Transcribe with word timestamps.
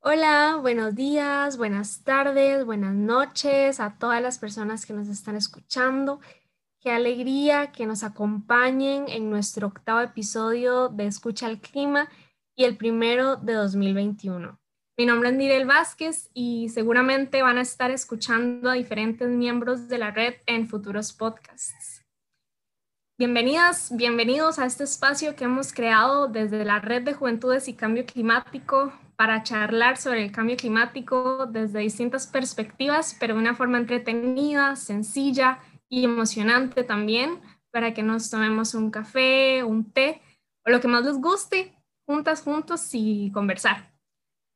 Hola, 0.00 0.58
buenos 0.60 0.96
días, 0.96 1.56
buenas 1.58 2.02
tardes, 2.02 2.64
buenas 2.64 2.94
noches 2.94 3.78
a 3.78 3.98
todas 3.98 4.20
las 4.20 4.40
personas 4.40 4.84
que 4.84 4.92
nos 4.92 5.06
están 5.06 5.36
escuchando. 5.36 6.18
Qué 6.80 6.90
alegría 6.90 7.70
que 7.70 7.86
nos 7.86 8.02
acompañen 8.02 9.04
en 9.08 9.30
nuestro 9.30 9.68
octavo 9.68 10.00
episodio 10.00 10.88
de 10.88 11.06
Escucha 11.06 11.46
al 11.46 11.60
Clima 11.60 12.08
y 12.56 12.64
el 12.64 12.76
primero 12.76 13.36
de 13.36 13.52
2021. 13.52 14.59
Mi 15.00 15.06
nombre 15.06 15.30
es 15.30 15.34
Nirel 15.34 15.64
Vázquez 15.66 16.28
y 16.34 16.68
seguramente 16.68 17.40
van 17.40 17.56
a 17.56 17.62
estar 17.62 17.90
escuchando 17.90 18.68
a 18.68 18.74
diferentes 18.74 19.30
miembros 19.30 19.88
de 19.88 19.96
la 19.96 20.10
red 20.10 20.34
en 20.44 20.68
futuros 20.68 21.14
podcasts. 21.14 22.04
Bienvenidas, 23.18 23.96
bienvenidos 23.96 24.58
a 24.58 24.66
este 24.66 24.84
espacio 24.84 25.36
que 25.36 25.44
hemos 25.44 25.72
creado 25.72 26.28
desde 26.28 26.66
la 26.66 26.80
Red 26.80 27.04
de 27.04 27.14
Juventudes 27.14 27.66
y 27.66 27.72
Cambio 27.72 28.04
Climático 28.04 28.92
para 29.16 29.42
charlar 29.42 29.96
sobre 29.96 30.22
el 30.22 30.32
cambio 30.32 30.58
climático 30.58 31.46
desde 31.46 31.78
distintas 31.78 32.26
perspectivas, 32.26 33.16
pero 33.18 33.32
de 33.32 33.40
una 33.40 33.54
forma 33.54 33.78
entretenida, 33.78 34.76
sencilla 34.76 35.60
y 35.88 36.04
emocionante 36.04 36.84
también, 36.84 37.40
para 37.70 37.94
que 37.94 38.02
nos 38.02 38.28
tomemos 38.28 38.74
un 38.74 38.90
café, 38.90 39.64
un 39.64 39.90
té 39.90 40.20
o 40.66 40.70
lo 40.70 40.78
que 40.78 40.88
más 40.88 41.06
les 41.06 41.16
guste, 41.16 41.74
juntas, 42.04 42.42
juntos 42.42 42.90
y 42.92 43.30
conversar. 43.32 43.89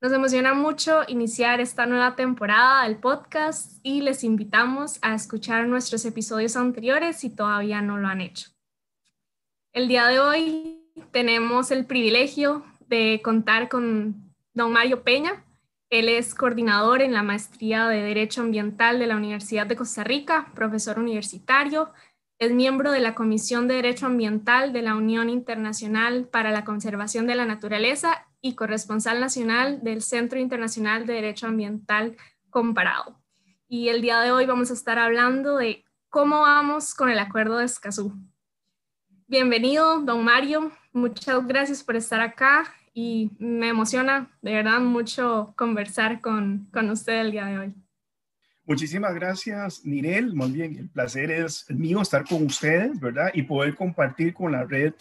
Nos 0.04 0.12
emociona 0.12 0.52
mucho 0.52 1.00
iniciar 1.08 1.62
esta 1.62 1.86
nueva 1.86 2.14
temporada 2.14 2.84
del 2.84 2.98
podcast 2.98 3.78
y 3.82 4.02
les 4.02 4.22
invitamos 4.22 4.98
a 5.00 5.14
escuchar 5.14 5.66
nuestros 5.66 6.04
episodios 6.04 6.56
anteriores 6.56 7.16
si 7.16 7.30
todavía 7.30 7.80
no 7.80 7.96
lo 7.96 8.08
han 8.08 8.20
hecho. 8.20 8.50
El 9.72 9.88
día 9.88 10.06
de 10.08 10.20
hoy 10.20 10.82
tenemos 11.10 11.70
el 11.70 11.86
privilegio 11.86 12.66
de 12.86 13.22
contar 13.24 13.70
con 13.70 14.30
don 14.52 14.72
Mario 14.72 15.04
Peña. 15.04 15.42
Él 15.88 16.10
es 16.10 16.34
coordinador 16.34 17.00
en 17.00 17.14
la 17.14 17.22
maestría 17.22 17.88
de 17.88 18.02
Derecho 18.02 18.42
Ambiental 18.42 18.98
de 18.98 19.06
la 19.06 19.16
Universidad 19.16 19.66
de 19.66 19.76
Costa 19.76 20.04
Rica, 20.04 20.52
profesor 20.54 20.98
universitario, 20.98 21.94
es 22.38 22.52
miembro 22.52 22.90
de 22.90 23.00
la 23.00 23.14
Comisión 23.14 23.68
de 23.68 23.74
Derecho 23.74 24.06
Ambiental 24.06 24.72
de 24.72 24.82
la 24.82 24.96
Unión 24.96 25.30
Internacional 25.30 26.26
para 26.26 26.50
la 26.50 26.64
Conservación 26.64 27.26
de 27.26 27.36
la 27.36 27.46
Naturaleza 27.46 28.26
y 28.40 28.54
corresponsal 28.54 29.20
nacional 29.20 29.82
del 29.82 30.02
Centro 30.02 30.38
Internacional 30.38 31.06
de 31.06 31.14
Derecho 31.14 31.46
Ambiental 31.46 32.16
Comparado. 32.50 33.20
Y 33.68 33.88
el 33.88 34.02
día 34.02 34.20
de 34.20 34.32
hoy 34.32 34.46
vamos 34.46 34.70
a 34.70 34.74
estar 34.74 34.98
hablando 34.98 35.56
de 35.56 35.84
cómo 36.10 36.40
vamos 36.40 36.94
con 36.94 37.08
el 37.08 37.18
Acuerdo 37.18 37.58
de 37.58 37.64
Escazú. 37.64 38.12
Bienvenido, 39.26 40.00
don 40.00 40.24
Mario. 40.24 40.72
Muchas 40.92 41.46
gracias 41.46 41.82
por 41.82 41.96
estar 41.96 42.20
acá 42.20 42.64
y 42.92 43.30
me 43.38 43.68
emociona 43.68 44.30
de 44.42 44.52
verdad 44.52 44.80
mucho 44.80 45.54
conversar 45.56 46.20
con, 46.20 46.68
con 46.72 46.90
usted 46.90 47.20
el 47.20 47.30
día 47.32 47.46
de 47.46 47.58
hoy. 47.58 47.83
Muchísimas 48.66 49.14
gracias, 49.14 49.84
Nirel. 49.84 50.34
Muy 50.34 50.50
bien, 50.52 50.76
el 50.78 50.88
placer 50.88 51.30
es 51.30 51.66
mío 51.70 52.00
estar 52.00 52.24
con 52.24 52.44
ustedes, 52.44 52.98
¿verdad? 52.98 53.30
Y 53.34 53.42
poder 53.42 53.74
compartir 53.74 54.32
con 54.32 54.52
la 54.52 54.64
red 54.64 54.94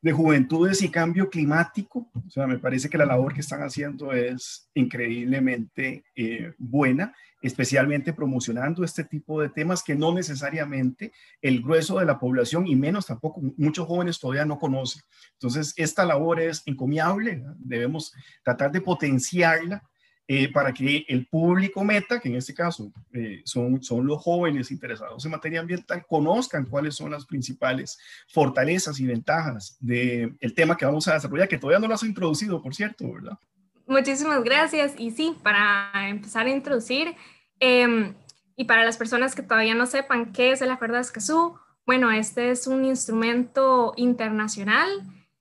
de 0.00 0.12
Juventudes 0.12 0.82
y 0.82 0.90
Cambio 0.90 1.28
Climático. 1.28 2.10
O 2.26 2.30
sea, 2.30 2.46
me 2.46 2.58
parece 2.58 2.88
que 2.88 2.98
la 2.98 3.06
labor 3.06 3.34
que 3.34 3.40
están 3.40 3.62
haciendo 3.62 4.12
es 4.12 4.68
increíblemente 4.74 6.04
eh, 6.16 6.52
buena 6.58 7.14
especialmente 7.42 8.12
promocionando 8.12 8.84
este 8.84 9.04
tipo 9.04 9.40
de 9.42 9.48
temas 9.48 9.82
que 9.82 9.96
no 9.96 10.14
necesariamente 10.14 11.12
el 11.42 11.60
grueso 11.60 11.98
de 11.98 12.06
la 12.06 12.18
población 12.18 12.66
y 12.66 12.76
menos 12.76 13.06
tampoco 13.06 13.40
muchos 13.56 13.86
jóvenes 13.86 14.20
todavía 14.20 14.44
no 14.44 14.58
conocen. 14.58 15.02
Entonces, 15.32 15.74
esta 15.76 16.04
labor 16.04 16.40
es 16.40 16.62
encomiable, 16.66 17.42
debemos 17.58 18.14
tratar 18.44 18.70
de 18.70 18.80
potenciarla 18.80 19.82
eh, 20.28 20.52
para 20.52 20.72
que 20.72 21.04
el 21.08 21.26
público 21.26 21.84
meta, 21.84 22.20
que 22.20 22.28
en 22.28 22.36
este 22.36 22.54
caso 22.54 22.92
eh, 23.12 23.42
son, 23.44 23.82
son 23.82 24.06
los 24.06 24.22
jóvenes 24.22 24.70
interesados 24.70 25.24
en 25.24 25.30
materia 25.32 25.60
ambiental, 25.60 26.04
conozcan 26.08 26.66
cuáles 26.66 26.94
son 26.94 27.10
las 27.10 27.26
principales 27.26 27.98
fortalezas 28.28 29.00
y 29.00 29.06
ventajas 29.06 29.76
del 29.80 30.36
el 30.40 30.54
tema 30.54 30.76
que 30.76 30.86
vamos 30.86 31.08
a 31.08 31.14
desarrollar, 31.14 31.48
que 31.48 31.58
todavía 31.58 31.80
no 31.80 31.88
lo 31.88 31.94
has 31.94 32.04
introducido, 32.04 32.62
por 32.62 32.74
cierto, 32.74 33.12
¿verdad? 33.12 33.38
Muchísimas 33.86 34.42
gracias. 34.44 34.94
Y 34.96 35.10
sí, 35.10 35.36
para 35.42 35.90
empezar 36.08 36.46
a 36.46 36.50
introducir, 36.50 37.14
em, 37.58 38.14
y 38.56 38.64
para 38.64 38.84
las 38.84 38.96
personas 38.96 39.34
que 39.34 39.42
todavía 39.42 39.74
no 39.74 39.86
sepan 39.86 40.32
qué 40.32 40.52
es 40.52 40.62
el 40.62 40.70
Acuerdo 40.70 40.94
de 40.94 41.02
Escazú, 41.02 41.58
bueno, 41.84 42.10
este 42.12 42.50
es 42.50 42.66
un 42.66 42.84
instrumento 42.84 43.92
internacional, 43.96 44.88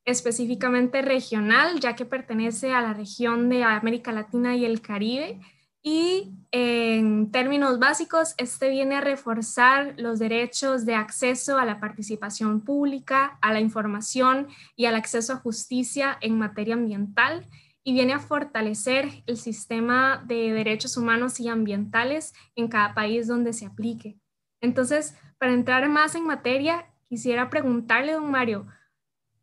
específicamente 0.06 1.01
regional, 1.01 1.79
ya 1.79 1.95
que 1.95 2.06
pertenece 2.06 2.73
a 2.73 2.81
la 2.81 2.94
región 2.94 3.50
de 3.50 3.63
América 3.63 4.12
Latina 4.12 4.56
y 4.56 4.66
el 4.66 4.81
Caribe. 4.81 5.39
Y 5.84 6.34
en 6.51 7.31
términos 7.31 7.79
básicos, 7.79 8.35
este 8.38 8.69
viene 8.69 8.95
a 8.95 9.01
reforzar 9.01 9.95
los 9.97 10.19
derechos 10.19 10.85
de 10.85 10.95
acceso 10.95 11.57
a 11.57 11.66
la 11.66 11.79
participación 11.79 12.61
pública, 12.61 13.40
a 13.41 13.51
la 13.51 13.59
información 13.59 14.47
y 14.75 14.85
al 14.85 14.95
acceso 14.95 15.34
a 15.34 15.38
justicia 15.38 16.17
en 16.22 16.38
materia 16.38 16.75
ambiental 16.75 17.47
y 17.84 17.94
viene 17.94 18.13
a 18.13 18.19
fortalecer 18.19 19.23
el 19.25 19.38
sistema 19.38 20.23
de 20.28 20.53
derechos 20.53 20.97
humanos 20.97 21.40
y 21.40 21.47
ambientales 21.47 22.34
en 22.56 22.67
cada 22.67 22.94
país 22.94 23.28
donde 23.28 23.53
se 23.53 23.66
aplique. 23.66 24.19
Entonces, 24.61 25.16
para 25.40 25.53
entrar 25.53 25.90
más 25.90 26.13
en 26.13 26.25
materia, 26.25 26.85
quisiera 27.09 27.50
preguntarle, 27.50 28.13
don 28.13 28.29
Mario, 28.29 28.67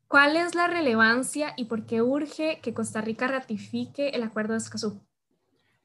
¿cuál 0.09 0.37
es 0.37 0.55
la 0.55 0.67
relevancia 0.67 1.53
y 1.57 1.67
por 1.67 1.87
qué 1.87 2.03
urge 2.03 2.61
que 2.63 2.75
Costa 2.75 3.01
Rica 3.01 3.29
ratifique 3.29 4.09
el 4.09 4.23
Acuerdo 4.23 4.55
de 4.55 4.59
Escazú? 4.59 5.01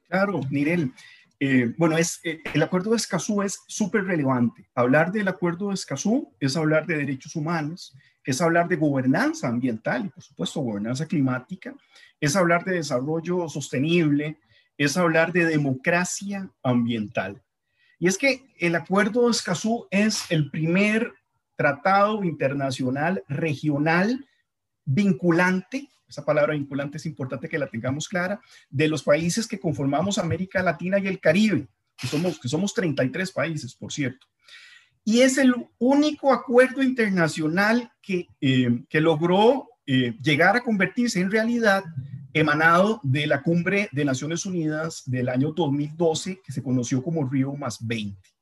Claro, 0.08 0.40
Mirel. 0.50 0.92
Eh, 1.40 1.74
bueno, 1.76 1.98
es, 1.98 2.20
eh, 2.24 2.40
el 2.54 2.62
Acuerdo 2.62 2.90
de 2.90 2.96
Escazú 2.96 3.42
es 3.42 3.60
súper 3.68 4.04
relevante. 4.04 4.68
Hablar 4.74 5.12
del 5.12 5.28
Acuerdo 5.28 5.68
de 5.68 5.74
Escazú 5.74 6.32
es 6.40 6.56
hablar 6.56 6.86
de 6.86 6.96
derechos 6.96 7.36
humanos, 7.36 7.94
es 8.24 8.40
hablar 8.40 8.68
de 8.68 8.76
gobernanza 8.76 9.48
ambiental 9.48 10.06
y, 10.06 10.08
por 10.08 10.22
supuesto, 10.22 10.60
gobernanza 10.60 11.06
climática, 11.06 11.74
es 12.20 12.36
hablar 12.36 12.64
de 12.64 12.76
desarrollo 12.76 13.48
sostenible, 13.48 14.38
es 14.78 14.96
hablar 14.96 15.32
de 15.32 15.44
democracia 15.44 16.50
ambiental. 16.62 17.42
Y 17.98 18.08
es 18.08 18.16
que 18.16 18.46
el 18.58 18.74
Acuerdo 18.74 19.26
de 19.26 19.32
Escazú 19.32 19.86
es 19.90 20.30
el 20.30 20.50
primer 20.50 21.12
tratado 21.56 22.24
internacional 22.24 23.22
regional 23.28 24.26
vinculante, 24.84 25.88
esa 26.08 26.24
palabra 26.24 26.54
vinculante 26.54 26.98
es 26.98 27.06
importante 27.06 27.48
que 27.48 27.58
la 27.58 27.68
tengamos 27.68 28.08
clara, 28.08 28.40
de 28.70 28.88
los 28.88 29.02
países 29.02 29.46
que 29.46 29.58
conformamos 29.58 30.18
América 30.18 30.62
Latina 30.62 30.98
y 30.98 31.06
el 31.06 31.20
Caribe, 31.20 31.66
que 31.96 32.06
somos, 32.06 32.38
que 32.38 32.48
somos 32.48 32.74
33 32.74 33.32
países, 33.32 33.74
por 33.74 33.92
cierto. 33.92 34.26
Y 35.04 35.20
es 35.20 35.38
el 35.38 35.54
único 35.78 36.32
acuerdo 36.32 36.82
internacional 36.82 37.92
que, 38.00 38.28
eh, 38.40 38.84
que 38.88 39.00
logró 39.00 39.68
eh, 39.86 40.16
llegar 40.22 40.56
a 40.56 40.62
convertirse 40.62 41.20
en 41.20 41.30
realidad 41.30 41.84
emanado 42.32 43.00
de 43.02 43.26
la 43.26 43.42
cumbre 43.42 43.88
de 43.92 44.04
Naciones 44.04 44.46
Unidas 44.46 45.02
del 45.06 45.28
año 45.28 45.52
2012, 45.52 46.40
que 46.44 46.52
se 46.52 46.62
conoció 46.62 47.02
como 47.02 47.28
Río 47.28 47.54
más 47.54 47.86
20. 47.86 48.33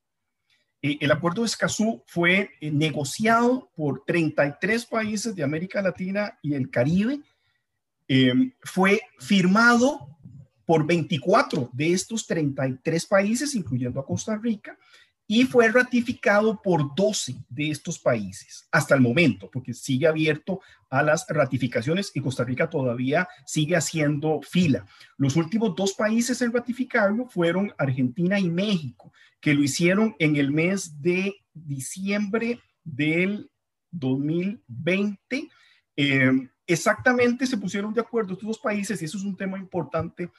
Eh, 0.82 0.98
el 1.00 1.10
acuerdo 1.10 1.42
de 1.42 1.46
Escazú 1.46 2.02
fue 2.06 2.50
negociado 2.60 3.70
por 3.74 4.04
33 4.04 4.84
países 4.86 5.34
de 5.34 5.42
América 5.42 5.80
Latina 5.80 6.38
y 6.42 6.54
el 6.54 6.70
Caribe. 6.70 7.20
fue 8.62 9.00
firmado 9.18 10.12
por 10.66 10.86
24 10.86 11.70
de 11.72 11.92
estos 11.92 12.26
33 12.26 13.06
países, 13.06 13.54
incluyendo 13.54 14.00
a 14.00 14.06
Costa 14.06 14.36
Rica, 14.36 14.76
y 15.34 15.44
fue 15.44 15.66
ratificado 15.68 16.60
por 16.60 16.94
12 16.94 17.36
de 17.48 17.70
estos 17.70 17.98
países 17.98 18.68
hasta 18.70 18.94
el 18.94 19.00
momento, 19.00 19.50
porque 19.50 19.72
sigue 19.72 20.06
abierto 20.06 20.60
a 20.90 21.02
las 21.02 21.24
ratificaciones 21.26 22.10
y 22.12 22.20
Costa 22.20 22.44
Rica 22.44 22.68
todavía 22.68 23.26
sigue 23.46 23.74
haciendo 23.74 24.42
fila. 24.42 24.84
Los 25.16 25.36
últimos 25.36 25.74
dos 25.74 25.94
países 25.94 26.42
en 26.42 26.52
ratificarlo 26.52 27.30
fueron 27.30 27.72
Argentina 27.78 28.38
y 28.38 28.50
México, 28.50 29.10
que 29.40 29.54
lo 29.54 29.62
hicieron 29.62 30.14
en 30.18 30.36
el 30.36 30.50
mes 30.50 31.00
de 31.00 31.34
diciembre 31.54 32.60
del 32.84 33.50
2020. 33.90 35.48
Eh, 35.96 36.48
exactamente 36.66 37.46
se 37.46 37.56
pusieron 37.56 37.94
de 37.94 38.02
acuerdo 38.02 38.34
estos 38.34 38.48
dos 38.48 38.58
países 38.58 39.00
y 39.00 39.06
eso 39.06 39.16
es 39.16 39.24
un 39.24 39.38
tema 39.38 39.56
importante 39.56 40.30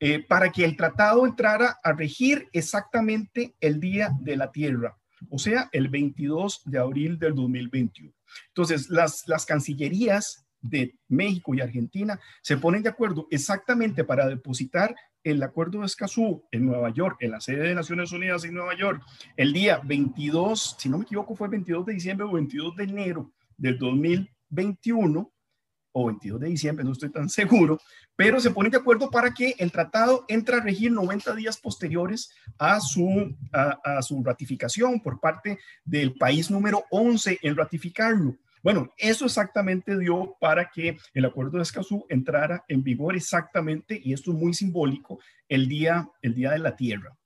eh, 0.00 0.20
para 0.20 0.50
que 0.50 0.64
el 0.64 0.76
tratado 0.76 1.26
entrara 1.26 1.78
a 1.82 1.92
regir 1.92 2.48
exactamente 2.52 3.54
el 3.60 3.80
día 3.80 4.10
de 4.20 4.36
la 4.36 4.52
Tierra, 4.52 4.96
o 5.30 5.38
sea, 5.38 5.68
el 5.72 5.88
22 5.88 6.62
de 6.64 6.78
abril 6.78 7.18
del 7.18 7.34
2021. 7.34 8.12
Entonces, 8.48 8.88
las, 8.90 9.26
las 9.26 9.44
cancillerías 9.44 10.46
de 10.60 10.94
México 11.08 11.54
y 11.54 11.60
Argentina 11.60 12.18
se 12.42 12.56
ponen 12.56 12.82
de 12.82 12.88
acuerdo 12.88 13.26
exactamente 13.30 14.04
para 14.04 14.26
depositar 14.26 14.94
el 15.24 15.42
acuerdo 15.42 15.80
de 15.80 15.86
Escazú 15.86 16.44
en 16.50 16.66
Nueva 16.66 16.90
York, 16.90 17.18
en 17.20 17.32
la 17.32 17.40
sede 17.40 17.68
de 17.68 17.74
Naciones 17.74 18.12
Unidas 18.12 18.44
en 18.44 18.54
Nueva 18.54 18.76
York, 18.76 19.02
el 19.36 19.52
día 19.52 19.80
22, 19.84 20.76
si 20.78 20.88
no 20.88 20.98
me 20.98 21.04
equivoco, 21.04 21.34
fue 21.34 21.48
el 21.48 21.52
22 21.52 21.86
de 21.86 21.94
diciembre 21.94 22.26
o 22.26 22.32
22 22.32 22.76
de 22.76 22.84
enero 22.84 23.32
del 23.56 23.78
2021, 23.78 25.32
o 25.98 26.06
22 26.06 26.40
de 26.40 26.48
diciembre, 26.48 26.84
no 26.84 26.92
estoy 26.92 27.10
tan 27.10 27.28
seguro, 27.28 27.78
pero 28.16 28.40
se 28.40 28.50
ponen 28.50 28.72
de 28.72 28.78
acuerdo 28.78 29.10
para 29.10 29.32
que 29.32 29.54
el 29.58 29.72
tratado 29.72 30.24
entre 30.28 30.56
a 30.56 30.60
regir 30.60 30.92
90 30.92 31.34
días 31.34 31.58
posteriores 31.58 32.30
a 32.58 32.80
su, 32.80 33.36
a, 33.52 34.02
su 34.02 34.22
ratificación 34.22 35.00
por 35.00 35.20
parte 35.20 35.58
del 35.84 36.14
país 36.14 36.50
número 36.50 36.84
11 36.90 37.38
en 37.42 37.56
ratificarlo. 37.56 38.36
Bueno, 38.62 38.92
eso 38.98 39.24
exactamente 39.24 39.96
dio 39.98 40.36
para 40.40 40.68
que 40.68 40.98
el 41.14 41.24
acuerdo 41.24 41.58
de 41.58 41.62
Escazú 41.62 42.06
entrara 42.08 42.64
en 42.66 42.82
vigor 42.82 43.14
exactamente, 43.14 44.00
y 44.02 44.12
esto 44.12 44.32
es 44.32 44.36
muy 44.36 44.52
simbólico, 44.52 45.20
el 45.48 45.68
día, 45.68 46.08
el 46.22 46.34
día 46.34 46.50
de 46.50 46.58
la 46.58 46.74
Tierra. 46.74 47.16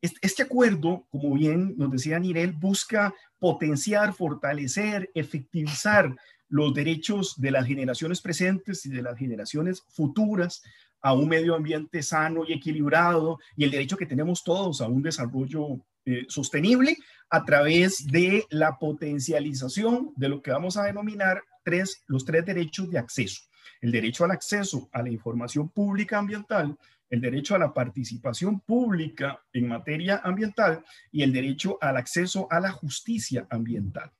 Este 0.00 0.44
acuerdo, 0.44 1.06
como 1.10 1.34
bien 1.34 1.74
nos 1.76 1.90
decía 1.90 2.18
Nirel, 2.20 2.52
busca 2.52 3.12
potenciar, 3.38 4.14
fortalecer, 4.14 5.10
efectivizar 5.12 6.14
los 6.48 6.74
derechos 6.74 7.40
de 7.40 7.50
las 7.50 7.66
generaciones 7.66 8.20
presentes 8.20 8.86
y 8.86 8.90
de 8.90 9.02
las 9.02 9.18
generaciones 9.18 9.82
futuras 9.88 10.62
a 11.00 11.12
un 11.12 11.28
medio 11.28 11.54
ambiente 11.54 12.02
sano 12.02 12.44
y 12.46 12.52
equilibrado 12.52 13.38
y 13.56 13.64
el 13.64 13.70
derecho 13.70 13.96
que 13.96 14.06
tenemos 14.06 14.42
todos 14.42 14.80
a 14.80 14.88
un 14.88 15.02
desarrollo 15.02 15.80
eh, 16.04 16.24
sostenible 16.28 16.96
a 17.30 17.44
través 17.44 18.06
de 18.06 18.46
la 18.50 18.78
potencialización 18.78 20.12
de 20.16 20.28
lo 20.28 20.42
que 20.42 20.50
vamos 20.50 20.76
a 20.76 20.84
denominar 20.84 21.42
tres, 21.62 22.02
los 22.06 22.24
tres 22.24 22.44
derechos 22.46 22.90
de 22.90 22.98
acceso. 22.98 23.42
El 23.80 23.92
derecho 23.92 24.24
al 24.24 24.30
acceso 24.30 24.88
a 24.92 25.02
la 25.02 25.10
información 25.10 25.68
pública 25.68 26.18
ambiental, 26.18 26.76
el 27.10 27.20
derecho 27.20 27.54
a 27.54 27.58
la 27.58 27.72
participación 27.72 28.60
pública 28.60 29.40
en 29.52 29.68
materia 29.68 30.20
ambiental 30.24 30.84
y 31.12 31.22
el 31.22 31.32
derecho 31.32 31.78
al 31.80 31.96
acceso 31.96 32.48
a 32.50 32.60
la 32.60 32.72
justicia 32.72 33.46
ambiental. 33.50 34.10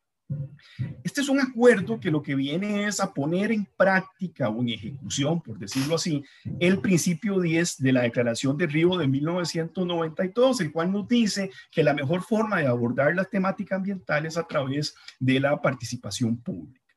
Este 1.02 1.22
es 1.22 1.28
un 1.28 1.40
acuerdo 1.40 1.98
que 1.98 2.10
lo 2.10 2.22
que 2.22 2.34
viene 2.34 2.86
es 2.86 3.00
a 3.00 3.12
poner 3.12 3.50
en 3.50 3.66
práctica 3.76 4.48
o 4.48 4.60
en 4.60 4.68
ejecución, 4.68 5.40
por 5.40 5.58
decirlo 5.58 5.94
así, 5.94 6.22
el 6.60 6.80
principio 6.80 7.40
10 7.40 7.78
de 7.78 7.92
la 7.92 8.02
Declaración 8.02 8.56
de 8.56 8.66
Río 8.66 8.96
de 8.96 9.08
1992, 9.08 10.60
el 10.60 10.72
cual 10.72 10.92
nos 10.92 11.08
dice 11.08 11.50
que 11.70 11.82
la 11.82 11.94
mejor 11.94 12.22
forma 12.22 12.58
de 12.58 12.66
abordar 12.66 13.14
la 13.14 13.24
temática 13.24 13.76
ambiental 13.76 14.26
es 14.26 14.36
a 14.36 14.46
través 14.46 14.94
de 15.18 15.40
la 15.40 15.60
participación 15.60 16.36
pública. 16.36 16.87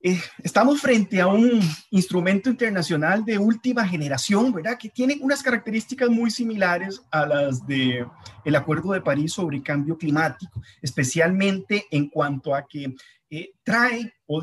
Eh, 0.00 0.20
estamos 0.42 0.80
frente 0.80 1.20
a 1.20 1.26
un 1.26 1.60
instrumento 1.90 2.50
internacional 2.50 3.24
de 3.24 3.38
última 3.38 3.86
generación, 3.86 4.52
¿verdad? 4.52 4.76
Que 4.78 4.90
tiene 4.90 5.18
unas 5.20 5.42
características 5.42 6.10
muy 6.10 6.30
similares 6.30 7.02
a 7.10 7.26
las 7.26 7.66
de 7.66 8.06
el 8.44 8.56
Acuerdo 8.56 8.92
de 8.92 9.00
París 9.00 9.32
sobre 9.32 9.62
cambio 9.62 9.96
climático, 9.96 10.60
especialmente 10.82 11.86
en 11.90 12.08
cuanto 12.08 12.54
a 12.54 12.66
que 12.66 12.94
eh, 13.28 13.50
trae 13.64 14.12
o, 14.26 14.40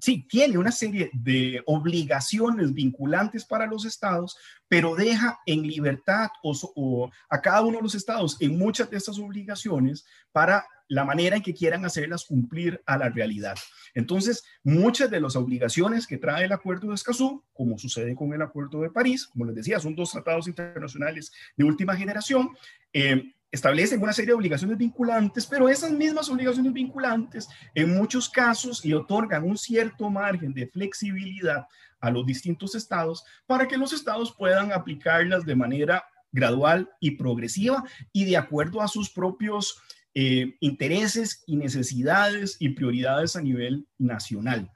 sí, 0.00 0.26
tiene 0.28 0.58
una 0.58 0.72
serie 0.72 1.10
de 1.12 1.62
obligaciones 1.66 2.74
vinculantes 2.74 3.44
para 3.44 3.66
los 3.66 3.84
estados, 3.84 4.36
pero 4.66 4.96
deja 4.96 5.38
en 5.46 5.62
libertad 5.62 6.28
o, 6.42 7.10
a 7.28 7.40
cada 7.40 7.62
uno 7.62 7.76
de 7.76 7.84
los 7.84 7.94
estados 7.94 8.36
en 8.40 8.58
muchas 8.58 8.90
de 8.90 8.96
estas 8.96 9.18
obligaciones 9.18 10.04
para 10.32 10.66
la 10.88 11.04
manera 11.04 11.36
en 11.36 11.42
que 11.42 11.54
quieran 11.54 11.84
hacerlas 11.84 12.24
cumplir 12.24 12.80
a 12.86 12.96
la 12.98 13.08
realidad. 13.08 13.56
Entonces, 13.94 14.44
muchas 14.62 15.10
de 15.10 15.20
las 15.20 15.36
obligaciones 15.36 16.06
que 16.06 16.18
trae 16.18 16.44
el 16.44 16.52
Acuerdo 16.52 16.88
de 16.88 16.94
Escazú, 16.94 17.42
como 17.52 17.78
sucede 17.78 18.14
con 18.14 18.32
el 18.32 18.42
Acuerdo 18.42 18.80
de 18.80 18.90
París, 18.90 19.26
como 19.26 19.44
les 19.44 19.54
decía, 19.54 19.80
son 19.80 19.94
dos 19.94 20.12
tratados 20.12 20.46
internacionales 20.48 21.32
de 21.56 21.64
última 21.64 21.96
generación, 21.96 22.50
eh, 22.92 23.32
establecen 23.50 24.02
una 24.02 24.12
serie 24.12 24.28
de 24.28 24.34
obligaciones 24.34 24.76
vinculantes, 24.76 25.46
pero 25.46 25.68
esas 25.68 25.90
mismas 25.90 26.28
obligaciones 26.28 26.72
vinculantes 26.72 27.48
en 27.74 27.96
muchos 27.96 28.28
casos 28.28 28.84
y 28.84 28.92
otorgan 28.92 29.44
un 29.44 29.56
cierto 29.56 30.10
margen 30.10 30.52
de 30.52 30.66
flexibilidad 30.66 31.66
a 32.00 32.10
los 32.10 32.26
distintos 32.26 32.74
estados 32.74 33.24
para 33.46 33.66
que 33.66 33.76
los 33.76 33.92
estados 33.92 34.34
puedan 34.36 34.72
aplicarlas 34.72 35.44
de 35.46 35.56
manera 35.56 36.04
gradual 36.32 36.90
y 37.00 37.12
progresiva 37.12 37.82
y 38.12 38.24
de 38.26 38.36
acuerdo 38.36 38.82
a 38.82 38.88
sus 38.88 39.10
propios 39.10 39.82
eh, 40.18 40.56
intereses 40.60 41.44
y 41.46 41.56
necesidades 41.56 42.56
y 42.58 42.70
prioridades 42.70 43.36
a 43.36 43.42
nivel 43.42 43.86
nacional. 43.98 44.72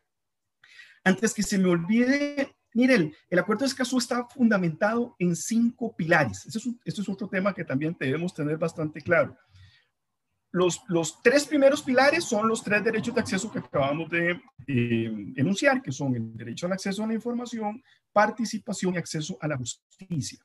Antes 1.02 1.32
que 1.32 1.42
se 1.42 1.56
me 1.56 1.70
olvide, 1.70 2.54
miren, 2.74 3.14
el 3.30 3.38
acuerdo 3.38 3.60
de 3.60 3.68
Escazú 3.68 3.96
está 3.96 4.26
fundamentado 4.26 5.16
en 5.18 5.34
cinco 5.34 5.96
pilares. 5.96 6.44
Este 6.44 6.58
es, 6.58 6.98
es 6.98 7.08
otro 7.08 7.26
tema 7.26 7.54
que 7.54 7.64
también 7.64 7.96
debemos 7.98 8.34
tener 8.34 8.58
bastante 8.58 9.00
claro. 9.00 9.34
Los, 10.52 10.82
los, 10.88 11.22
tres 11.22 11.46
primeros 11.46 11.80
pilares 11.80 12.24
son 12.24 12.46
los 12.46 12.62
tres 12.62 12.84
derechos 12.84 13.14
de 13.14 13.22
acceso 13.22 13.50
que 13.50 13.60
acabamos 13.60 14.10
de 14.10 14.42
eh, 14.66 15.32
enunciar, 15.36 15.80
que 15.80 15.90
son 15.90 16.16
el 16.16 16.36
derecho 16.36 16.66
al 16.66 16.72
acceso 16.72 17.02
a 17.02 17.06
la 17.06 17.14
información, 17.14 17.82
participación 18.12 18.92
y 18.92 18.98
acceso 18.98 19.38
a 19.40 19.48
la 19.48 19.56
justicia. 19.56 20.38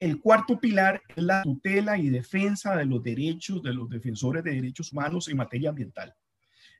El 0.00 0.18
cuarto 0.18 0.58
pilar 0.58 1.02
es 1.14 1.22
la 1.22 1.42
tutela 1.42 1.98
y 1.98 2.08
defensa 2.08 2.74
de 2.74 2.86
los 2.86 3.02
derechos 3.02 3.62
de 3.62 3.74
los 3.74 3.88
defensores 3.90 4.42
de 4.42 4.52
derechos 4.52 4.92
humanos 4.92 5.28
en 5.28 5.36
materia 5.36 5.68
ambiental. 5.68 6.14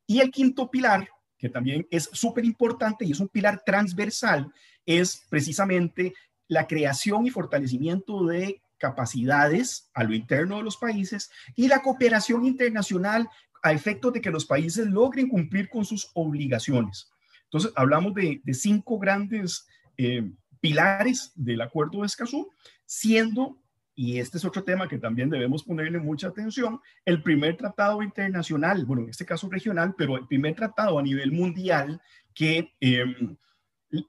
Y 0.06 0.20
el 0.20 0.30
quinto 0.30 0.70
pilar, 0.70 1.06
que 1.36 1.50
también 1.50 1.86
es 1.90 2.08
súper 2.12 2.46
importante 2.46 3.04
y 3.04 3.12
es 3.12 3.20
un 3.20 3.28
pilar 3.28 3.62
transversal, 3.64 4.50
es 4.86 5.26
precisamente 5.28 6.14
la 6.48 6.66
creación 6.66 7.26
y 7.26 7.30
fortalecimiento 7.30 8.24
de 8.24 8.62
capacidades 8.78 9.90
a 9.92 10.02
lo 10.02 10.14
interno 10.14 10.56
de 10.56 10.62
los 10.64 10.78
países 10.78 11.30
y 11.54 11.68
la 11.68 11.82
cooperación 11.82 12.46
internacional 12.46 13.28
a 13.62 13.72
efectos 13.72 14.14
de 14.14 14.22
que 14.22 14.30
los 14.30 14.46
países 14.46 14.86
logren 14.86 15.28
cumplir 15.28 15.68
con 15.68 15.84
sus 15.84 16.10
obligaciones. 16.14 17.10
Entonces, 17.44 17.72
hablamos 17.76 18.14
de, 18.14 18.40
cinco 18.54 18.98
grandes 18.98 19.66
eh, 19.98 20.32
pilares 20.60 21.32
del 21.34 21.60
Acuerdo 21.60 22.00
de 22.00 22.06
Escazú, 22.06 22.50
siendo, 22.90 23.62
y 23.94 24.18
este 24.18 24.36
es 24.36 24.44
otro 24.44 24.64
tema 24.64 24.88
que 24.88 24.98
también 24.98 25.30
debemos 25.30 25.62
ponerle 25.62 26.00
mucha 26.00 26.26
atención, 26.26 26.80
el 27.04 27.22
primer 27.22 27.56
tratado 27.56 28.02
internacional, 28.02 28.84
bueno, 28.84 29.04
en 29.04 29.10
este 29.10 29.24
caso 29.24 29.48
regional, 29.48 29.94
pero 29.96 30.16
el 30.16 30.26
primer 30.26 30.56
tratado 30.56 30.98
a 30.98 31.02
nivel 31.02 31.30
mundial 31.30 32.00
que 32.34 32.74
em, 32.80 33.36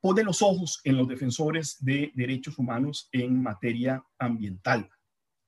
pone 0.02 0.24
los 0.24 0.42
ojos 0.42 0.82
en 0.84 0.98
los 0.98 1.08
defensores 1.08 1.78
de 1.80 2.12
derechos 2.16 2.58
humanos 2.58 3.08
en 3.12 3.44
materia 3.44 4.04
ambiental. 4.18 4.90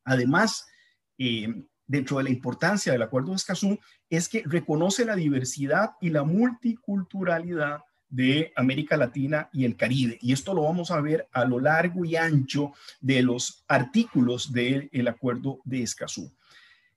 Además, 0.04 0.68
em, 1.18 1.68
dentro 1.88 2.20
de 2.20 2.26
la 2.26 2.30
importancia 2.30 2.92
del 2.92 3.02
Acuerdo 3.02 3.32
de 3.32 3.38
Escazú, 3.38 3.80
es 4.12 4.30
que 4.30 4.44
reconoce 4.46 5.06
la 5.06 5.16
diversidad 5.16 5.94
y 6.02 6.12
la 6.12 6.24
multiculturalidad 6.24 7.82
de 8.14 8.54
América 8.56 8.96
Latina 8.96 9.50
y 9.52 9.66
el 9.66 9.76
Caribe. 9.76 10.20
Y 10.22 10.34
esto 10.34 10.54
lo 10.54 10.64
vamos 10.64 10.92
a 10.92 11.02
ver 11.02 11.28
a 11.32 11.46
lo 11.46 11.60
largo 11.60 12.06
y 12.06 12.16
ancho 12.16 12.74
de 13.02 13.24
los 13.24 13.64
artículos 13.68 14.54
del 14.54 15.08
Acuerdo 15.08 15.60
de 15.66 15.82
Escazú. 15.82 16.32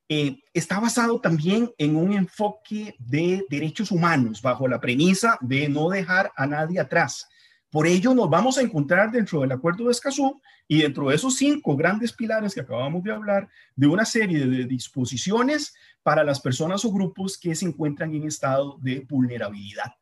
Eh, 0.09 0.41
está 0.53 0.79
basado 0.79 1.19
también 1.19 1.73
en 1.79 1.97
un 1.97 2.13
enfoque 2.13 2.95
de 2.99 3.45
derechos 3.49 3.91
humanos 3.91 4.43
bajo 4.43 4.69
la 4.69 4.79
premisa 4.79 5.39
de 5.41 5.69
no 5.71 5.89
dejar 5.89 6.31
a 6.37 6.47
nadie 6.47 6.79
atrás. 6.79 7.27
Por 7.71 7.87
ello 7.87 8.15
nos 8.15 8.29
vamos 8.29 8.59
a 8.59 8.63
encontrar 8.63 9.11
dentro 9.11 9.41
del 9.41 9.53
Acuerdo 9.53 9.87
de 9.87 9.93
Escazú 9.93 10.41
y 10.69 10.83
dentro 10.83 11.09
de 11.09 11.17
esos 11.17 11.37
cinco 11.37 11.77
grandes 11.77 12.13
pilares 12.13 12.55
que 12.55 12.61
acabamos 12.61 13.03
de 13.03 13.13
hablar, 13.13 13.49
de 13.75 13.87
una 13.87 14.05
serie 14.05 14.47
de 14.47 14.65
disposiciones 14.65 15.75
para 16.03 16.23
las 16.23 16.41
personas 16.41 16.85
o 16.85 16.93
grupos 16.93 17.39
que 17.39 17.55
se 17.55 17.65
encuentran 17.65 18.15
en 18.15 18.25
estado 18.25 18.77
de 18.81 19.01
vulnerabilidad. 19.01 19.95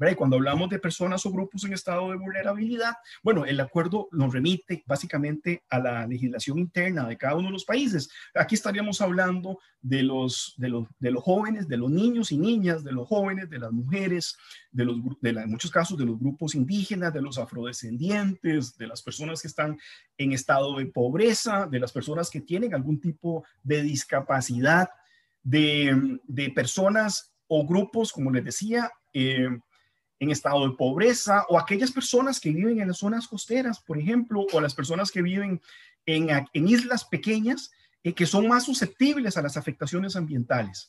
Y 0.00 0.14
cuando 0.14 0.36
hablamos 0.36 0.70
de 0.70 0.78
personas 0.78 1.26
o 1.26 1.32
grupos 1.32 1.64
en 1.64 1.72
estado 1.72 2.10
de 2.10 2.16
vulnerabilidad, 2.16 2.94
bueno, 3.22 3.44
el 3.44 3.58
acuerdo 3.58 4.08
nos 4.12 4.32
remite 4.32 4.84
básicamente 4.86 5.64
a 5.68 5.80
la 5.80 6.06
legislación 6.06 6.58
interna 6.58 7.08
de 7.08 7.16
cada 7.16 7.34
uno 7.34 7.48
de 7.48 7.52
los 7.52 7.64
países. 7.64 8.08
Aquí 8.32 8.54
estaríamos 8.54 9.00
hablando 9.00 9.58
de 9.80 10.04
los, 10.04 10.54
de 10.56 10.68
los, 10.68 10.86
de 11.00 11.10
los 11.10 11.24
jóvenes, 11.24 11.66
de 11.66 11.78
los 11.78 11.90
niños 11.90 12.30
y 12.30 12.38
niñas, 12.38 12.84
de 12.84 12.92
los 12.92 13.08
jóvenes, 13.08 13.50
de 13.50 13.58
las 13.58 13.72
mujeres, 13.72 14.36
de 14.70 14.84
los, 14.84 14.98
de 15.20 15.30
en 15.30 15.50
muchos 15.50 15.70
casos 15.72 15.98
de 15.98 16.06
los 16.06 16.18
grupos 16.18 16.54
indígenas, 16.54 17.12
de 17.12 17.22
los 17.22 17.36
afrodescendientes, 17.36 18.78
de 18.78 18.86
las 18.86 19.02
personas 19.02 19.42
que 19.42 19.48
están 19.48 19.78
en 20.16 20.32
estado 20.32 20.76
de 20.78 20.86
pobreza, 20.86 21.66
de 21.66 21.80
las 21.80 21.90
personas 21.90 22.30
que 22.30 22.40
tienen 22.40 22.72
algún 22.72 23.00
tipo 23.00 23.44
de 23.64 23.82
discapacidad, 23.82 24.90
de, 25.42 26.20
de 26.24 26.50
personas 26.50 27.32
o 27.48 27.66
grupos, 27.66 28.12
como 28.12 28.30
les 28.30 28.44
decía, 28.44 28.92
eh, 29.12 29.48
en 30.20 30.30
estado 30.30 30.68
de 30.68 30.76
pobreza 30.76 31.44
o 31.48 31.58
aquellas 31.58 31.92
personas 31.92 32.40
que 32.40 32.50
viven 32.50 32.80
en 32.80 32.88
las 32.88 32.98
zonas 32.98 33.28
costeras, 33.28 33.80
por 33.80 33.98
ejemplo, 33.98 34.46
o 34.52 34.60
las 34.60 34.74
personas 34.74 35.10
que 35.10 35.22
viven 35.22 35.60
en, 36.06 36.68
islas 36.68 37.04
pequeñas 37.04 37.70
eh, 38.02 38.12
que 38.12 38.26
son 38.26 38.48
más 38.48 38.64
susceptibles 38.64 39.36
a 39.36 39.42
las 39.42 39.56
afectaciones 39.56 40.16
ambientales. 40.16 40.88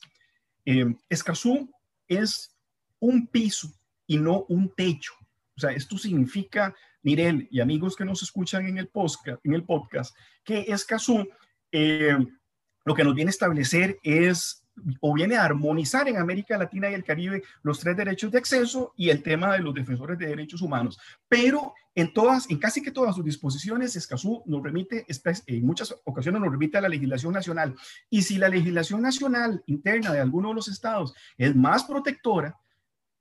Eh, 0.66 0.96
Escazú 1.10 1.70
es 2.08 2.56
un 3.00 3.28
piso 3.28 3.72
y 4.08 4.18
no 4.18 4.46
un 4.50 4.74
techo. 4.76 5.14
O 5.56 5.60
sea, 5.60 5.72
esto 5.72 5.98
significa, 5.98 6.74
Mirel 7.02 7.48
y 7.52 7.60
amigos 7.60 7.96
que 7.96 8.06
nos 8.06 8.24
escuchan 8.24 8.66
en 8.66 8.78
el 8.78 8.88
podcast, 8.88 9.46
en 9.46 9.54
el 9.54 9.64
podcast 9.64 10.16
que 10.44 10.62
Escazú 10.68 11.28
eh, 11.72 12.18
lo 12.86 12.96
que 12.96 13.04
nos 13.04 13.14
viene 13.14 13.30
a 13.30 13.32
establecer 13.32 14.00
es 14.04 14.64
o 15.02 15.14
viene 15.14 15.36
a 15.36 15.46
armonizar 15.46 16.08
en 16.08 16.18
América 16.18 16.58
Latina 16.58 16.90
y 16.90 16.94
el 16.94 17.04
Caribe 17.04 17.44
los 17.64 17.80
tres 17.80 17.96
derechos 17.96 18.32
de 18.32 18.38
acceso 18.38 18.94
y 18.96 19.10
el 19.10 19.24
tema 19.24 19.54
de 19.54 19.60
los 19.60 19.74
defensores 19.74 20.18
de 20.18 20.28
derechos 20.28 20.62
humanos. 20.62 21.00
Pero 21.28 21.74
en 21.96 22.14
todas, 22.14 22.50
en 22.50 22.60
casi 22.60 22.82
que 22.82 22.92
todas 22.92 23.16
sus 23.16 23.26
disposiciones, 23.26 23.96
Escazú 23.96 24.44
nos 24.46 24.64
remite, 24.64 25.06
en 25.48 25.66
muchas 25.66 25.96
ocasiones 26.04 26.42
nos 26.42 26.52
remite 26.52 26.78
a 26.78 26.82
la 26.82 26.90
legislación 26.90 27.34
nacional. 27.34 27.76
Y 28.10 28.22
si 28.22 28.38
la 28.38 28.50
legislación 28.50 29.02
nacional 29.02 29.64
interna 29.66 30.14
de 30.14 30.20
alguno 30.20 30.50
de 30.50 30.56
los 30.56 30.68
estados 30.68 31.14
es 31.38 31.56
más 31.56 31.84
protectora, 31.84 32.58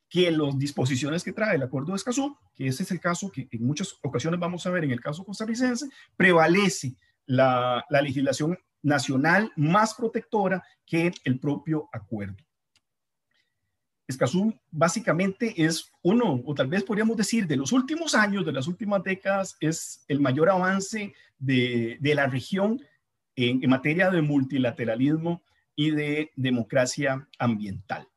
que 0.08 0.30
las 0.30 0.58
disposiciones 0.58 1.22
que 1.22 1.32
trae 1.32 1.56
el 1.56 1.62
acuerdo 1.62 1.92
de 1.92 1.96
Escazú, 1.96 2.36
que 2.54 2.66
ese 2.66 2.82
es 2.82 2.90
el 2.90 3.00
caso 3.00 3.30
que 3.30 3.46
en 3.50 3.66
muchas 3.66 3.98
ocasiones 4.02 4.40
vamos 4.40 4.66
a 4.66 4.70
ver 4.70 4.84
en 4.84 4.90
el 4.90 5.00
caso 5.00 5.24
costarricense, 5.24 5.88
prevalece 6.16 6.96
la, 7.26 7.84
la 7.90 8.00
legislación 8.00 8.58
nacional 8.82 9.52
más 9.56 9.94
protectora 9.94 10.62
que 10.86 11.12
el 11.24 11.38
propio 11.38 11.88
acuerdo. 11.92 12.36
Escazú 14.06 14.58
básicamente 14.70 15.62
es 15.62 15.92
uno, 16.02 16.42
o 16.46 16.54
tal 16.54 16.68
vez 16.68 16.82
podríamos 16.82 17.16
decir, 17.16 17.46
de 17.46 17.56
los 17.56 17.72
últimos 17.72 18.14
años, 18.14 18.46
de 18.46 18.52
las 18.52 18.66
últimas 18.66 19.02
décadas, 19.02 19.56
es 19.60 20.04
el 20.08 20.20
mayor 20.20 20.48
avance 20.48 21.12
de, 21.38 21.98
la 22.00 22.26
región 22.26 22.80
en 23.36 23.68
materia 23.68 24.10
de 24.10 24.22
multilateralismo 24.22 25.42
y 25.76 25.90
de 25.90 26.32
democracia 26.36 27.28
ambiental. 27.38 28.08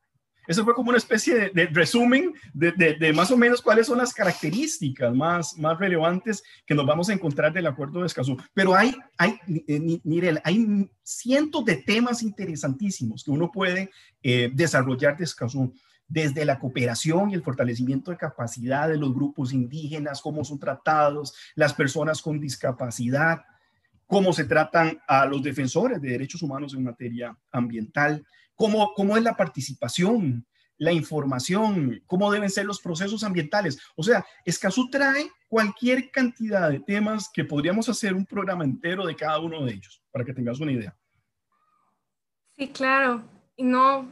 Eso 0.46 0.64
fue 0.64 0.74
como 0.74 0.88
una 0.88 0.98
especie 0.98 1.50
de, 1.50 1.66
resumen 1.66 2.34
de, 2.52 3.12
más 3.14 3.30
o 3.30 3.36
menos 3.36 3.62
cuáles 3.62 3.86
son 3.86 3.98
las 3.98 4.12
características 4.12 5.14
más, 5.14 5.56
más 5.56 5.78
relevantes 5.78 6.42
que 6.66 6.74
nos 6.74 6.84
vamos 6.84 7.08
a 7.08 7.12
encontrar 7.12 7.52
del 7.52 7.66
acuerdo 7.66 8.00
de 8.00 8.06
Escazú. 8.06 8.36
Pero 8.52 8.74
hay, 8.74 8.94
hay, 9.18 9.38
eh, 9.68 10.40
hay 10.44 10.90
cientos 11.02 11.64
de 11.64 11.76
temas 11.76 12.22
interesantísimos 12.22 13.22
que 13.22 13.30
uno 13.30 13.50
puede 13.52 13.90
eh, 14.22 14.50
desarrollar 14.52 15.16
de 15.16 15.24
Escazú 15.24 15.72
desde 16.08 16.44
la 16.44 16.58
cooperación 16.58 17.30
y 17.30 17.34
el 17.34 17.42
fortalecimiento 17.42 18.10
de 18.10 18.18
capacidad 18.18 18.88
de 18.88 18.98
los 18.98 19.14
grupos 19.14 19.52
indígenas, 19.52 20.20
cómo 20.20 20.44
son 20.44 20.58
tratados 20.58 21.34
las 21.54 21.72
personas 21.72 22.20
con 22.20 22.38
discapacidad, 22.38 23.42
cómo 24.06 24.34
se 24.34 24.44
tratan 24.44 25.00
a 25.08 25.24
los 25.24 25.42
defensores 25.42 26.02
de 26.02 26.10
derechos 26.10 26.42
humanos 26.42 26.74
en 26.74 26.84
materia 26.84 27.34
ambiental, 27.50 28.26
cómo, 28.54 28.92
cómo 28.94 29.16
es 29.16 29.22
la 29.22 29.36
participación, 29.36 30.46
la 30.78 30.92
información, 30.92 32.02
cómo 32.06 32.30
deben 32.32 32.50
ser 32.50 32.66
los 32.66 32.80
procesos 32.80 33.22
ambientales. 33.22 33.78
O 33.94 34.02
sea, 34.02 34.24
Escazú 34.44 34.90
trae 34.90 35.30
cualquier 35.48 36.10
cantidad 36.10 36.70
de 36.70 36.80
temas 36.80 37.30
que 37.32 37.44
podríamos 37.44 37.88
hacer 37.88 38.14
un 38.14 38.26
programa 38.26 38.64
entero 38.64 39.06
de 39.06 39.14
cada 39.14 39.38
uno 39.38 39.64
de 39.64 39.74
ellos, 39.74 40.02
para 40.10 40.24
que 40.24 40.34
tengas 40.34 40.58
una 40.60 40.72
idea. 40.72 40.96
Sí, 42.56 42.68
claro. 42.68 43.22
Y 43.56 43.62
no, 43.62 44.10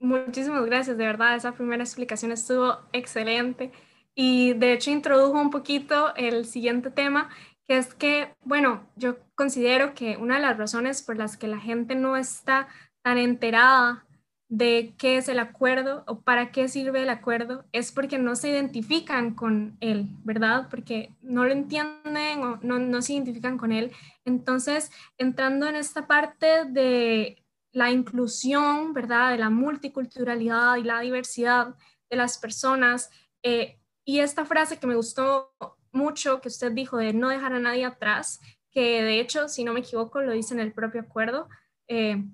muchísimas 0.00 0.64
gracias, 0.64 0.96
de 0.96 1.04
verdad, 1.04 1.36
esa 1.36 1.52
primera 1.52 1.82
explicación 1.82 2.32
estuvo 2.32 2.78
excelente. 2.92 3.72
Y 4.14 4.54
de 4.54 4.72
hecho 4.72 4.90
introdujo 4.90 5.40
un 5.40 5.50
poquito 5.50 6.14
el 6.16 6.46
siguiente 6.46 6.90
tema, 6.90 7.28
que 7.66 7.76
es 7.76 7.94
que, 7.94 8.34
bueno, 8.44 8.88
yo 8.96 9.18
considero 9.34 9.94
que 9.94 10.16
una 10.16 10.36
de 10.36 10.42
las 10.42 10.56
razones 10.56 11.02
por 11.02 11.18
las 11.18 11.36
que 11.36 11.48
la 11.48 11.60
gente 11.60 11.94
no 11.94 12.16
está 12.16 12.66
tan 13.02 13.18
enterada 13.18 14.04
de 14.48 14.94
qué 14.96 15.18
es 15.18 15.28
el 15.28 15.38
acuerdo 15.38 16.04
o 16.06 16.22
para 16.22 16.50
qué 16.52 16.68
sirve 16.68 17.02
el 17.02 17.10
acuerdo 17.10 17.66
es 17.72 17.92
porque 17.92 18.18
no 18.18 18.34
se 18.34 18.48
identifican 18.48 19.34
con 19.34 19.76
él, 19.80 20.08
¿verdad? 20.24 20.68
Porque 20.70 21.12
no 21.20 21.44
lo 21.44 21.52
entienden 21.52 22.42
o 22.42 22.58
no, 22.62 22.78
no 22.78 23.02
se 23.02 23.12
identifican 23.12 23.58
con 23.58 23.72
él. 23.72 23.92
Entonces, 24.24 24.90
entrando 25.18 25.66
en 25.66 25.76
esta 25.76 26.06
parte 26.06 26.64
de 26.64 27.44
la 27.72 27.90
inclusión, 27.90 28.94
¿verdad? 28.94 29.32
De 29.32 29.38
la 29.38 29.50
multiculturalidad 29.50 30.76
y 30.76 30.82
la 30.82 31.00
diversidad 31.00 31.74
de 32.08 32.16
las 32.16 32.38
personas. 32.38 33.10
Eh, 33.42 33.78
y 34.04 34.20
esta 34.20 34.46
frase 34.46 34.78
que 34.78 34.86
me 34.86 34.96
gustó 34.96 35.52
mucho, 35.92 36.40
que 36.40 36.48
usted 36.48 36.72
dijo 36.72 36.96
de 36.96 37.12
no 37.12 37.28
dejar 37.28 37.52
a 37.52 37.58
nadie 37.58 37.84
atrás, 37.84 38.40
que 38.70 39.02
de 39.02 39.20
hecho, 39.20 39.48
si 39.48 39.64
no 39.64 39.74
me 39.74 39.80
equivoco, 39.80 40.22
lo 40.22 40.32
dice 40.32 40.54
en 40.54 40.60
el 40.60 40.72
propio 40.72 41.02
acuerdo. 41.02 41.48
Eh, 41.86 42.24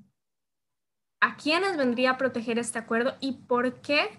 ¿A 1.25 1.38
quiénes 1.38 1.78
vendría 1.78 2.11
a 2.11 2.19
proteger 2.19 2.59
este 2.59 2.78
acuerdo 2.78 3.14
y 3.19 3.33
por 3.33 3.81
qué 3.81 4.11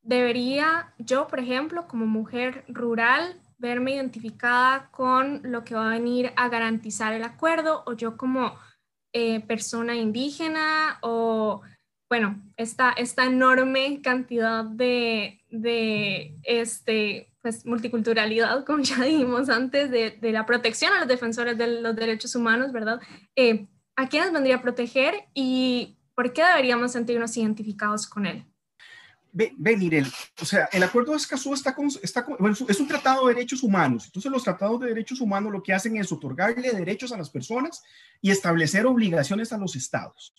debería 0.00 0.94
yo, 0.96 1.26
por 1.26 1.40
ejemplo, 1.40 1.88
como 1.88 2.06
mujer 2.06 2.64
rural, 2.68 3.34
verme 3.58 3.96
identificada 3.96 4.88
con 4.92 5.40
lo 5.42 5.64
que 5.64 5.74
va 5.74 5.88
a 5.88 5.98
venir 5.98 6.32
a 6.36 6.48
garantizar 6.48 7.14
el 7.14 7.24
acuerdo 7.24 7.82
o 7.84 7.94
yo 7.94 8.16
como 8.16 8.54
eh, 9.12 9.40
persona 9.40 9.96
indígena 9.96 10.98
o, 11.00 11.62
bueno, 12.08 12.40
esta, 12.56 12.92
esta 12.92 13.24
enorme 13.24 14.00
cantidad 14.00 14.62
de, 14.64 15.42
de 15.50 16.36
este, 16.44 17.34
pues, 17.40 17.66
multiculturalidad, 17.66 18.64
como 18.64 18.84
ya 18.84 19.02
dijimos 19.02 19.48
antes, 19.48 19.90
de, 19.90 20.12
de, 20.12 20.30
la 20.30 20.46
protección 20.46 20.92
a 20.92 21.00
los 21.00 21.08
defensores 21.08 21.58
de 21.58 21.80
los 21.80 21.96
derechos 21.96 22.36
humanos, 22.36 22.70
¿verdad? 22.70 23.00
Eh, 23.34 23.66
¿A 23.96 24.08
quiénes 24.08 24.32
vendría 24.32 24.58
a 24.58 24.62
proteger 24.62 25.24
y 25.34 25.98
¿Por 26.14 26.32
qué 26.32 26.44
deberíamos 26.44 26.92
sentirnos 26.92 27.36
identificados 27.36 28.06
con 28.06 28.26
él? 28.26 28.44
Ven, 29.34 29.80
Irel, 29.80 30.06
o 30.42 30.44
sea, 30.44 30.68
el 30.72 30.82
acuerdo 30.82 31.12
de 31.12 31.16
Escazú 31.16 31.54
está, 31.54 31.74
está 32.02 32.26
es 32.68 32.80
un 32.80 32.86
tratado 32.86 33.26
de 33.26 33.34
derechos 33.34 33.62
humanos. 33.62 34.04
Entonces, 34.04 34.30
los 34.30 34.44
tratados 34.44 34.78
de 34.80 34.88
derechos 34.88 35.22
humanos 35.22 35.50
lo 35.50 35.62
que 35.62 35.72
hacen 35.72 35.96
es 35.96 36.12
otorgarle 36.12 36.70
derechos 36.70 37.12
a 37.12 37.16
las 37.16 37.30
personas 37.30 37.82
y 38.20 38.30
establecer 38.30 38.84
obligaciones 38.84 39.50
a 39.54 39.56
los 39.56 39.74
estados. 39.74 40.34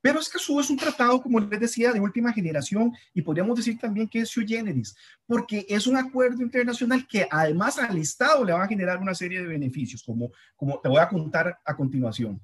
Pero 0.00 0.20
Escazú 0.20 0.60
es 0.60 0.70
un 0.70 0.76
tratado, 0.76 1.20
como 1.20 1.40
les 1.40 1.58
decía, 1.58 1.92
de 1.92 1.98
última 1.98 2.32
generación 2.32 2.92
y 3.12 3.22
podríamos 3.22 3.56
decir 3.56 3.76
también 3.80 4.08
que 4.08 4.20
es 4.20 4.28
sui 4.28 4.46
generis, 4.46 4.94
porque 5.26 5.66
es 5.68 5.88
un 5.88 5.96
acuerdo 5.96 6.40
internacional 6.40 7.04
que 7.08 7.26
además 7.28 7.80
al 7.80 7.98
Estado 7.98 8.44
le 8.44 8.52
va 8.52 8.62
a 8.62 8.68
generar 8.68 8.98
una 8.98 9.16
serie 9.16 9.40
de 9.40 9.48
beneficios, 9.48 10.04
como, 10.04 10.30
como 10.54 10.78
te 10.78 10.88
voy 10.88 11.00
a 11.00 11.08
contar 11.08 11.58
a 11.64 11.74
continuación. 11.74 12.40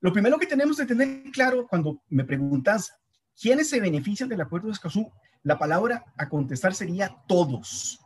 Lo 0.00 0.12
primero 0.12 0.38
que 0.38 0.46
tenemos 0.46 0.78
que 0.78 0.86
tener 0.86 1.30
claro 1.30 1.66
cuando 1.68 2.02
me 2.08 2.24
preguntas 2.24 2.92
quiénes 3.38 3.68
se 3.68 3.80
benefician 3.80 4.28
del 4.28 4.40
acuerdo 4.40 4.68
de 4.68 4.72
Escazú, 4.72 5.10
la 5.42 5.58
palabra 5.58 6.04
a 6.16 6.28
contestar 6.28 6.74
sería 6.74 7.14
todos. 7.28 8.00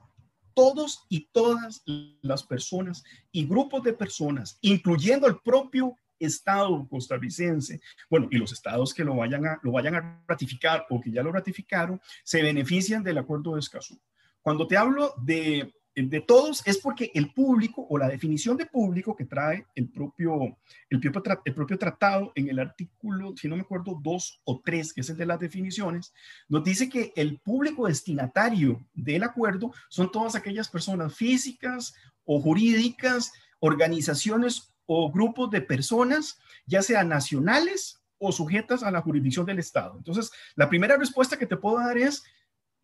Todos 0.55 1.05
y 1.09 1.29
todas 1.33 1.83
las 2.23 2.45
personas 2.45 3.03
y 3.33 3.47
grupos 3.47 3.83
de 3.83 3.93
personas, 3.93 4.59
incluyendo 4.61 5.27
el 5.27 5.39
propio 5.39 5.97
Estado 6.21 6.87
costarricense, 6.89 7.81
bueno, 8.09 8.29
y 8.31 8.39
los 8.39 8.53
estados 8.53 8.95
que 8.95 9.05
lo 9.05 9.17
vayan 9.17 9.47
a, 9.47 9.59
lo 9.63 9.73
vayan 9.73 9.97
a 9.97 10.25
ratificar 10.27 10.87
o 10.89 11.01
que 11.01 11.11
ya 11.11 11.25
lo 11.25 11.33
ratificaron, 11.33 12.01
se 12.23 12.41
benefician 12.41 13.03
del 13.03 13.19
acuerdo 13.19 13.55
de 13.55 13.61
Escazú. 13.61 14.01
Cuando 14.41 14.67
te 14.67 14.77
hablo 14.77 15.15
de 15.19 15.75
de 15.95 16.21
todos 16.21 16.63
es 16.67 16.79
porque 16.79 17.11
el 17.15 17.33
público 17.33 17.87
o 17.89 17.97
la 17.99 18.09
definición 18.09 18.57
de 18.57 18.67
público 18.67 19.15
que 19.15 19.27
trae 19.27 19.67
el 19.75 19.89
propio, 19.89 20.57
el 20.91 21.01
propio, 21.01 21.41
el 21.45 21.55
propio 21.55 21.79
tratado 21.79 22.33
en 22.35 22.49
el 22.49 22.59
artículo, 22.59 23.35
si 23.37 23.49
no 23.49 23.57
me 23.57 23.63
acuerdo, 23.63 24.01
2 24.03 24.43
o 24.45 24.61
3, 24.65 24.93
que 24.93 25.01
es 25.03 25.11
el 25.11 25.17
de 25.17 25.27
las 25.27 25.39
definiciones, 25.39 26.13
nos 26.49 26.65
dice 26.65 26.89
que 26.89 27.13
el 27.15 27.39
público 27.39 27.87
destinatario 27.87 28.85
del 28.93 29.23
acuerdo 29.23 29.73
son 29.89 30.11
todas 30.11 30.35
aquellas 30.35 30.69
personas 30.69 31.15
físicas 31.15 31.95
o 32.25 32.41
jurídicas, 32.41 33.33
organizaciones 33.61 34.75
o 34.87 35.13
grupos 35.13 35.51
de 35.51 35.61
personas, 35.61 36.39
ya 36.67 36.83
sean 36.83 37.09
nacionales 37.09 38.01
o 38.19 38.33
sujetas 38.33 38.83
a 38.83 38.91
la 38.91 39.01
jurisdicción 39.01 39.47
del 39.47 39.59
Estado. 39.59 39.97
Entonces, 39.97 40.31
la 40.57 40.69
primera 40.69 40.97
respuesta 40.97 41.39
que 41.39 41.47
te 41.47 41.57
puedo 41.57 41.79
dar 41.79 41.97
es 41.99 42.25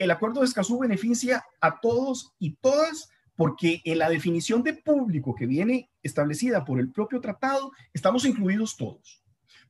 el 0.01 0.11
acuerdo 0.11 0.41
de 0.41 0.47
Escazú 0.47 0.79
beneficia 0.79 1.45
a 1.61 1.79
todos 1.79 2.33
y 2.39 2.57
todas 2.57 3.11
porque 3.37 3.83
en 3.85 3.99
la 3.99 4.09
definición 4.09 4.63
de 4.63 4.73
público 4.73 5.35
que 5.35 5.47
viene 5.47 5.91
establecida 6.03 6.65
por 6.65 6.81
el 6.81 6.91
propio 6.91 7.21
tratado, 7.21 7.71
estamos 7.93 8.25
incluidos 8.25 8.77
todos. 8.77 9.23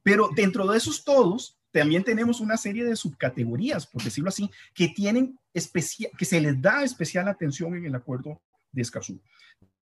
Pero 0.02 0.30
dentro 0.34 0.66
de 0.66 0.78
esos 0.78 1.04
todos, 1.04 1.58
también 1.72 2.04
tenemos 2.04 2.40
una 2.40 2.56
serie 2.56 2.84
de 2.84 2.96
subcategorías, 2.96 3.86
por 3.86 4.02
decirlo 4.02 4.28
así, 4.28 4.50
que 4.72 4.88
tienen 4.88 5.38
que 5.52 6.24
se 6.24 6.40
les 6.40 6.60
da 6.62 6.84
especial 6.84 7.28
atención 7.28 7.74
en 7.74 7.84
el 7.84 7.94
acuerdo 7.94 8.40
de 8.72 8.82
Escazú. 8.82 9.20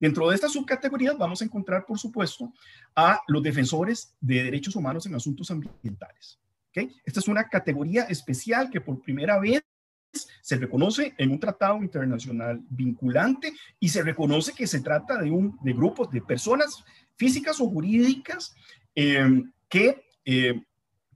Dentro 0.01 0.29
de 0.29 0.35
estas 0.35 0.53
subcategorías 0.53 1.17
vamos 1.19 1.43
a 1.43 1.45
encontrar, 1.45 1.85
por 1.85 1.99
supuesto, 1.99 2.53
a 2.95 3.21
los 3.27 3.43
defensores 3.43 4.15
de 4.21 4.45
derechos 4.45 4.77
humanos 4.77 5.05
en 5.07 5.15
asuntos 5.15 5.51
ambientales. 5.51 6.39
Esta 7.05 7.21
es 7.21 7.29
una 7.29 7.49
categoría 7.49 8.05
especial 8.05 8.71
que 8.71 8.81
por 8.81 9.01
primera 9.01 9.39
vez 9.39 9.63
se 10.13 10.57
reconoce 10.57 11.15
en 11.19 11.31
un 11.31 11.41
tratado 11.41 11.83
internacional 11.83 12.61
vinculante 12.71 13.53
y 13.79 13.89
se 13.89 14.03
reconoce 14.03 14.53
que 14.53 14.67
se 14.67 14.81
trata 14.81 15.21
de, 15.21 15.31
un, 15.31 15.59
de 15.63 15.73
grupos 15.73 16.11
de 16.11 16.23
personas 16.23 16.85
físicas 17.17 17.61
o 17.61 17.69
jurídicas 17.69 18.55
em, 18.95 19.53
que, 19.69 20.03
em, 20.25 20.65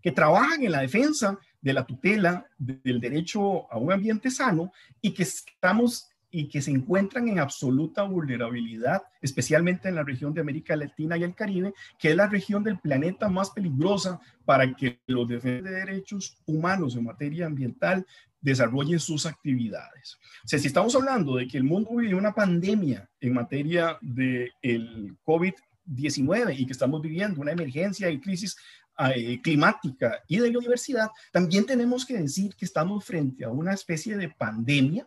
que 0.00 0.12
trabajan 0.12 0.62
en 0.62 0.72
la 0.72 0.80
defensa 0.80 1.38
de 1.60 1.72
la 1.72 1.86
tutela 1.86 2.46
del 2.58 3.00
derecho 3.00 3.72
a 3.72 3.78
un 3.78 3.92
ambiente 3.92 4.30
sano 4.30 4.72
y 5.00 5.12
que 5.12 5.22
estamos 5.22 6.08
y 6.34 6.48
que 6.48 6.62
se 6.62 6.70
encuentran 6.70 7.28
en 7.28 7.38
absoluta 7.38 8.02
vulnerabilidad, 8.04 9.02
especialmente 9.20 9.90
en 9.90 9.96
la 9.96 10.02
región 10.02 10.32
de 10.32 10.40
América 10.40 10.74
Latina 10.74 11.18
y 11.18 11.24
el 11.24 11.34
Caribe, 11.34 11.74
que 11.98 12.10
es 12.10 12.16
la 12.16 12.26
región 12.26 12.64
del 12.64 12.78
planeta 12.78 13.28
más 13.28 13.50
peligrosa 13.50 14.18
para 14.46 14.74
que 14.74 15.00
los 15.06 15.28
defensores 15.28 15.64
de 15.64 15.78
derechos 15.78 16.38
humanos 16.46 16.96
en 16.96 17.04
materia 17.04 17.44
ambiental 17.44 18.06
desarrollen 18.42 19.00
sus 19.00 19.24
actividades. 19.24 20.18
O 20.44 20.48
sea, 20.48 20.58
si 20.58 20.66
estamos 20.66 20.94
hablando 20.94 21.36
de 21.36 21.46
que 21.46 21.56
el 21.56 21.64
mundo 21.64 21.96
vive 21.96 22.14
una 22.14 22.34
pandemia 22.34 23.08
en 23.20 23.32
materia 23.32 23.96
del 24.02 24.52
el 24.60 25.16
COVID-19 25.24 26.58
y 26.58 26.66
que 26.66 26.72
estamos 26.72 27.00
viviendo 27.00 27.40
una 27.40 27.52
emergencia 27.52 28.10
y 28.10 28.20
crisis 28.20 28.56
eh, 28.98 29.40
climática 29.40 30.20
y 30.28 30.38
de 30.38 30.50
biodiversidad, 30.50 31.08
también 31.32 31.64
tenemos 31.64 32.04
que 32.04 32.18
decir 32.18 32.54
que 32.56 32.64
estamos 32.64 33.04
frente 33.04 33.44
a 33.44 33.48
una 33.48 33.72
especie 33.72 34.16
de 34.16 34.28
pandemia, 34.28 35.06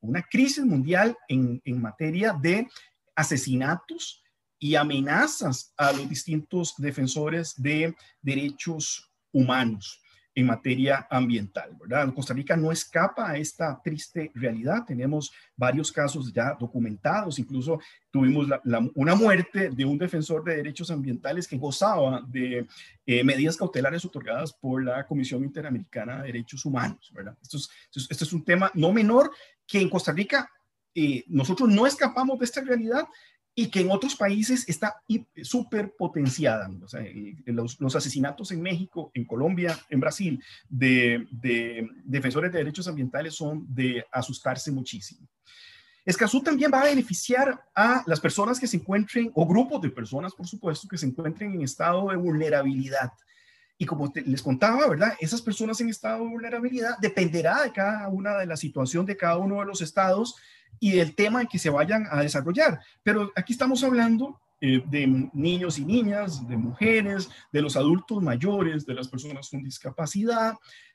una 0.00 0.22
crisis 0.22 0.64
mundial 0.64 1.16
en, 1.28 1.60
en 1.64 1.80
materia 1.80 2.32
de 2.32 2.66
asesinatos 3.14 4.22
y 4.58 4.76
amenazas 4.76 5.72
a 5.76 5.92
los 5.92 6.08
distintos 6.08 6.74
defensores 6.78 7.54
de 7.56 7.94
derechos 8.22 9.10
humanos 9.30 10.01
en 10.34 10.46
materia 10.46 11.06
ambiental, 11.10 11.76
¿verdad? 11.78 12.12
Costa 12.14 12.32
Rica 12.32 12.56
no 12.56 12.72
escapa 12.72 13.30
a 13.30 13.36
esta 13.36 13.80
triste 13.82 14.30
realidad. 14.34 14.84
Tenemos 14.86 15.32
varios 15.56 15.92
casos 15.92 16.32
ya 16.32 16.56
documentados, 16.58 17.38
incluso 17.38 17.78
tuvimos 18.10 18.48
una 18.94 19.14
muerte 19.14 19.70
de 19.70 19.84
un 19.84 19.98
defensor 19.98 20.42
de 20.44 20.56
derechos 20.56 20.90
ambientales 20.90 21.46
que 21.46 21.58
gozaba 21.58 22.22
de 22.26 22.66
eh, 23.04 23.24
medidas 23.24 23.56
cautelares 23.56 24.04
otorgadas 24.04 24.52
por 24.52 24.82
la 24.82 25.06
Comisión 25.06 25.44
Interamericana 25.44 26.22
de 26.22 26.28
Derechos 26.28 26.64
Humanos, 26.64 27.10
¿verdad? 27.14 27.36
Esto 27.42 27.58
es, 27.58 27.70
esto 28.10 28.24
es 28.24 28.32
un 28.32 28.44
tema 28.44 28.70
no 28.74 28.92
menor 28.92 29.30
que 29.66 29.80
en 29.80 29.90
Costa 29.90 30.12
Rica 30.12 30.50
eh, 30.94 31.24
nosotros 31.28 31.68
no 31.68 31.86
escapamos 31.86 32.38
de 32.38 32.44
esta 32.44 32.60
realidad 32.60 33.06
y 33.54 33.68
que 33.68 33.80
en 33.80 33.90
otros 33.90 34.16
países 34.16 34.66
está 34.68 35.02
súper 35.42 35.94
potenciada. 35.96 36.70
Los, 37.46 37.96
asesinatos 37.96 38.50
en 38.50 38.62
México, 38.62 39.10
en 39.14 39.26
Colombia, 39.26 39.78
en 39.90 40.00
Brasil, 40.00 40.42
de, 40.68 41.26
defensores 42.04 42.50
de 42.52 42.58
derechos 42.58 42.88
ambientales 42.88 43.34
son 43.34 43.66
de 43.68 44.04
asustarse 44.10 44.70
muchísimo. 44.72 45.28
Escazú 46.04 46.42
también 46.42 46.70
va 46.72 46.80
a 46.80 46.86
beneficiar 46.86 47.62
a 47.76 48.02
las 48.06 48.18
personas 48.18 48.58
que 48.58 48.66
se 48.66 48.78
encuentren, 48.78 49.30
o 49.34 49.46
grupos 49.46 49.82
de 49.82 49.90
personas, 49.90 50.34
por 50.34 50.48
supuesto, 50.48 50.88
que 50.88 50.98
se 50.98 51.06
encuentren 51.06 51.54
en 51.54 51.62
estado 51.62 52.08
de 52.08 52.16
vulnerabilidad. 52.16 53.12
Y 53.78 53.84
como 53.84 54.12
les 54.14 54.42
contaba, 54.42 54.88
¿verdad? 54.88 55.14
Esas 55.20 55.42
personas 55.42 55.80
en 55.80 55.90
estado 55.90 56.24
de 56.24 56.30
vulnerabilidad 56.30 56.98
dependerá 56.98 57.62
de 57.62 57.72
cada 57.72 58.08
una 58.08 58.38
de 58.38 58.46
la 58.46 58.56
situación 58.56 59.04
de 59.06 59.16
cada 59.16 59.36
uno 59.36 59.60
de 59.60 59.66
los 59.66 59.80
estados 59.80 60.36
y 60.80 60.92
del 60.92 61.14
tema 61.14 61.42
en 61.42 61.46
que 61.46 61.58
se 61.58 61.70
vayan 61.70 62.06
a 62.10 62.22
desarrollar. 62.22 62.80
Pero 63.02 63.32
aquí 63.36 63.52
estamos 63.52 63.82
hablando 63.84 64.40
eh, 64.64 64.80
de 64.86 65.28
niños 65.32 65.76
y 65.80 65.84
niñas, 65.84 66.46
de 66.46 66.56
mujeres, 66.56 67.28
de 67.50 67.60
los 67.60 67.76
adultos 67.76 68.22
mayores, 68.22 68.86
de 68.86 68.94
las 68.94 69.08
personas 69.08 69.50
con 69.50 69.60
discapacidad, 69.60 70.54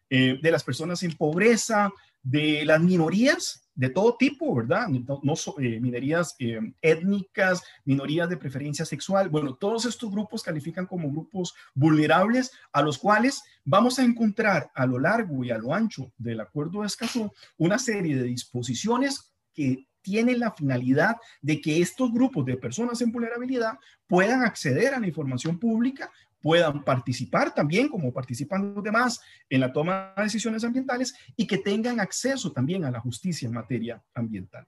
eh, 0.10 0.39
de 0.41 0.51
las 0.51 0.63
personas 0.63 1.03
en 1.03 1.12
pobreza, 1.12 1.91
de 2.24 2.63
las 2.63 2.79
minorías 2.79 3.67
de 3.75 3.89
todo 3.89 4.15
tipo, 4.15 4.55
¿verdad? 4.55 4.88
No, 4.88 5.36
eh, 5.60 5.81
minorías 5.81 6.38
étnicas, 6.81 7.62
minorías 7.84 8.29
de 8.29 8.38
preferencia 8.38 8.86
sexual. 8.86 9.27
Bueno, 9.27 9.55
todos 9.55 9.86
estos 9.86 10.10
grupos 10.10 10.43
califican 10.43 10.86
como 10.86 11.12
grupos 11.12 11.53
vulnerables 11.75 12.53
a 12.72 12.81
los 12.81 12.98
cuales 12.98 13.43
vamos 13.65 14.00
a 14.00 14.05
encontrar 14.05 14.72
a 14.75 14.86
lo 14.86 14.98
largo 14.98 15.43
y 15.43 15.51
a 15.51 15.57
lo 15.57 15.74
ancho 15.74 16.13
del 16.17 16.39
acuerdo 16.39 16.81
de 16.81 16.88
Escazú 16.88 17.34
una 17.57 17.77
serie 17.77 18.15
de 18.15 18.24
disposiciones 18.24 19.34
que 19.58 19.88
tiene 20.04 20.38
la 20.38 20.52
finalidad 20.52 21.18
de 21.42 21.60
que 21.60 21.82
estos 21.82 22.14
grupos 22.14 22.46
de 22.46 22.56
personas 22.56 23.02
en 23.02 23.12
vulnerabilidad 23.12 23.74
puedan 24.06 24.44
acceder 24.44 24.94
a 24.94 25.00
la 25.00 25.08
información 25.08 25.60
pública, 25.60 26.12
puedan 26.40 26.84
participar 26.84 27.54
también, 27.54 27.90
como 27.90 28.14
participan 28.14 28.76
los 28.76 28.84
demás, 28.84 29.20
en 29.50 29.60
la 29.60 29.74
toma 29.74 30.14
de 30.16 30.24
decisiones 30.24 30.64
ambientales 30.64 31.16
y 31.36 31.48
que 31.48 31.58
tengan 31.58 32.00
acceso 32.00 32.52
también 32.52 32.86
a 32.86 32.91
la 32.91 33.00
justicia 33.00 33.48
en 33.48 33.56
materia 33.56 34.02
ambiental. 34.13 34.65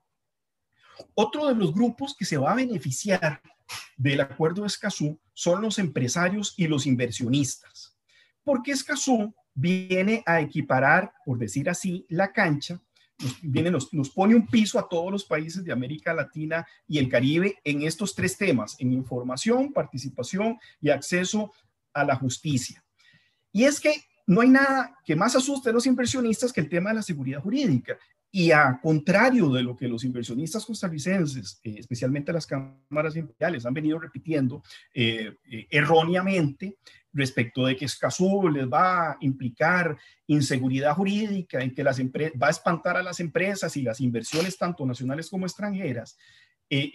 Otro 1.13 1.47
de 1.47 1.55
los 1.55 1.71
grupos 1.73 2.15
que 2.17 2.25
se 2.25 2.37
va 2.37 2.51
a 2.51 2.55
beneficiar 2.55 3.41
del 3.95 4.21
acuerdo 4.21 4.63
de 4.63 4.67
Escazú 4.67 5.19
son 5.33 5.61
los 5.61 5.77
empresarios 5.77 6.55
y 6.57 6.67
los 6.67 6.87
inversionistas, 6.87 7.95
porque 8.43 8.71
Escazú 8.71 9.33
viene 9.53 10.23
a 10.25 10.41
equiparar, 10.41 11.13
por 11.23 11.37
decir 11.37 11.69
así, 11.69 12.05
la 12.09 12.33
cancha 12.33 12.81
nos, 13.19 13.41
viene, 13.41 13.71
nos, 13.71 13.93
nos, 13.93 14.09
pone 14.09 14.35
un 14.35 14.47
piso 14.47 14.79
a 14.79 14.87
todos 14.87 15.11
los 15.11 15.25
países 15.25 15.63
de 15.63 15.71
América 15.71 16.13
Latina 16.13 16.65
y 16.87 16.97
el 16.97 17.09
Caribe 17.09 17.57
en 17.63 17.83
estos 17.83 18.15
tres 18.15 18.37
temas, 18.37 18.75
en 18.79 18.93
información, 18.93 19.73
participación 19.73 20.57
y 20.81 20.89
acceso 20.89 21.51
a 21.93 22.03
la 22.03 22.15
justicia. 22.15 22.83
Y 23.51 23.63
es 23.63 23.79
que 23.79 23.93
no 24.29 24.41
hay 24.41 24.49
nada 24.49 24.95
que 25.03 25.15
más 25.15 25.35
asuste 25.35 25.71
a 25.71 25.73
los 25.73 25.87
inversionistas 25.87 26.53
que 26.53 26.61
el 26.61 26.69
tema 26.69 26.91
de 26.91 26.97
la 26.97 27.01
seguridad 27.01 27.41
jurídica. 27.41 27.97
Y 28.31 28.51
a 28.51 28.79
contrario 28.79 29.49
de 29.49 29.63
lo 29.63 29.75
que 29.75 29.87
los 29.87 30.03
inversionistas 30.03 30.63
costarricenses, 30.63 31.59
eh, 31.63 31.77
especialmente 31.79 32.31
las 32.31 32.45
cámaras 32.45 33.15
imperiales, 33.15 33.65
han 33.65 33.73
venido 33.73 33.97
repitiendo 33.97 34.61
eh, 34.93 35.33
eh, 35.49 35.65
erróneamente, 35.71 36.77
respecto 37.13 37.65
de 37.65 37.75
que 37.75 37.85
Escazú 37.85 38.49
les 38.49 38.67
va 38.67 39.11
a 39.11 39.17
implicar 39.21 39.97
inseguridad 40.27 40.95
jurídica, 40.95 41.61
en 41.61 41.73
que 41.73 41.83
las 41.83 41.99
va 41.99 42.47
a 42.47 42.51
espantar 42.51 42.97
a 42.97 43.03
las 43.03 43.19
empresas 43.19 43.75
y 43.77 43.81
las 43.81 43.99
inversiones 43.99 44.57
tanto 44.57 44.85
nacionales 44.85 45.29
como 45.29 45.45
extranjeras. 45.45 46.17
Eh, 46.69 46.91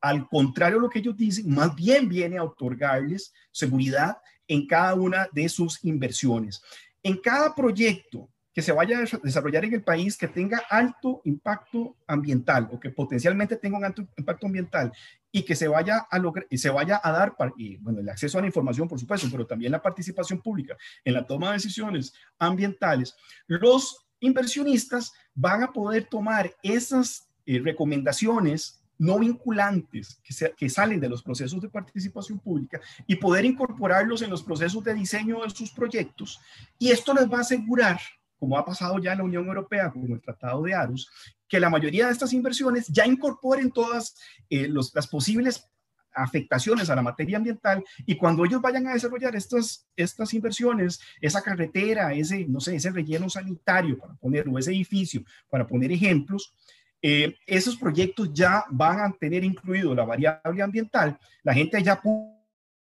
al 0.00 0.28
contrario 0.28 0.76
de 0.76 0.82
lo 0.82 0.90
que 0.90 0.98
ellos 0.98 1.16
dicen, 1.16 1.50
más 1.50 1.74
bien 1.74 2.08
viene 2.08 2.36
a 2.36 2.44
otorgarles 2.44 3.32
seguridad 3.50 4.18
en 4.46 4.66
cada 4.66 4.94
una 4.94 5.28
de 5.32 5.48
sus 5.48 5.82
inversiones. 5.84 6.62
En 7.02 7.16
cada 7.16 7.54
proyecto 7.54 8.28
que 8.54 8.62
se 8.62 8.72
vaya 8.72 9.00
a 9.00 9.18
desarrollar 9.22 9.64
en 9.64 9.74
el 9.74 9.82
país 9.82 10.16
que 10.16 10.28
tenga 10.28 10.62
alto 10.70 11.20
impacto 11.24 11.96
ambiental 12.06 12.68
o 12.70 12.78
que 12.78 12.90
potencialmente 12.90 13.56
tenga 13.56 13.76
un 13.76 13.84
alto 13.84 14.06
impacto 14.16 14.46
ambiental 14.46 14.92
y 15.32 15.42
que 15.42 15.56
se 15.56 15.66
vaya 15.66 16.06
a 16.08 16.18
lograr 16.20 16.46
y 16.48 16.58
se 16.58 16.70
vaya 16.70 17.00
a 17.02 17.10
dar 17.10 17.34
y, 17.56 17.76
bueno, 17.78 17.98
el 17.98 18.08
acceso 18.08 18.38
a 18.38 18.42
la 18.42 18.46
información, 18.46 18.86
por 18.86 19.00
supuesto, 19.00 19.26
pero 19.28 19.44
también 19.44 19.72
la 19.72 19.82
participación 19.82 20.40
pública 20.40 20.76
en 21.04 21.14
la 21.14 21.26
toma 21.26 21.48
de 21.48 21.54
decisiones 21.54 22.14
ambientales, 22.38 23.16
los 23.48 24.06
inversionistas 24.20 25.12
van 25.34 25.64
a 25.64 25.72
poder 25.72 26.04
tomar 26.04 26.54
esas 26.62 27.28
eh, 27.46 27.60
recomendaciones 27.62 28.80
no 28.96 29.18
vinculantes 29.18 30.20
que, 30.22 30.52
que, 30.56 30.68
salen 30.68 31.00
de 31.00 31.08
los 31.08 31.24
procesos 31.24 31.60
de 31.60 31.68
participación 31.68 32.38
pública 32.38 32.80
y 33.08 33.16
poder 33.16 33.44
incorporarlos 33.44 34.22
en 34.22 34.30
los 34.30 34.44
procesos 34.44 34.84
de 34.84 34.94
diseño 34.94 35.42
de 35.42 35.50
sus 35.50 35.72
proyectos. 35.72 36.40
Y 36.78 36.92
esto 36.92 37.12
les 37.12 37.28
va 37.28 37.38
a 37.38 37.40
asegurar 37.40 37.98
como 38.44 38.58
ha 38.58 38.64
pasado 38.66 38.98
ya 38.98 39.14
la 39.14 39.24
Unión 39.24 39.46
Europea 39.46 39.90
con 39.90 40.12
el 40.12 40.20
Tratado 40.20 40.62
de 40.64 40.74
Arus, 40.74 41.10
que 41.48 41.58
la 41.58 41.70
mayoría 41.70 42.04
de 42.04 42.12
estas 42.12 42.34
inversiones 42.34 42.88
ya 42.88 43.06
incorporen 43.06 43.70
todas 43.70 44.16
eh, 44.50 44.68
las 44.68 45.06
posibles 45.06 45.66
afectaciones 46.12 46.90
a 46.90 46.94
la 46.94 47.00
materia 47.00 47.38
ambiental 47.38 47.82
y 48.04 48.16
cuando 48.16 48.44
ellos 48.44 48.60
vayan 48.60 48.86
a 48.86 48.92
desarrollar 48.92 49.34
estas, 49.34 49.88
estas 49.96 50.34
inversiones, 50.34 51.00
esa 51.22 51.40
carretera, 51.40 52.12
ese, 52.12 52.44
no 52.44 52.60
sé, 52.60 52.76
ese 52.76 52.90
relleno 52.90 53.30
sanitario 53.30 53.96
para 53.96 54.12
poner, 54.16 54.46
o 54.46 54.58
ese 54.58 54.72
edificio, 54.72 55.24
para 55.48 55.66
poner 55.66 55.90
ejemplos, 55.90 56.52
eh, 57.00 57.34
esos 57.46 57.78
proyectos 57.78 58.30
ya 58.34 58.66
van 58.68 59.00
a 59.00 59.10
tener 59.18 59.42
incluido 59.42 59.94
la 59.94 60.04
variable 60.04 60.62
ambiental, 60.62 61.18
la 61.42 61.54
gente 61.54 61.82
ya 61.82 61.98
pudo 61.98 62.33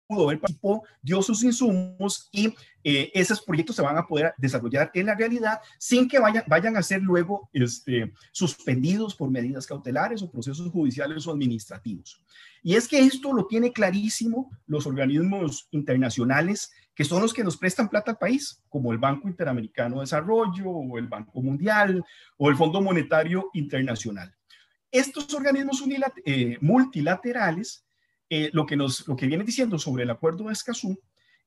pudo 0.07 0.27
ver, 0.27 0.41
participó, 0.41 0.83
dio 1.03 1.23
sus 1.23 1.43
insumos 1.43 2.29
y 2.33 2.55
eh, 2.85 3.11
esos 3.15 3.43
proyectos 3.43 3.77
se 3.77 3.83
van 3.83 3.97
a 3.99 4.07
poder 4.07 4.35
desarrollar 4.39 4.91
en 4.95 5.07
la 5.07 5.15
realidad 5.15 5.61
sin 5.79 6.09
que 6.09 6.19
vayan, 6.19 6.45
vayan 6.47 6.77
a 6.77 6.83
ser 6.83 7.03
luego 7.03 7.49
este, 7.53 8.13
suspendidos 8.33 9.15
por 9.15 9.31
medidas 9.31 9.67
cautelares 9.67 10.23
o 10.23 10.31
procesos 10.31 10.71
judiciales 10.71 11.27
o 11.27 11.33
administrativos. 11.33 12.23
Y 12.63 12.75
es 12.75 12.89
que 12.89 13.01
esto 13.01 13.33
lo 13.33 13.47
tiene 13.47 13.73
clarísimo 13.73 14.51
los 14.67 14.87
organismos 14.87 15.69
internacionales 15.71 16.73
que 16.97 17.05
son 17.05 17.21
los 17.21 17.35
que 17.35 17.45
nos 17.45 17.59
prestan 17.59 17.91
plata 17.91 18.13
al 18.13 18.19
país, 18.19 18.63
como 18.71 18.91
el 18.91 18.99
Banco 18.99 19.29
Interamericano 19.29 19.97
de 19.97 20.01
Desarrollo 20.01 20.71
o 20.71 20.99
el 20.99 21.07
Banco 21.07 21.43
Mundial 21.43 22.03
o 22.39 22.49
el 22.49 22.57
Fondo 22.57 22.81
Monetario 22.81 23.51
Internacional. 23.53 24.35
Estos 24.91 25.33
organismos 25.35 25.85
eh, 26.25 26.57
multilaterales 26.63 27.86
eh, 28.31 28.51
lo, 28.53 28.67
que 28.67 28.77
nos, 28.77 29.07
lo 29.07 29.17
que 29.17 29.27
viene 29.27 29.45
diciendo 29.45 29.79
sobre 29.79 30.05
el 30.05 30.11
acuerdo 30.11 30.45
de 30.45 30.53
Escazú 30.53 30.99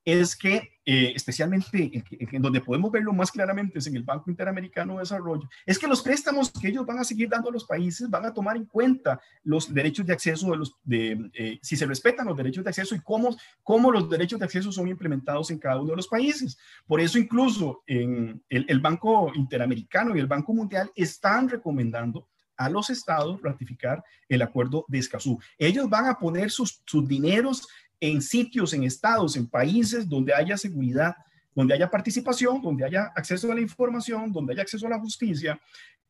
es 0.05 0.35
que, 0.35 0.79
eh, 0.85 1.11
especialmente 1.15 2.03
en, 2.31 2.41
donde 2.41 2.61
podemos 2.61 2.91
verlo 2.91 3.13
más 3.13 3.31
claramente 3.31 3.79
es 3.79 3.87
en 3.87 3.95
el 3.95 4.03
Banco 4.03 4.29
Interamericano 4.29 4.93
de 4.93 4.99
Desarrollo, 4.99 5.47
es 5.65 5.77
que 5.77 5.87
los 5.87 6.01
préstamos 6.01 6.51
que 6.51 6.69
ellos 6.69 6.85
van 6.85 6.99
a 6.99 7.03
seguir 7.03 7.29
dando 7.29 7.49
a 7.49 7.51
los 7.51 7.65
países 7.65 8.09
van 8.09 8.25
a 8.25 8.33
tomar 8.33 8.55
en 8.55 8.65
cuenta 8.65 9.19
los 9.43 9.71
derechos 9.73 10.05
de 10.05 10.13
acceso, 10.13 10.51
de 10.51 10.57
los, 10.57 10.75
de, 10.83 11.29
eh, 11.33 11.59
si 11.61 11.75
se 11.75 11.85
respetan 11.85 12.27
los 12.27 12.37
derechos 12.37 12.63
de 12.63 12.69
acceso 12.69 12.95
y 12.95 13.01
cómo, 13.01 13.35
cómo 13.61 13.91
los 13.91 14.09
derechos 14.09 14.39
de 14.39 14.45
acceso 14.45 14.71
son 14.71 14.87
implementados 14.87 15.51
en 15.51 15.59
cada 15.59 15.79
uno 15.79 15.91
de 15.91 15.97
los 15.97 16.07
países. 16.07 16.57
Por 16.87 17.01
eso 17.01 17.19
incluso 17.19 17.83
en 17.85 18.41
el, 18.49 18.65
el 18.67 18.79
Banco 18.79 19.31
Interamericano 19.35 20.15
y 20.15 20.19
el 20.19 20.27
Banco 20.27 20.53
Mundial 20.53 20.91
están 20.95 21.49
recomendando 21.49 22.27
a 22.59 22.69
los 22.69 22.89
estados 22.89 23.41
ratificar 23.41 24.03
el 24.27 24.41
acuerdo 24.41 24.85
de 24.89 24.99
Escazú. 24.99 25.39
Ellos 25.57 25.89
van 25.89 26.07
a 26.07 26.19
poner 26.19 26.51
sus, 26.51 26.83
sus 26.85 27.07
dineros 27.07 27.65
en 28.01 28.21
sitios, 28.21 28.73
en 28.73 28.83
estados, 28.83 29.37
en 29.37 29.47
países 29.47 30.07
donde 30.07 30.33
haya 30.33 30.57
seguridad, 30.57 31.15
donde 31.55 31.73
haya 31.73 31.89
participación, 31.89 32.61
donde 32.61 32.83
haya 32.83 33.11
acceso 33.15 33.49
a 33.49 33.55
la 33.55 33.61
información, 33.61 34.31
donde 34.33 34.53
haya 34.53 34.63
acceso 34.63 34.85
a 34.87 34.89
la 34.89 34.99
justicia 34.99 35.59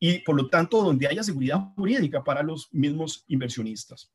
y 0.00 0.18
por 0.18 0.34
lo 0.34 0.48
tanto 0.48 0.82
donde 0.82 1.06
haya 1.06 1.22
seguridad 1.22 1.60
jurídica 1.76 2.24
para 2.24 2.42
los 2.42 2.68
mismos 2.72 3.24
inversionistas. 3.28 4.10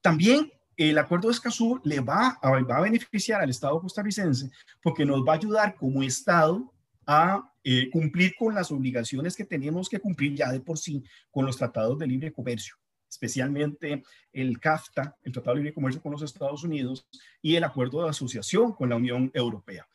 También 0.00 0.50
el 0.78 0.96
acuerdo 0.96 1.28
de 1.28 1.34
Escazú 1.34 1.78
le 1.84 2.00
va 2.00 2.38
a, 2.40 2.50
va 2.62 2.76
a 2.78 2.80
beneficiar 2.80 3.42
al 3.42 3.50
Estado 3.50 3.78
costarricense 3.80 4.50
porque 4.82 5.04
nos 5.04 5.20
va 5.26 5.32
a 5.32 5.36
ayudar 5.36 5.76
como 5.76 6.02
Estado 6.02 6.72
a 7.06 7.52
eh, 7.70 7.90
cumplir 7.90 8.34
con 8.34 8.54
las 8.54 8.72
obligaciones 8.72 9.36
que 9.36 9.44
tenemos 9.44 9.90
que 9.90 10.00
cumplir 10.00 10.34
ya 10.34 10.50
de 10.50 10.60
por 10.60 10.78
sí 10.78 11.04
con 11.30 11.44
los 11.44 11.58
tratados 11.58 11.98
de 11.98 12.06
libre 12.06 12.32
comercio, 12.32 12.76
especialmente 13.06 14.02
el 14.32 14.58
CAFTA, 14.58 15.18
el 15.22 15.32
Tratado 15.32 15.56
de 15.56 15.64
Libre 15.64 15.74
Comercio 15.74 16.00
con 16.00 16.12
los 16.12 16.22
Estados 16.22 16.64
Unidos, 16.64 17.06
y 17.42 17.56
el 17.56 17.64
acuerdo 17.64 18.02
de 18.02 18.08
asociación 18.08 18.72
con 18.72 18.88
la 18.88 18.96
Unión 18.96 19.30
Europea. 19.34 19.86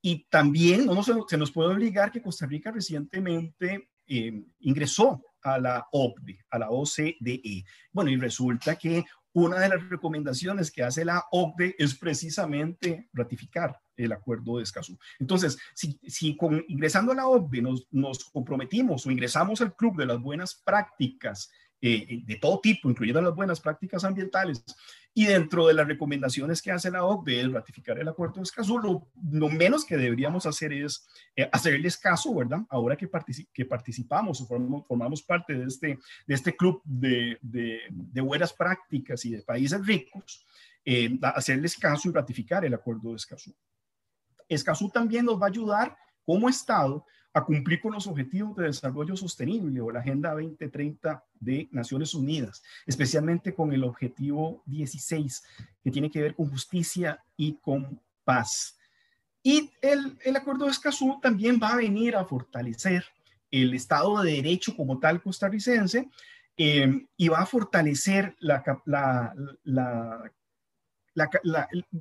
Y 0.00 0.24
también 0.30 0.86
no 0.86 1.02
se, 1.02 1.12
se 1.28 1.36
nos 1.36 1.52
puede 1.52 1.74
obligar 1.74 2.10
que 2.10 2.22
Costa 2.22 2.46
Rica 2.46 2.70
recientemente 2.70 3.90
eh, 4.06 4.42
ingresó 4.60 5.22
a 5.42 5.58
la 5.58 5.86
OCDE, 5.92 6.46
a 6.48 6.58
la 6.58 6.70
OCDE. 6.70 7.62
Bueno, 7.92 8.10
y 8.10 8.16
resulta 8.16 8.76
que 8.76 9.04
una 9.34 9.60
de 9.60 9.68
las 9.68 9.86
recomendaciones 9.86 10.70
que 10.70 10.82
hace 10.82 11.04
la 11.04 11.22
OCDE 11.30 11.74
es 11.78 11.94
precisamente 11.94 13.10
ratificar 13.12 13.78
el 13.98 14.12
acuerdo 14.12 14.56
de 14.56 14.62
Escazú. 14.62 14.98
Entonces, 15.18 15.58
si, 15.74 15.98
si 16.06 16.36
con, 16.36 16.64
ingresando 16.68 17.12
a 17.12 17.16
la 17.16 17.26
OCDE 17.26 17.62
nos, 17.62 17.86
nos 17.90 18.24
comprometimos 18.24 19.06
o 19.06 19.10
ingresamos 19.10 19.60
al 19.60 19.74
club 19.74 19.96
de 19.96 20.06
las 20.06 20.20
buenas 20.20 20.54
prácticas 20.64 21.50
eh, 21.80 22.22
de 22.24 22.36
todo 22.36 22.58
tipo, 22.60 22.90
incluyendo 22.90 23.22
las 23.22 23.36
buenas 23.36 23.60
prácticas 23.60 24.02
ambientales. 24.02 24.64
Y 25.14 25.26
dentro 25.26 25.66
de 25.66 25.74
las 25.74 25.86
recomendaciones 25.86 26.60
que 26.60 26.72
hace 26.72 26.90
la 26.90 27.04
OCDE 27.04 27.40
es 27.42 27.52
ratificar 27.52 27.98
el 28.00 28.08
acuerdo 28.08 28.36
de 28.36 28.42
Escazú, 28.42 28.78
lo, 28.78 29.48
menos 29.48 29.84
que 29.84 29.96
deberíamos 29.96 30.44
hacer 30.46 30.72
es 30.72 31.06
eh, 31.36 31.48
hacerles 31.52 31.96
caso, 31.96 32.34
¿verdad? 32.34 32.62
Ahora 32.68 32.96
que, 32.96 33.08
que 33.52 33.64
participamos 33.64 34.40
o 34.40 34.46
formamos, 34.46 34.86
formamos, 34.88 35.22
parte 35.22 35.54
de 35.54 35.66
este, 35.66 35.98
de 36.26 36.34
este 36.34 36.56
club 36.56 36.82
de, 36.84 37.38
de, 37.42 37.80
de 37.90 38.20
buenas 38.20 38.52
prácticas 38.52 39.24
y 39.24 39.30
de 39.30 39.42
países 39.42 39.84
ricos, 39.86 40.44
eh, 40.84 41.16
hacerles 41.22 41.76
caso 41.76 42.08
y 42.08 42.12
ratificar 42.12 42.64
el 42.64 42.74
acuerdo 42.74 43.10
de 43.10 43.16
Escazú. 43.16 43.54
Escazú 44.48 44.88
también 44.88 45.24
nos 45.24 45.40
va 45.40 45.46
a 45.46 45.50
ayudar 45.50 45.96
como 46.24 46.48
Estado 46.48 47.04
a 47.32 47.44
cumplir 47.44 47.80
con 47.80 47.92
los 47.92 48.06
objetivos 48.06 48.56
de 48.56 48.64
desarrollo 48.64 49.16
sostenible 49.16 49.80
o 49.80 49.90
la 49.90 50.00
Agenda 50.00 50.32
2030 50.32 51.24
de 51.40 51.68
Naciones 51.70 52.14
Unidas, 52.14 52.62
especialmente 52.86 53.54
con 53.54 53.72
el 53.72 53.84
objetivo 53.84 54.62
16, 54.66 55.42
que 55.82 55.90
tiene 55.90 56.10
que 56.10 56.22
ver 56.22 56.34
con 56.34 56.50
justicia 56.50 57.22
y 57.36 57.54
con 57.54 58.00
paz. 58.24 58.76
Y 59.42 59.70
el, 59.80 60.18
el 60.24 60.36
acuerdo 60.36 60.64
de 60.64 60.72
Escazú 60.72 61.18
también 61.22 61.60
va 61.62 61.74
a 61.74 61.76
venir 61.76 62.16
a 62.16 62.24
fortalecer 62.24 63.04
el 63.50 63.74
Estado 63.74 64.22
de 64.22 64.32
Derecho 64.32 64.76
como 64.76 64.98
tal 64.98 65.22
costarricense 65.22 66.08
eh, 66.56 67.06
y 67.16 67.28
va 67.28 67.40
a 67.40 67.46
fortalecer 67.46 68.36
la, 68.40 68.62
la, 68.84 69.34
la, 69.64 70.32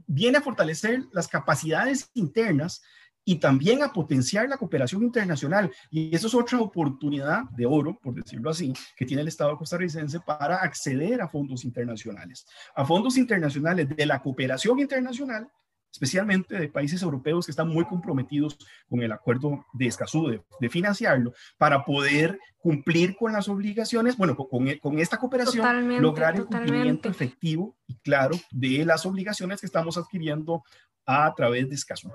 viene 0.05 0.37
a 0.37 0.41
fortalecer 0.41 1.05
las 1.11 1.27
capacidades 1.27 2.09
internas 2.13 2.81
y 3.29 3.39
también 3.39 3.83
a 3.83 3.91
potenciar 3.91 4.47
la 4.47 4.55
cooperación 4.55 5.03
internacional. 5.03 5.69
Y 5.91 6.15
eso 6.15 6.27
es 6.27 6.33
otra 6.33 6.61
oportunidad 6.61 7.43
de 7.57 7.65
oro, 7.65 7.99
por 8.01 8.15
decirlo 8.15 8.49
así, 8.49 8.71
que 8.95 9.05
tiene 9.05 9.21
el 9.21 9.27
Estado 9.27 9.57
costarricense 9.57 10.21
para 10.21 10.57
acceder 10.57 11.21
a 11.21 11.27
fondos 11.27 11.65
internacionales, 11.65 12.47
a 12.73 12.85
fondos 12.85 13.17
internacionales 13.17 13.89
de 13.89 14.05
la 14.05 14.21
cooperación 14.21 14.79
internacional 14.79 15.49
especialmente 15.97 16.59
de 16.59 16.69
países 16.69 17.01
europeos 17.01 17.47
que 17.47 17.51
están 17.51 17.69
muy 17.69 17.83
comprometidos 17.85 18.55
con 18.87 19.01
el 19.01 19.11
acuerdo 19.11 19.65
de 19.73 19.87
Escazú, 19.87 20.27
de, 20.59 20.69
financiarlo, 20.69 21.33
para 21.57 21.83
poder 21.83 22.39
cumplir 22.59 23.15
con 23.15 23.33
las 23.33 23.49
obligaciones, 23.49 24.15
bueno, 24.15 24.35
con, 24.35 24.47
con 24.77 24.99
esta 24.99 25.17
cooperación, 25.17 25.99
lograr 25.99 26.35
el 26.35 26.45
cumplimiento 26.45 27.09
efectivo 27.09 27.75
y 27.87 27.95
claro 27.95 28.37
de 28.51 28.85
las 28.85 29.07
obligaciones 29.07 29.59
que 29.59 29.65
estamos 29.65 29.97
adquiriendo 29.97 30.63
a 31.03 31.33
través 31.35 31.67
de 31.67 31.73
Escazú. 31.73 32.11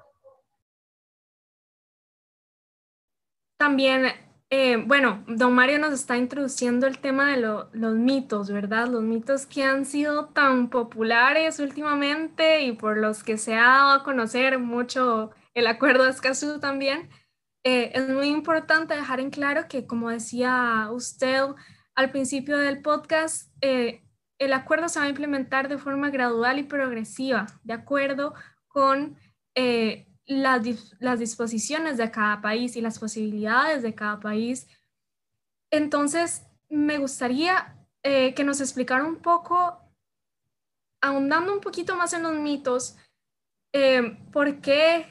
También, 3.56 4.06
eh, 4.54 4.76
bueno, 4.76 5.24
don 5.26 5.54
Mario 5.54 5.78
nos 5.78 5.94
está 5.94 6.18
introduciendo 6.18 6.86
el 6.86 6.98
tema 6.98 7.30
de 7.30 7.38
los 7.38 7.94
mitos, 7.94 8.50
¿verdad? 8.50 8.86
Los 8.86 9.02
mitos 9.02 9.46
que 9.46 9.64
han 9.64 9.86
sido 9.86 10.26
tan 10.26 10.68
populares 10.68 11.58
últimamente 11.58 12.60
y 12.60 12.72
por 12.72 12.98
los 12.98 13.24
que 13.24 13.38
se 13.38 13.54
ha 13.54 13.62
dado 13.62 13.90
a 13.92 14.04
conocer 14.04 14.58
mucho 14.58 15.30
el 15.54 15.66
acuerdo 15.66 16.04
de 16.04 16.10
Escazú 16.10 16.60
también. 16.60 17.08
Eh, 17.64 17.92
es 17.94 18.06
muy 18.10 18.26
importante 18.26 18.94
dejar 18.94 19.20
en 19.20 19.30
claro 19.30 19.68
que, 19.70 19.86
como 19.86 20.10
decía 20.10 20.86
usted 20.92 21.44
al 21.94 22.10
principio 22.10 22.58
del 22.58 22.82
podcast, 22.82 23.50
eh, 23.62 24.02
el 24.38 24.52
acuerdo 24.52 24.90
se 24.90 24.98
va 24.98 25.06
a 25.06 25.08
implementar 25.08 25.70
de 25.70 25.78
forma 25.78 26.10
gradual 26.10 26.58
y 26.58 26.64
progresiva, 26.64 27.46
de 27.64 27.72
acuerdo 27.72 28.34
con 28.68 29.16
las, 30.40 31.18
disposiciones 31.18 31.96
de 31.96 32.10
cada 32.10 32.40
país 32.40 32.76
y 32.76 32.80
las 32.80 32.98
posibilidades 32.98 33.82
de 33.82 33.94
cada 33.94 34.20
país. 34.20 34.66
Entonces, 35.70 36.46
me 36.68 36.98
gustaría 36.98 37.76
eh, 38.02 38.34
que 38.34 38.44
nos 38.44 38.60
explicara 38.60 39.04
un 39.04 39.16
poco, 39.16 39.78
ahondando 41.00 41.52
un 41.52 41.60
poquito 41.60 41.96
más 41.96 42.12
en 42.12 42.22
los 42.22 42.34
mitos, 42.34 42.96
eh, 43.72 44.18
por 44.32 44.60
qué 44.60 45.06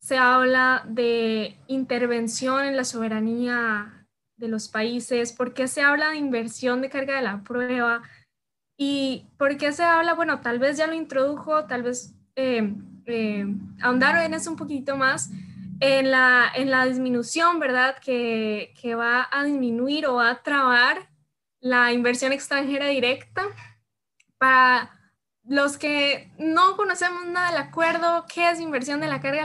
se 0.00 0.18
habla 0.18 0.84
de 0.88 1.56
intervención 1.68 2.64
en 2.64 2.76
la 2.76 2.84
soberanía 2.84 4.06
de 4.36 4.48
los 4.48 4.68
países, 4.68 5.32
por 5.32 5.54
qué 5.54 5.68
se 5.68 5.82
habla 5.82 6.10
de 6.10 6.16
inversión 6.16 6.82
de 6.82 6.90
carga 6.90 7.16
de 7.16 7.22
la 7.22 7.42
prueba 7.42 8.02
y 8.76 9.26
por 9.38 9.56
qué 9.56 9.72
se 9.72 9.84
habla, 9.84 10.14
bueno, 10.14 10.40
tal 10.40 10.58
vez 10.58 10.76
ya 10.76 10.88
lo 10.88 10.94
introdujo, 10.94 11.66
tal 11.66 11.84
vez 11.84 12.16
eh, 12.34 12.74
eh, 13.06 13.46
ahondar 13.80 14.24
en 14.24 14.34
eso 14.34 14.50
un 14.50 14.56
poquito 14.56 14.96
más, 14.96 15.30
en 15.80 16.10
la, 16.10 16.50
en 16.54 16.70
la 16.70 16.84
disminución, 16.86 17.58
¿verdad? 17.58 17.96
Que, 17.98 18.72
que 18.80 18.94
va 18.94 19.28
a 19.30 19.44
disminuir 19.44 20.06
o 20.06 20.20
a 20.20 20.42
trabar 20.42 21.08
la 21.60 21.92
inversión 21.92 22.32
extranjera 22.32 22.86
directa. 22.86 23.42
Para 24.38 24.90
los 25.44 25.76
que 25.76 26.32
no 26.38 26.76
conocemos 26.76 27.26
nada 27.26 27.50
del 27.50 27.60
acuerdo, 27.60 28.26
qué 28.32 28.50
es 28.50 28.60
inversión 28.60 29.00
de 29.00 29.08
la 29.08 29.20
carga 29.20 29.40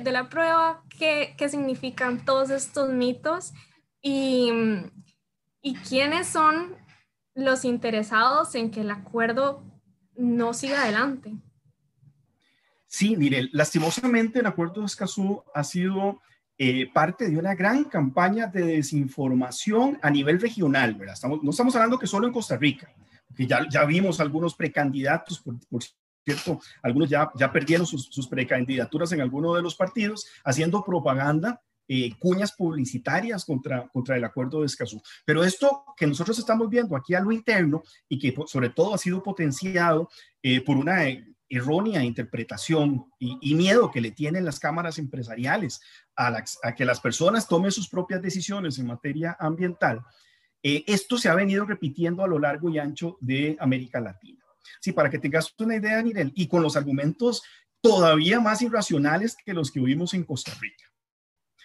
de 0.00 0.12
la 0.12 0.28
prueba, 0.28 0.82
qué, 0.98 1.34
qué 1.36 1.48
significan 1.48 2.24
todos 2.24 2.50
estos 2.50 2.90
mitos 2.90 3.52
y, 4.00 4.50
y 5.60 5.74
quiénes 5.76 6.28
son 6.28 6.76
los 7.34 7.64
interesados 7.64 8.54
en 8.54 8.70
que 8.70 8.82
el 8.82 8.90
acuerdo 8.90 9.64
no 10.14 10.54
siga 10.54 10.82
adelante. 10.82 11.32
Sí, 12.92 13.16
mire, 13.16 13.48
lastimosamente 13.52 14.40
el 14.40 14.46
acuerdo 14.46 14.80
de 14.80 14.86
Escazú 14.86 15.42
ha 15.54 15.64
sido 15.64 16.20
eh, 16.58 16.90
parte 16.92 17.30
de 17.30 17.38
una 17.38 17.54
gran 17.54 17.84
campaña 17.84 18.48
de 18.48 18.66
desinformación 18.66 19.98
a 20.02 20.10
nivel 20.10 20.38
regional, 20.38 20.94
¿verdad? 20.96 21.16
No 21.42 21.50
estamos 21.50 21.74
hablando 21.74 21.98
que 21.98 22.06
solo 22.06 22.26
en 22.26 22.34
Costa 22.34 22.58
Rica, 22.58 22.92
que 23.34 23.46
ya, 23.46 23.84
vimos 23.86 24.20
algunos 24.20 24.54
precandidatos, 24.54 25.40
por, 25.40 25.82
cierto, 26.22 26.60
algunos 26.82 27.08
ya, 27.08 27.30
ya 27.34 27.50
perdieron 27.50 27.86
sus, 27.86 28.28
precandidaturas 28.28 29.10
en 29.12 29.22
alguno 29.22 29.54
de 29.54 29.62
los 29.62 29.74
partidos, 29.74 30.26
haciendo 30.44 30.84
propaganda 30.84 31.62
eh, 31.88 32.12
cuñas 32.18 32.52
publicitarias 32.52 33.46
contra, 33.46 33.88
contra 33.88 34.18
el 34.18 34.24
acuerdo 34.24 34.60
de 34.60 34.66
Escazú. 34.66 35.00
Pero 35.24 35.42
esto 35.44 35.86
que 35.96 36.06
nosotros 36.06 36.38
estamos 36.38 36.68
viendo 36.68 36.94
aquí 36.94 37.14
a 37.14 37.20
lo 37.20 37.32
interno 37.32 37.82
y 38.06 38.18
que 38.18 38.34
sobre 38.46 38.68
todo 38.68 38.94
ha 38.94 38.98
sido 38.98 39.22
potenciado 39.22 40.10
eh, 40.42 40.60
por 40.60 40.76
una 40.76 41.06
errónea 41.52 42.02
interpretación 42.02 43.06
y, 43.18 43.54
miedo 43.54 43.90
que 43.90 44.00
le 44.00 44.10
tienen 44.10 44.44
las 44.44 44.58
cámaras 44.58 44.98
empresariales 44.98 45.80
a, 46.16 46.42
que 46.74 46.84
las 46.84 47.00
personas 47.00 47.46
tomen 47.46 47.70
sus 47.70 47.88
propias 47.88 48.22
decisiones 48.22 48.78
en 48.78 48.86
materia 48.86 49.36
ambiental, 49.38 50.02
eh, 50.62 50.82
esto 50.86 51.18
se 51.18 51.28
ha 51.28 51.34
venido 51.34 51.66
repitiendo 51.66 52.24
a 52.24 52.28
lo 52.28 52.38
largo 52.38 52.70
y 52.70 52.78
ancho 52.78 53.18
de 53.20 53.56
América 53.60 54.00
Latina. 54.00 54.42
Sí, 54.80 54.92
para 54.92 55.10
que 55.10 55.18
tengas 55.18 55.52
una 55.58 55.76
idea, 55.76 56.00
Nirel, 56.00 56.32
y 56.34 56.46
con 56.46 56.62
los 56.62 56.76
argumentos 56.76 57.42
todavía 57.80 58.40
más 58.40 58.62
irracionales 58.62 59.36
que 59.44 59.52
los 59.52 59.70
que 59.70 59.80
oímos 59.80 60.14
en 60.14 60.24
Costa 60.24 60.52
Rica. 60.60 60.84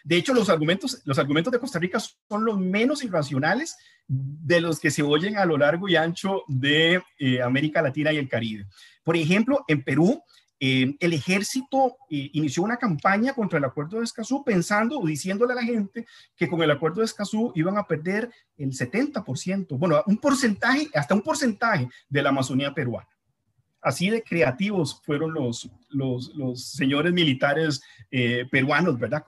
De 0.03 0.15
hecho, 0.15 0.33
los 0.33 0.49
argumentos, 0.49 1.01
los 1.05 1.19
argumentos 1.19 1.51
de 1.51 1.59
Costa 1.59 1.79
Rica 1.79 1.99
son 1.99 2.45
los 2.45 2.57
menos 2.57 3.03
irracionales 3.03 3.77
de 4.07 4.61
los 4.61 4.79
que 4.79 4.89
se 4.89 5.03
oyen 5.03 5.37
a 5.37 5.45
lo 5.45 5.57
largo 5.57 5.87
y 5.89 5.95
ancho 5.95 6.43
de 6.47 7.03
eh, 7.19 7.41
América 7.41 7.81
Latina 7.81 8.13
y 8.13 8.17
el 8.17 8.29
Caribe. 8.29 8.67
Por 9.07 9.15
ejemplo, 9.15 9.63
en 9.69 9.83
Perú, 9.83 10.21
eh, 10.59 10.93
el 10.99 11.13
ejército 11.13 11.95
eh, 12.09 12.29
inició 12.33 12.63
una 12.63 12.75
campaña 12.75 13.33
contra 13.33 13.57
el 13.57 13.63
acuerdo 13.63 13.99
de 13.99 14.03
Escazú 14.03 14.43
pensando 14.43 14.99
o 14.99 15.07
diciéndole 15.07 15.53
a 15.53 15.55
la 15.55 15.63
gente 15.63 16.05
que 16.35 16.49
con 16.49 16.61
el 16.61 16.71
acuerdo 16.71 16.99
de 16.99 17.05
Escazú 17.05 17.53
iban 17.55 17.77
a 17.77 17.87
perder 17.87 18.29
el 18.57 18.73
70%, 18.73 19.79
bueno, 19.79 20.03
un 20.07 20.17
porcentaje, 20.17 20.89
hasta 20.93 21.15
un 21.15 21.21
porcentaje 21.21 21.87
de 22.09 22.21
la 22.21 22.31
Amazonía 22.31 22.73
peruana. 22.73 23.07
Así 23.79 24.09
de 24.09 24.21
creativos 24.21 25.01
fueron 25.05 25.33
los, 25.33 25.71
los, 25.87 26.33
señores 26.73 27.13
militares 27.13 27.81
eh, 28.11 28.45
peruanos, 28.51 28.99
¿verdad? 28.99 29.23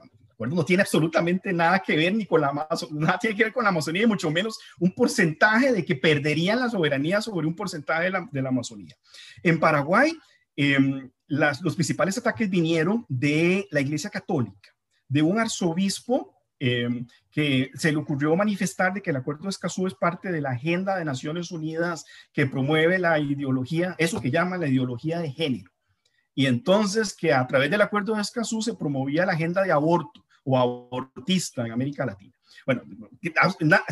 No 0.48 0.64
tiene 0.64 0.82
absolutamente 0.82 1.52
nada 1.52 1.80
que 1.80 1.96
ver 1.96 2.14
ni 2.16 2.26
con 2.26 2.42
la 2.42 2.54
nada 2.92 3.18
tiene 3.20 3.36
que 3.36 3.44
ver 3.44 3.54
con 3.54 3.64
la 3.64 3.70
Amazonía, 3.70 4.04
y 4.04 4.08
mucho 4.08 4.32
menos 4.32 4.58
un 4.80 4.92
porcentaje 4.94 5.74
de 5.74 5.84
que 5.84 5.96
perderían 5.96 6.60
la 6.60 6.70
soberanía 6.70 7.22
sobre 7.22 7.48
un 7.48 7.56
porcentaje 7.56 8.06
de 8.06 8.12
la, 8.12 8.30
de 8.32 8.42
la 8.42 8.50
Amazonía. 8.50 8.96
En 9.44 9.60
Paraguay, 9.60 10.14
eh, 10.56 11.10
los 11.28 11.76
principales 11.76 12.18
ataques 12.18 12.50
vinieron 12.50 13.06
de 13.08 13.68
la 13.72 13.82
Iglesia 13.82 14.10
Católica, 14.10 14.72
de 15.08 15.22
un 15.22 15.40
arzobispo 15.40 16.36
em, 16.58 17.06
que 17.32 17.72
se 17.76 17.92
le 17.92 17.98
ocurrió 17.98 18.36
manifestar 18.36 18.94
de 18.94 19.02
que 19.02 19.12
el 19.12 19.18
Acuerdo 19.18 19.44
de 19.44 19.50
Escazú 19.50 19.88
es 19.88 19.94
parte 19.94 20.32
de 20.32 20.42
la 20.42 20.52
agenda 20.52 20.98
de 20.98 21.06
Naciones 21.06 21.52
Unidas 21.52 22.06
que 22.34 22.48
promueve 22.48 22.98
la 22.98 23.20
ideología, 23.20 23.96
eso 23.98 24.20
que 24.20 24.32
llama 24.32 24.58
la 24.58 24.68
ideología 24.68 25.20
de 25.20 25.32
género. 25.32 25.72
Y 26.34 26.46
entonces 26.46 27.16
que 27.16 27.34
a 27.34 27.46
través 27.48 27.70
del 27.70 27.82
Acuerdo 27.82 28.16
de 28.16 28.22
Escazú 28.22 28.62
se 28.62 28.74
promovía 28.74 29.26
la 29.26 29.34
agenda 29.34 29.64
de 29.64 29.72
aborto 29.72 30.26
o 30.44 30.58
abortista 30.58 31.66
en 31.66 31.72
América 31.72 32.06
Latina. 32.06 32.34
Bueno, 32.66 32.84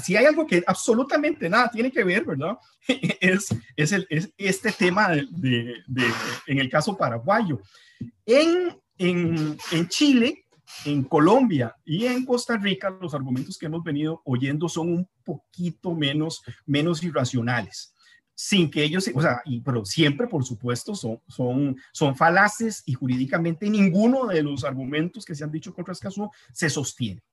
si 0.03 0.15
hay 0.15 0.25
algo 0.25 0.45
que 0.45 0.63
absolutamente 0.65 1.49
nada 1.49 1.69
tiene 1.69 1.91
que 1.91 2.03
ver, 2.03 2.25
¿verdad? 2.25 2.57
Es, 3.19 3.53
es, 3.75 3.91
el, 3.91 4.07
es 4.09 4.31
este 4.37 4.71
tema 4.71 5.09
de, 5.09 5.75
en 6.47 6.59
el 6.59 6.69
caso 6.69 6.95
paraguayo. 6.95 7.59
En, 8.25 8.79
en, 8.97 9.57
en 9.71 9.87
Chile, 9.89 10.45
en 10.85 11.03
Colombia 11.03 11.75
y 11.83 12.05
en 12.05 12.25
Costa 12.25 12.57
Rica, 12.57 12.89
los 13.01 13.13
argumentos 13.13 13.57
que 13.57 13.65
hemos 13.65 13.83
venido 13.83 14.21
oyendo 14.25 14.69
son 14.69 14.89
un 14.89 15.09
poquito 15.23 15.93
menos, 15.93 16.41
menos 16.65 17.03
irracionales 17.03 17.93
sin 18.39 18.69
que 18.69 18.83
ellos, 18.83 19.09
o 19.15 19.19
sea, 19.19 19.41
y, 19.45 19.61
pero 19.61 19.83
siempre, 19.83 20.27
por 20.27 20.45
supuesto, 20.45 20.93
son, 20.93 21.19
son, 21.27 21.75
son 21.91 22.15
falaces 22.15 22.83
y 22.85 22.93
jurídicamente 22.93 23.67
ninguno 23.67 24.27
de 24.27 24.43
los 24.43 24.63
argumentos 24.63 25.25
que 25.25 25.33
se 25.33 25.43
han 25.43 25.51
dicho 25.51 25.73
contra 25.73 25.93
Escazú 25.93 26.29
se 26.53 26.69
sostiene. 26.69 27.23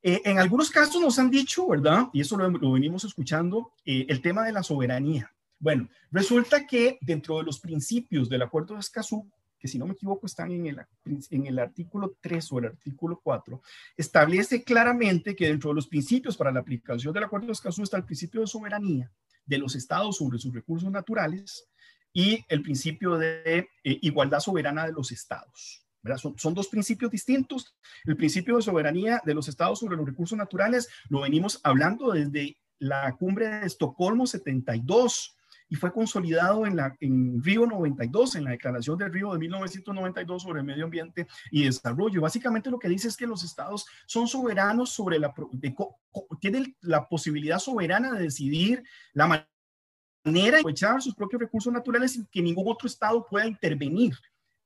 Eh, 0.00 0.22
en 0.24 0.38
algunos 0.38 0.70
casos 0.70 1.02
nos 1.02 1.18
han 1.18 1.32
dicho, 1.32 1.66
¿verdad? 1.66 2.06
Y 2.12 2.20
eso 2.20 2.36
lo, 2.36 2.70
venimos 2.70 3.02
escuchando, 3.02 3.72
eh, 3.84 4.06
el 4.08 4.22
tema 4.22 4.44
de 4.44 4.52
la 4.52 4.62
soberanía. 4.62 5.34
Bueno, 5.58 5.88
resulta 6.12 6.64
que 6.64 6.96
dentro 7.00 7.38
de 7.38 7.44
los 7.44 7.58
principios 7.58 8.28
del 8.28 8.42
Acuerdo 8.42 8.74
de 8.74 8.80
Escazú, 8.80 9.28
que 9.58 9.66
si 9.66 9.80
no 9.80 9.86
me 9.86 9.94
equivoco 9.94 10.26
están 10.26 10.52
en 10.52 10.64
el, 10.66 10.80
en 11.04 11.46
el 11.46 11.58
artículo 11.58 12.14
3 12.20 12.52
o 12.52 12.60
el 12.60 12.66
artículo 12.66 13.20
4, 13.20 13.60
establece 13.96 14.62
claramente 14.62 15.34
que 15.34 15.48
dentro 15.48 15.70
de 15.70 15.74
los 15.74 15.88
principios 15.88 16.36
para 16.36 16.52
la 16.52 16.60
aplicación 16.60 17.12
del 17.12 17.24
Acuerdo 17.24 17.48
de 17.48 17.54
Escazú 17.54 17.82
está 17.82 17.96
el 17.96 18.04
principio 18.04 18.42
de 18.42 18.46
soberanía 18.46 19.10
de 19.50 19.58
los 19.58 19.74
estados 19.74 20.16
sobre 20.16 20.38
sus 20.38 20.54
recursos 20.54 20.90
naturales 20.90 21.68
y 22.12 22.44
el 22.48 22.62
principio 22.62 23.18
de 23.18 23.68
eh, 23.84 23.98
igualdad 24.02 24.38
soberana 24.38 24.86
de 24.86 24.92
los 24.92 25.10
estados. 25.10 25.84
Son, 26.36 26.54
dos 26.54 26.68
principios 26.68 27.10
distintos. 27.10 27.74
El 28.04 28.16
principio 28.16 28.56
de 28.56 28.62
soberanía 28.62 29.20
de 29.24 29.34
los 29.34 29.48
estados 29.48 29.80
sobre 29.80 29.96
los 29.96 30.06
recursos 30.06 30.38
naturales 30.38 30.88
lo 31.08 31.20
venimos 31.20 31.60
hablando 31.62 32.12
desde 32.12 32.56
la 32.78 33.16
cumbre 33.16 33.48
de 33.48 33.66
Estocolmo 33.66 34.26
72 34.26 35.36
y 35.70 35.76
fue 35.76 35.92
consolidado 35.92 36.66
en, 36.66 36.76
la, 36.76 36.94
en 37.00 37.42
Río 37.42 37.64
92, 37.64 38.34
en 38.34 38.44
la 38.44 38.50
Declaración 38.50 38.98
de 38.98 39.08
Río 39.08 39.32
de 39.32 39.38
1992 39.38 40.42
sobre 40.42 40.60
el 40.60 40.66
medio 40.66 40.84
ambiente 40.84 41.28
y 41.52 41.64
desarrollo. 41.64 42.20
Básicamente 42.20 42.70
lo 42.70 42.78
que 42.78 42.88
dice 42.88 43.06
es 43.06 43.16
que 43.16 43.26
los 43.26 43.44
estados 43.44 43.86
son 44.06 44.26
soberanos 44.26 44.90
sobre 44.90 45.20
la, 45.20 45.32
tienen 46.40 46.76
la 46.80 47.08
posibilidad 47.08 47.60
soberana 47.60 48.12
de 48.12 48.24
decidir 48.24 48.82
la 49.12 49.26
manera 49.26 49.46
de 50.24 50.58
aprovechar 50.58 51.00
sus 51.00 51.14
propios 51.14 51.40
recursos 51.40 51.72
naturales 51.72 52.12
sin 52.12 52.26
que 52.26 52.42
ningún 52.42 52.66
otro 52.66 52.88
estado 52.88 53.24
pueda 53.24 53.46
intervenir 53.46 54.14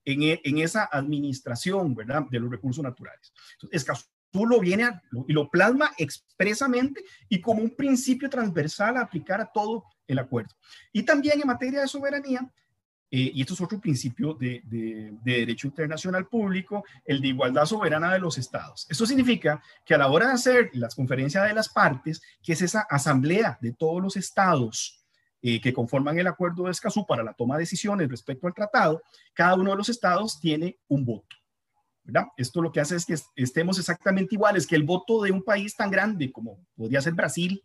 en, 0.07 0.23
e, 0.23 0.41
en, 0.43 0.59
esa 0.59 0.89
administración, 0.91 1.95
¿verdad?, 1.95 2.25
de 2.31 2.41
los 2.41 2.51
recursos 2.51 2.83
naturales. 2.83 3.31
Entonces, 3.55 3.83
Escazú 3.83 4.09
lo 4.47 4.59
viene 4.59 4.89
y 5.29 5.33
lo 5.33 5.51
plasma 5.51 5.91
expresamente 5.99 7.05
y 7.29 7.41
como 7.41 7.63
un 7.63 7.77
principio 7.77 8.29
transversal 8.29 8.97
a 8.97 9.03
aplicar 9.03 9.41
a 9.41 9.53
todo 9.53 9.85
el 10.07 10.19
acuerdo. 10.19 10.55
Y 10.93 11.03
también 11.03 11.41
en 11.41 11.47
materia 11.47 11.81
de 11.81 11.89
soberanía, 11.89 12.41
eh, 13.11 13.31
y 13.35 13.41
esto 13.43 13.55
es 13.55 13.61
otro 13.61 13.81
principio 13.81 14.35
de, 14.35 14.63
de, 14.65 15.13
de, 15.23 15.33
derecho 15.41 15.69
internacional 15.69 16.27
público, 16.27 16.85
el 17.05 17.21
de 17.21 17.29
igualdad 17.29 17.67
soberana 17.67 18.13
de 18.13 18.19
los 18.19 18.39
estados. 18.39 18.87
Esto 18.89 19.07
significa 19.07 19.63
que 19.85 19.95
a 19.95 19.99
la 19.99 20.09
hora 20.09 20.29
de 20.29 20.33
hacer 20.33 20.71
las 20.73 20.95
conferencias 20.95 21.47
de 21.47 21.55
las 21.55 21.69
partes, 21.69 22.23
que 22.43 22.55
es 22.55 22.63
esa 22.63 22.81
asamblea 22.91 23.59
de 23.61 23.73
todos 23.73 24.03
los 24.03 24.17
estados, 24.17 25.05
eh, 25.47 25.61
que 25.61 25.75
conforman 25.75 26.19
el 26.19 26.27
acuerdo 26.27 26.65
de 26.65 26.71
Escazú 26.71 27.07
para 27.07 27.23
la 27.23 27.35
toma 27.35 27.57
de 27.57 27.65
decisiones 27.65 28.09
respecto 28.09 28.47
al 28.47 28.55
tratado, 28.55 29.03
cada 29.35 29.55
uno 29.57 29.73
de 29.73 29.77
los 29.77 29.91
estados 29.91 30.41
tiene 30.41 30.79
un 30.89 31.05
voto. 31.05 31.37
Esto 32.39 32.63
lo 32.63 32.73
que 32.73 32.81
hace 32.81 32.97
es 32.97 33.05
que 33.05 33.15
estemos 33.37 33.79
exactamente 33.79 34.35
iguales, 34.35 34.67
que 34.67 34.75
el 34.75 34.85
voto 34.85 35.23
de 35.23 35.33
un 35.33 35.43
país 35.43 35.77
tan 35.77 35.91
grande 35.91 36.33
como 36.33 36.59
podría 36.75 37.03
ser 37.03 37.13
Brasil, 37.13 37.63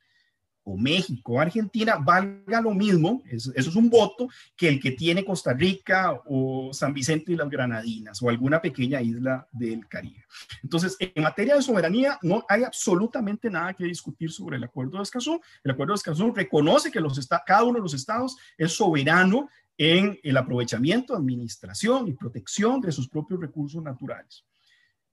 México, 0.78 1.40
Argentina, 1.40 1.96
valga 1.96 2.62
lo 2.62 2.74
mismo, 2.74 3.22
eso, 3.30 3.52
es 3.56 3.76
un 3.76 3.90
voto 3.90 4.28
que 4.56 4.68
el 4.68 4.80
que 4.80 4.92
tiene 4.92 5.26
Costa 5.26 5.54
Rica 5.54 6.20
o 6.26 6.72
San 6.74 6.94
Vicente 6.94 7.32
y 7.32 7.36
las 7.36 7.50
Granadinas 7.50 8.22
o 8.22 8.30
alguna 8.30 8.62
pequeña 8.62 9.02
isla 9.02 9.48
del 9.52 9.88
Caribe. 9.88 10.26
Entonces, 10.64 10.96
en 11.00 11.24
materia 11.24 11.56
de 11.56 11.62
soberanía, 11.62 12.18
no 12.22 12.44
hay 12.48 12.64
absolutamente 12.64 13.50
nada 13.50 13.74
que 13.74 13.86
discutir 13.86 14.32
sobre 14.32 14.58
el 14.58 14.64
Acuerdo 14.64 14.98
de 14.98 15.04
Escazú. 15.04 15.40
El 15.64 15.72
Acuerdo 15.72 15.94
de 15.94 15.98
Escazú 15.98 16.34
reconoce 16.34 16.92
que 16.92 17.00
los 17.00 17.20
cada 17.46 17.64
uno 17.64 17.76
de 17.76 17.84
los 17.84 17.94
estados 17.94 18.38
es 18.58 18.74
soberano 18.74 19.50
en 19.78 20.20
el 20.24 20.38
aprovechamiento, 20.38 21.16
administración 21.16 22.08
y 22.08 22.14
protección 22.14 22.82
de 22.82 22.92
sus 22.92 23.08
propios 23.08 23.40
recursos 23.40 23.82
naturales. 23.82 24.46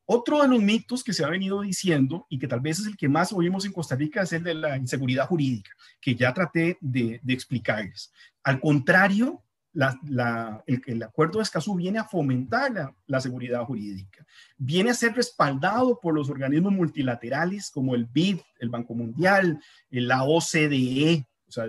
Otro 0.08 0.40
de 0.40 0.48
los 0.48 0.62
mitos 0.62 1.02
que 1.02 1.12
se 1.12 1.24
ha 1.24 1.28
venido 1.28 1.62
diciendo 1.62 2.26
y 2.30 2.38
que 2.38 2.46
tal 2.46 2.60
vez 2.60 2.78
es 2.78 2.86
el 2.86 2.96
que 2.96 3.08
más 3.08 3.32
oímos 3.32 3.64
en 3.64 3.72
Costa 3.72 3.96
Rica 3.96 4.22
es 4.22 4.32
el 4.32 4.44
de 4.44 4.54
la 4.54 4.76
inseguridad 4.76 5.26
jurídica, 5.26 5.72
que 6.00 6.14
ya 6.14 6.32
traté 6.32 6.78
de, 6.80 7.20
explicarles. 7.26 8.12
Al 8.44 8.60
contrario, 8.60 9.42
el, 9.74 11.02
acuerdo 11.02 11.38
de 11.38 11.42
Escazú 11.42 11.74
viene 11.74 11.98
a 11.98 12.04
fomentar 12.04 12.94
la, 13.06 13.20
seguridad 13.20 13.64
jurídica, 13.64 14.24
viene 14.56 14.90
a 14.90 14.94
ser 14.94 15.12
respaldado 15.12 15.98
por 16.00 16.14
los 16.14 16.30
organismos 16.30 16.72
multilaterales 16.72 17.68
como 17.70 17.96
el 17.96 18.06
BID, 18.06 18.38
el 18.60 18.68
Banco 18.68 18.94
Mundial, 18.94 19.60
la 19.90 20.22
OCDE. 20.22 21.26
O 21.48 21.50
sea, 21.50 21.64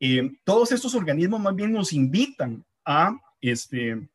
eh, 0.00 0.30
todos 0.44 0.72
estos 0.72 0.94
organismos 0.94 1.40
más 1.40 1.54
bien 1.54 1.72
nos 1.72 1.92
invitan 1.92 2.64
a 2.86 3.18
este, 3.42 4.08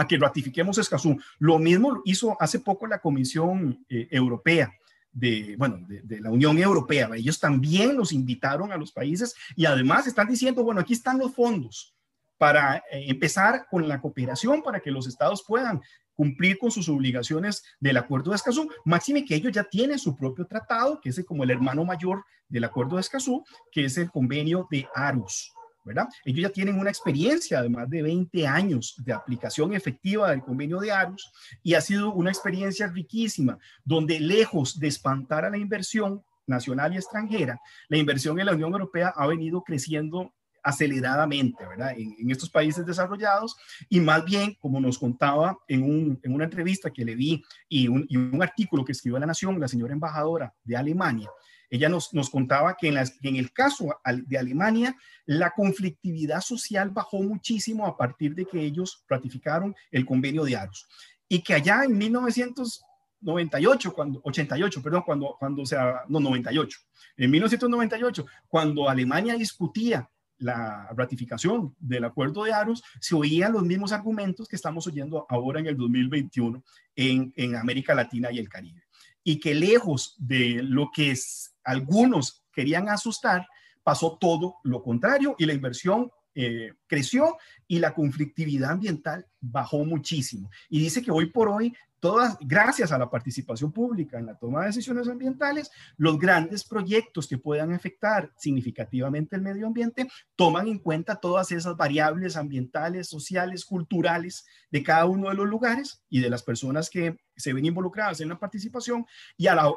a 0.00 0.08
que 0.08 0.16
ratifiquemos 0.16 0.78
Escazú. 0.78 1.20
Lo 1.38 1.58
mismo 1.58 2.00
hizo 2.04 2.36
hace 2.40 2.58
poco 2.60 2.86
la 2.86 3.00
Comisión 3.00 3.84
eh, 3.88 4.08
Europea. 4.10 4.72
De, 5.12 5.56
bueno, 5.58 5.84
de, 5.88 6.20
la 6.20 6.30
Unión 6.30 6.56
Europea. 6.56 7.10
Ellos 7.16 7.40
también 7.40 7.96
los 7.96 8.12
invitaron 8.12 8.70
a 8.70 8.76
los 8.76 8.92
países 8.92 9.34
y 9.56 9.66
además 9.66 10.06
están 10.06 10.28
diciendo, 10.28 10.62
bueno, 10.62 10.80
aquí 10.80 10.92
están 10.92 11.18
los 11.18 11.34
fondos 11.34 11.96
para 12.38 12.76
eh, 12.76 13.06
empezar 13.08 13.66
con 13.68 13.88
la 13.88 14.00
cooperación 14.00 14.62
para 14.62 14.78
que 14.78 14.92
los 14.92 15.08
estados 15.08 15.42
puedan 15.44 15.82
cumplir 16.14 16.58
con 16.58 16.70
sus 16.70 16.88
obligaciones 16.88 17.64
del 17.80 17.96
Acuerdo 17.96 18.30
de 18.30 18.36
Escazú, 18.36 18.70
máxime 18.84 19.24
que 19.24 19.34
ellos 19.34 19.52
ya 19.52 19.64
tienen 19.64 19.98
su 19.98 20.16
propio 20.16 20.46
tratado, 20.46 21.00
que 21.00 21.08
es 21.08 21.24
como 21.24 21.44
el 21.44 21.50
hermano 21.50 21.84
mayor 21.84 22.24
del 22.48 22.64
Acuerdo 22.64 22.96
de 22.96 23.00
Escazú, 23.00 23.44
que 23.72 23.86
es 23.86 23.98
el 23.98 24.10
convenio 24.10 24.68
de 24.70 24.86
Arus. 24.94 25.52
¿Verdad? 25.84 26.08
Ellos 26.24 26.42
ya 26.42 26.50
tienen 26.50 26.78
una 26.78 26.90
experiencia 26.90 27.62
de 27.62 27.68
más 27.68 27.88
de 27.88 28.02
20 28.02 28.46
años 28.46 28.94
de 28.98 29.12
aplicación 29.12 29.74
efectiva 29.74 30.30
del 30.30 30.42
convenio 30.42 30.80
de 30.80 30.92
Arus 30.92 31.32
y 31.62 31.74
ha 31.74 31.80
sido 31.80 32.12
una 32.12 32.30
experiencia 32.30 32.86
riquísima, 32.88 33.58
donde 33.84 34.20
lejos 34.20 34.78
de 34.78 34.88
espantar 34.88 35.44
a 35.44 35.50
la 35.50 35.58
inversión 35.58 36.22
nacional 36.46 36.92
y 36.92 36.96
extranjera, 36.96 37.60
la 37.88 37.96
inversión 37.96 38.38
en 38.38 38.46
la 38.46 38.52
Unión 38.52 38.72
Europea 38.72 39.12
ha 39.16 39.26
venido 39.26 39.62
creciendo 39.62 40.32
aceleradamente, 40.62 41.66
¿verdad? 41.66 41.94
En, 41.96 42.30
estos 42.30 42.50
países 42.50 42.84
desarrollados 42.84 43.56
y 43.88 44.00
más 44.00 44.24
bien, 44.24 44.56
como 44.60 44.80
nos 44.80 44.98
contaba 44.98 45.56
en, 45.68 46.18
una 46.24 46.44
entrevista 46.44 46.90
que 46.90 47.04
le 47.04 47.14
vi 47.14 47.42
y 47.68 47.88
un, 47.88 48.04
y 48.08 48.16
un 48.16 48.42
artículo 48.42 48.84
que 48.84 48.92
escribió 48.92 49.18
La 49.18 49.26
Nación, 49.26 49.58
la 49.58 49.68
señora 49.68 49.94
embajadora 49.94 50.52
de 50.64 50.76
Alemania, 50.76 51.30
ella 51.70 51.88
nos, 51.88 52.10
contaba 52.30 52.76
que 52.76 52.88
en, 52.88 53.36
el 53.36 53.52
caso 53.52 53.88
de 54.26 54.38
Alemania, 54.38 54.96
la 55.24 55.50
conflictividad 55.50 56.40
social 56.40 56.90
bajó 56.90 57.22
muchísimo 57.22 57.86
a 57.86 57.96
partir 57.96 58.34
de 58.34 58.44
que 58.44 58.60
ellos 58.60 59.04
ratificaron 59.08 59.74
el 59.90 60.04
convenio 60.04 60.44
de 60.44 60.56
Aros. 60.56 60.88
Y 61.28 61.42
que 61.42 61.54
allá 61.54 61.84
en 61.84 61.96
1998, 61.96 63.92
cuando, 63.92 64.20
88, 64.24 64.82
perdón, 64.82 65.02
cuando, 65.06 65.36
cuando 65.38 65.64
sea, 65.64 66.02
no, 66.08 66.18
98, 66.18 66.78
en 67.16 67.30
1998, 67.30 68.26
cuando 68.48 68.88
Alemania 68.88 69.34
discutía 69.36 70.10
la 70.40 70.88
ratificación 70.96 71.76
del 71.78 72.04
acuerdo 72.04 72.44
de 72.44 72.52
Aros, 72.52 72.82
se 72.98 73.14
oían 73.14 73.52
los 73.52 73.62
mismos 73.62 73.92
argumentos 73.92 74.48
que 74.48 74.56
estamos 74.56 74.86
oyendo 74.86 75.26
ahora 75.28 75.60
en 75.60 75.66
el 75.66 75.76
2021 75.76 76.64
en, 76.96 77.32
en 77.36 77.56
América 77.56 77.94
Latina 77.94 78.32
y 78.32 78.38
el 78.38 78.48
Caribe. 78.48 78.82
Y 79.22 79.38
que 79.38 79.54
lejos 79.54 80.16
de 80.18 80.62
lo 80.62 80.90
que 80.90 81.10
es, 81.10 81.54
algunos 81.70 82.44
querían 82.52 82.88
asustar, 82.88 83.46
pasó 83.82 84.18
todo 84.18 84.56
lo 84.64 84.82
contrario 84.82 85.34
y 85.38 85.46
la 85.46 85.54
inversión 85.54 86.10
eh, 86.34 86.74
creció 86.86 87.38
y 87.66 87.80
la 87.80 87.92
conflictividad 87.92 88.70
ambiental 88.70 89.26
bajó 89.40 89.84
muchísimo. 89.84 90.50
Y 90.68 90.80
dice 90.80 91.02
que 91.02 91.10
hoy 91.10 91.26
por 91.26 91.48
hoy, 91.48 91.74
todas, 91.98 92.36
gracias 92.40 92.92
a 92.92 92.98
la 92.98 93.10
participación 93.10 93.72
pública 93.72 94.18
en 94.18 94.26
la 94.26 94.36
toma 94.36 94.60
de 94.60 94.68
decisiones 94.68 95.08
ambientales, 95.08 95.70
los 95.96 96.18
grandes 96.18 96.64
proyectos 96.64 97.26
que 97.26 97.38
puedan 97.38 97.72
afectar 97.72 98.32
significativamente 98.36 99.34
el 99.34 99.42
medio 99.42 99.66
ambiente 99.66 100.08
toman 100.36 100.68
en 100.68 100.78
cuenta 100.78 101.16
todas 101.16 101.50
esas 101.50 101.76
variables 101.76 102.36
ambientales, 102.36 103.08
sociales, 103.08 103.64
culturales 103.64 104.46
de 104.70 104.82
cada 104.82 105.06
uno 105.06 105.30
de 105.30 105.34
los 105.34 105.48
lugares 105.48 106.04
y 106.08 106.20
de 106.20 106.30
las 106.30 106.42
personas 106.42 106.90
que 106.90 107.16
se 107.36 107.52
ven 107.52 107.66
involucradas 107.66 108.20
en 108.20 108.28
la 108.28 108.38
participación 108.38 109.04
y, 109.36 109.48
al 109.48 109.74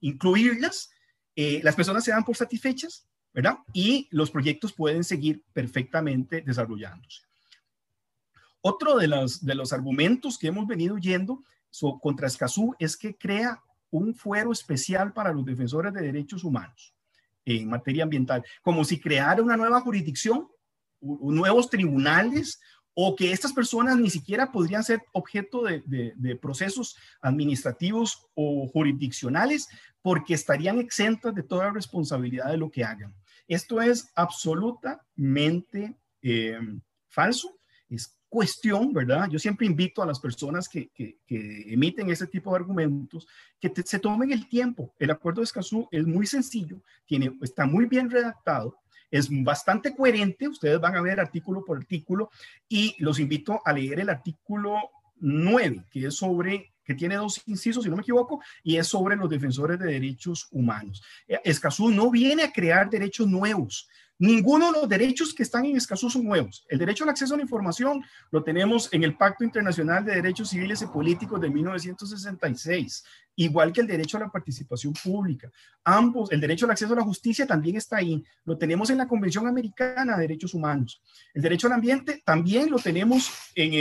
incluirlas, 0.00 0.90
eh, 1.36 1.60
las 1.62 1.74
personas 1.74 2.04
se 2.04 2.12
dan 2.12 2.24
por 2.24 2.36
satisfechas 2.36 3.08
Y 3.72 4.08
los 4.10 4.30
proyectos 4.30 4.72
pueden 4.72 5.04
seguir 5.04 5.42
perfectamente 5.52 6.42
desarrollándose. 6.42 7.22
Otro 8.60 8.96
de 8.96 9.08
los, 9.08 9.72
argumentos 9.72 10.38
que 10.38 10.46
hemos 10.46 10.66
venido 10.66 10.94
oyendo 10.94 11.42
contra 12.00 12.28
Escazú 12.28 12.74
es 12.78 12.96
que 12.96 13.16
crea 13.16 13.60
un 13.90 14.14
fuero 14.14 14.52
especial 14.52 15.12
para 15.12 15.32
los 15.32 15.44
defensores 15.44 15.92
de 15.92 16.02
derechos 16.02 16.44
humanos 16.44 16.94
en 17.44 17.68
materia 17.68 18.04
ambiental, 18.04 18.42
como 18.62 18.84
si 18.84 18.98
creara 18.98 19.42
una 19.42 19.56
nueva 19.56 19.80
jurisdicción, 19.82 20.48
nuevos 21.00 21.68
tribunales, 21.68 22.58
o 22.94 23.16
que 23.16 23.32
estas 23.32 23.52
personas 23.52 23.98
ni 23.98 24.08
siquiera 24.08 24.50
podrían 24.52 24.84
ser 24.84 25.02
objeto 25.12 25.64
de, 25.64 26.38
procesos 26.40 26.96
administrativos 27.20 28.26
o 28.34 28.68
jurisdiccionales 28.68 29.68
porque 30.00 30.34
estarían 30.34 30.78
exentas 30.78 31.34
de 31.34 31.42
toda 31.42 31.70
responsabilidad 31.70 32.50
de 32.50 32.56
lo 32.56 32.70
que 32.70 32.84
hagan. 32.84 33.14
Esto 33.46 33.80
es 33.80 34.10
absolutamente 34.14 35.96
eh, 36.22 36.58
falso. 37.08 37.58
Es 37.88 38.18
cuestión, 38.28 38.92
¿verdad? 38.92 39.28
Yo 39.30 39.38
siempre 39.38 39.66
invito 39.66 40.02
a 40.02 40.06
las 40.06 40.18
personas 40.18 40.68
que, 40.68 40.90
emiten 41.28 42.10
ese 42.10 42.26
tipo 42.26 42.50
de 42.50 42.56
argumentos 42.56 43.28
que 43.60 43.72
se 43.84 44.00
tomen 44.00 44.32
el 44.32 44.48
tiempo. 44.48 44.92
El 44.98 45.10
acuerdo 45.10 45.40
de 45.40 45.44
Escazú 45.44 45.88
es 45.92 46.04
muy 46.04 46.26
sencillo, 46.26 46.82
tiene, 47.06 47.38
está 47.42 47.64
muy 47.64 47.86
bien 47.86 48.10
redactado, 48.10 48.80
es 49.08 49.28
bastante 49.30 49.94
coherente. 49.94 50.48
Ustedes 50.48 50.80
van 50.80 50.96
a 50.96 51.00
ver 51.00 51.20
artículo 51.20 51.64
por 51.64 51.78
artículo 51.78 52.30
y 52.68 52.96
los 52.98 53.20
invito 53.20 53.60
a 53.64 53.72
leer 53.72 54.00
el 54.00 54.10
artículo 54.10 54.78
9, 55.20 55.84
que 55.90 56.06
es 56.06 56.16
sobre 56.16 56.74
que 56.84 56.94
tiene 56.94 57.16
dos 57.16 57.40
incisos, 57.46 57.82
si 57.82 57.90
no 57.90 57.96
me 57.96 58.02
equivoco, 58.02 58.40
y 58.62 58.76
es 58.76 58.86
sobre 58.86 59.16
los 59.16 59.30
defensores 59.30 59.78
de 59.78 59.86
derechos 59.86 60.48
humanos. 60.50 61.02
Eh, 61.26 61.40
Escazú 61.44 61.90
no 61.90 62.10
viene 62.10 62.42
a 62.42 62.52
crear 62.52 62.90
derechos 62.90 63.26
nuevos, 63.26 63.88
Ninguno 64.18 64.66
de 64.66 64.80
los 64.80 64.88
derechos 64.88 65.34
que 65.34 65.42
están 65.42 65.64
en 65.64 65.76
Escazú 65.76 66.08
son 66.08 66.24
nuevos. 66.24 66.64
El 66.68 66.78
derecho 66.78 67.02
al 67.02 67.10
acceso 67.10 67.34
a 67.34 67.36
la 67.36 67.42
información 67.42 68.00
lo 68.30 68.44
tenemos 68.44 68.88
en 68.92 69.02
el 69.02 69.16
Pacto 69.16 69.42
Internacional 69.42 70.04
de 70.04 70.14
Derechos 70.14 70.50
Civiles 70.50 70.82
y 70.82 70.86
Políticos 70.86 71.40
de 71.40 71.50
1966, 71.50 73.04
igual 73.34 73.72
que 73.72 73.80
el 73.80 73.88
derecho 73.88 74.16
a 74.16 74.20
la 74.20 74.30
participación 74.30 74.92
pública. 74.92 75.50
Ambos, 75.82 76.30
el 76.30 76.40
derecho 76.40 76.66
al 76.66 76.70
acceso 76.70 76.92
a 76.92 76.96
la 76.96 77.02
justicia 77.02 77.44
también 77.44 77.76
está 77.76 77.96
ahí. 77.96 78.22
Lo 78.44 78.56
tenemos 78.56 78.88
en 78.90 78.98
la 78.98 79.08
Convención 79.08 79.48
Americana 79.48 80.14
de 80.14 80.22
Derechos 80.22 80.54
Humanos. 80.54 81.02
El 81.34 81.42
derecho 81.42 81.66
al 81.66 81.72
ambiente 81.72 82.22
también 82.24 82.70
lo 82.70 82.78
tenemos 82.78 83.32
en 83.56 83.74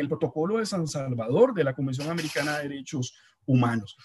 el 0.00 0.08
protocolo 0.08 0.58
de 0.58 0.66
San 0.66 0.88
Salvador 0.88 1.52
de 1.52 1.64
la 1.64 1.74
Convención 1.74 2.08
Americana 2.08 2.56
de 2.56 2.68
Derechos 2.70 3.14
Humanos. 3.46 3.98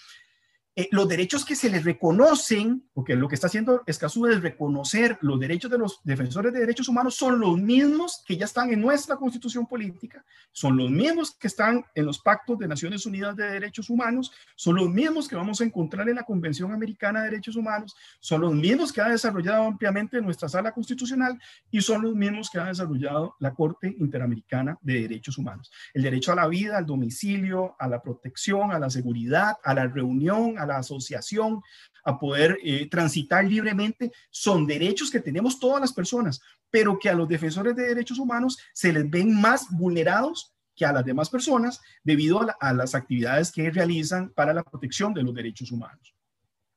Eh, 0.80 0.88
los 0.92 1.06
derechos 1.06 1.44
que 1.44 1.54
se 1.54 1.68
les 1.68 1.84
reconocen, 1.84 2.88
porque 2.94 3.14
lo 3.14 3.28
que 3.28 3.34
está 3.34 3.48
haciendo 3.48 3.82
Escazú 3.86 4.26
es 4.28 4.40
reconocer 4.40 5.18
los 5.20 5.38
derechos 5.38 5.70
de 5.70 5.76
los 5.76 6.00
defensores 6.04 6.54
de 6.54 6.60
derechos 6.60 6.88
humanos, 6.88 7.16
son 7.16 7.38
los 7.38 7.58
mismos 7.58 8.24
que 8.26 8.38
ya 8.38 8.46
están 8.46 8.72
en 8.72 8.80
nuestra 8.80 9.16
constitución 9.16 9.66
política, 9.66 10.24
son 10.52 10.78
los 10.78 10.90
mismos 10.90 11.36
que 11.36 11.48
están 11.48 11.84
en 11.94 12.06
los 12.06 12.18
pactos 12.20 12.58
de 12.58 12.66
Naciones 12.66 13.04
Unidas 13.04 13.36
de 13.36 13.44
Derechos 13.44 13.90
Humanos, 13.90 14.32
son 14.56 14.76
los 14.76 14.88
mismos 14.88 15.28
que 15.28 15.36
vamos 15.36 15.60
a 15.60 15.64
encontrar 15.64 16.08
en 16.08 16.14
la 16.14 16.22
Convención 16.22 16.72
Americana 16.72 17.20
de 17.20 17.30
Derechos 17.30 17.56
Humanos, 17.56 17.94
son 18.18 18.40
los 18.40 18.54
mismos 18.54 18.90
que 18.90 19.02
ha 19.02 19.08
desarrollado 19.10 19.64
ampliamente 19.64 20.18
nuestra 20.22 20.48
sala 20.48 20.72
constitucional 20.72 21.38
y 21.70 21.82
son 21.82 22.00
los 22.00 22.14
mismos 22.14 22.48
que 22.48 22.58
ha 22.58 22.64
desarrollado 22.64 23.36
la 23.38 23.52
Corte 23.52 23.94
Interamericana 23.98 24.78
de 24.80 25.02
Derechos 25.02 25.36
Humanos. 25.36 25.70
El 25.92 26.04
derecho 26.04 26.32
a 26.32 26.36
la 26.36 26.48
vida, 26.48 26.78
al 26.78 26.86
domicilio, 26.86 27.76
a 27.78 27.86
la 27.86 28.00
protección, 28.00 28.72
a 28.72 28.78
la 28.78 28.88
seguridad, 28.88 29.58
a 29.62 29.74
la 29.74 29.86
reunión, 29.86 30.58
a 30.58 30.69
la 30.70 30.78
asociación, 30.78 31.60
a 32.04 32.18
poder 32.18 32.58
eh, 32.62 32.88
transitar 32.88 33.44
libremente, 33.44 34.10
son 34.30 34.66
derechos 34.66 35.10
que 35.10 35.20
tenemos 35.20 35.58
todas 35.58 35.80
las 35.80 35.92
personas, 35.92 36.40
pero 36.70 36.98
que 36.98 37.08
a 37.08 37.14
los 37.14 37.28
defensores 37.28 37.76
de 37.76 37.88
derechos 37.88 38.18
humanos 38.18 38.58
se 38.72 38.92
les 38.92 39.08
ven 39.08 39.38
más 39.38 39.66
vulnerados 39.70 40.54
que 40.74 40.86
a 40.86 40.92
las 40.92 41.04
demás 41.04 41.28
personas 41.28 41.80
debido 42.02 42.40
a, 42.58 42.72
las 42.72 42.94
actividades 42.94 43.52
que 43.52 43.70
realizan 43.70 44.30
para 44.30 44.54
la 44.54 44.62
protección 44.62 45.12
de 45.12 45.22
los 45.22 45.34
derechos 45.34 45.70
humanos. 45.70 46.14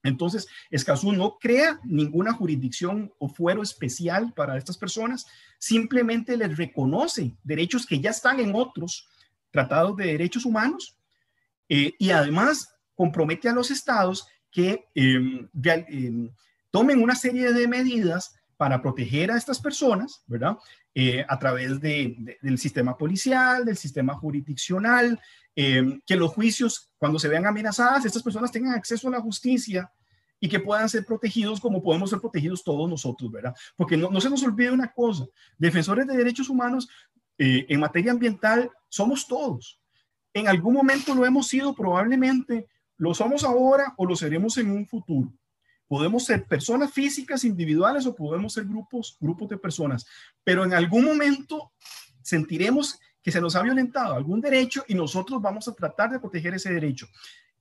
Entonces, 0.03 0.47
Escazú 0.69 1.13
no 1.13 1.37
crea 1.39 1.79
ninguna 1.85 2.33
jurisdicción 2.33 3.13
o 3.19 3.29
fuero 3.29 3.63
especial 3.63 4.33
para 4.33 4.57
estas 4.57 4.77
personas, 4.77 5.25
simplemente 5.57 6.35
les 6.35 6.57
reconoce 6.57 7.37
derechos 7.43 7.85
que 7.85 8.01
ya 8.01 8.09
están 8.09 8.41
en 8.41 8.53
otros 8.53 9.07
tratados 9.51 9.95
de 9.95 10.07
derechos 10.07 10.43
humanos 10.43 10.97
eh, 11.69 11.93
y 11.97 12.09
además 12.09 12.72
compromete 12.95 13.49
a 13.49 13.53
los 13.53 13.71
estados 13.71 14.27
que 14.51 14.85
em, 14.93 15.49
tomen 16.71 17.01
una 17.01 17.15
serie 17.15 17.53
de 17.53 17.67
medidas 17.67 18.35
para 18.57 18.81
proteger 18.81 19.31
a 19.31 19.37
estas 19.37 19.59
personas, 19.59 20.23
¿verdad? 20.27 20.57
Eh, 20.95 21.25
a 21.27 21.39
través 21.39 21.79
de, 21.81 22.37
del 22.41 22.57
sistema 22.57 22.95
policial, 22.95 23.65
del 23.65 23.77
sistema 23.77 24.13
jurisdiccional, 24.13 25.19
em, 25.55 25.99
que 26.05 26.15
los 26.15 26.31
juicios, 26.31 26.91
cuando 26.97 27.19
se 27.19 27.27
vean 27.27 27.45
amenazadas, 27.45 28.05
estas 28.05 28.23
personas 28.23 28.51
tengan 28.51 28.73
acceso 28.73 29.07
a 29.07 29.11
la 29.11 29.21
justicia 29.21 29.91
y 30.39 30.47
que 30.47 30.59
puedan 30.59 30.87
ser 30.89 31.05
protegidos 31.05 31.59
como 31.59 31.81
podemos 31.81 32.09
ser 32.09 32.19
protegidos 32.19 32.63
todos 32.63 32.89
nosotros, 32.89 33.31
¿verdad? 33.31 33.55
Porque 33.75 33.97
no, 33.97 34.09
no 34.09 34.21
se 34.21 34.29
nos 34.29 34.43
olvide 34.43 34.71
una 34.71 34.91
cosa, 34.91 35.25
defensores 35.57 36.05
de 36.05 36.17
derechos 36.17 36.49
humanos 36.49 36.87
eh, 37.37 37.65
en 37.69 37.79
materia 37.79 38.11
ambiental 38.11 38.69
somos 38.89 39.27
todos. 39.27 39.79
En 40.33 40.47
algún 40.47 40.73
momento 40.73 41.15
lo 41.15 41.25
hemos 41.25 41.47
sido 41.47 41.73
probablemente 41.73 42.67
lo 42.97 43.13
somos 43.13 43.43
ahora 43.43 43.93
o 43.97 44.05
lo 44.05 44.15
seremos 44.15 44.57
en 44.57 44.71
un 44.71 44.87
futuro. 44.87 45.33
Podemos 45.87 46.25
ser 46.25 46.45
personas 46.47 46.91
físicas 46.91 47.43
individuales 47.43 48.05
o 48.05 48.15
podemos 48.15 48.53
ser 48.53 48.65
grupos, 48.65 49.17
grupos 49.19 49.49
de 49.49 49.57
personas, 49.57 50.05
pero 50.43 50.63
en 50.63 50.73
algún 50.73 51.05
momento 51.05 51.73
sentiremos 52.21 52.99
que 53.21 53.31
se 53.31 53.41
nos 53.41 53.55
ha 53.55 53.61
violentado 53.61 54.13
algún 54.13 54.41
derecho 54.41 54.83
y 54.87 54.95
nosotros 54.95 55.41
vamos 55.41 55.67
a 55.67 55.73
tratar 55.73 56.11
de 56.11 56.19
proteger 56.19 56.53
ese 56.53 56.73
derecho. 56.73 57.07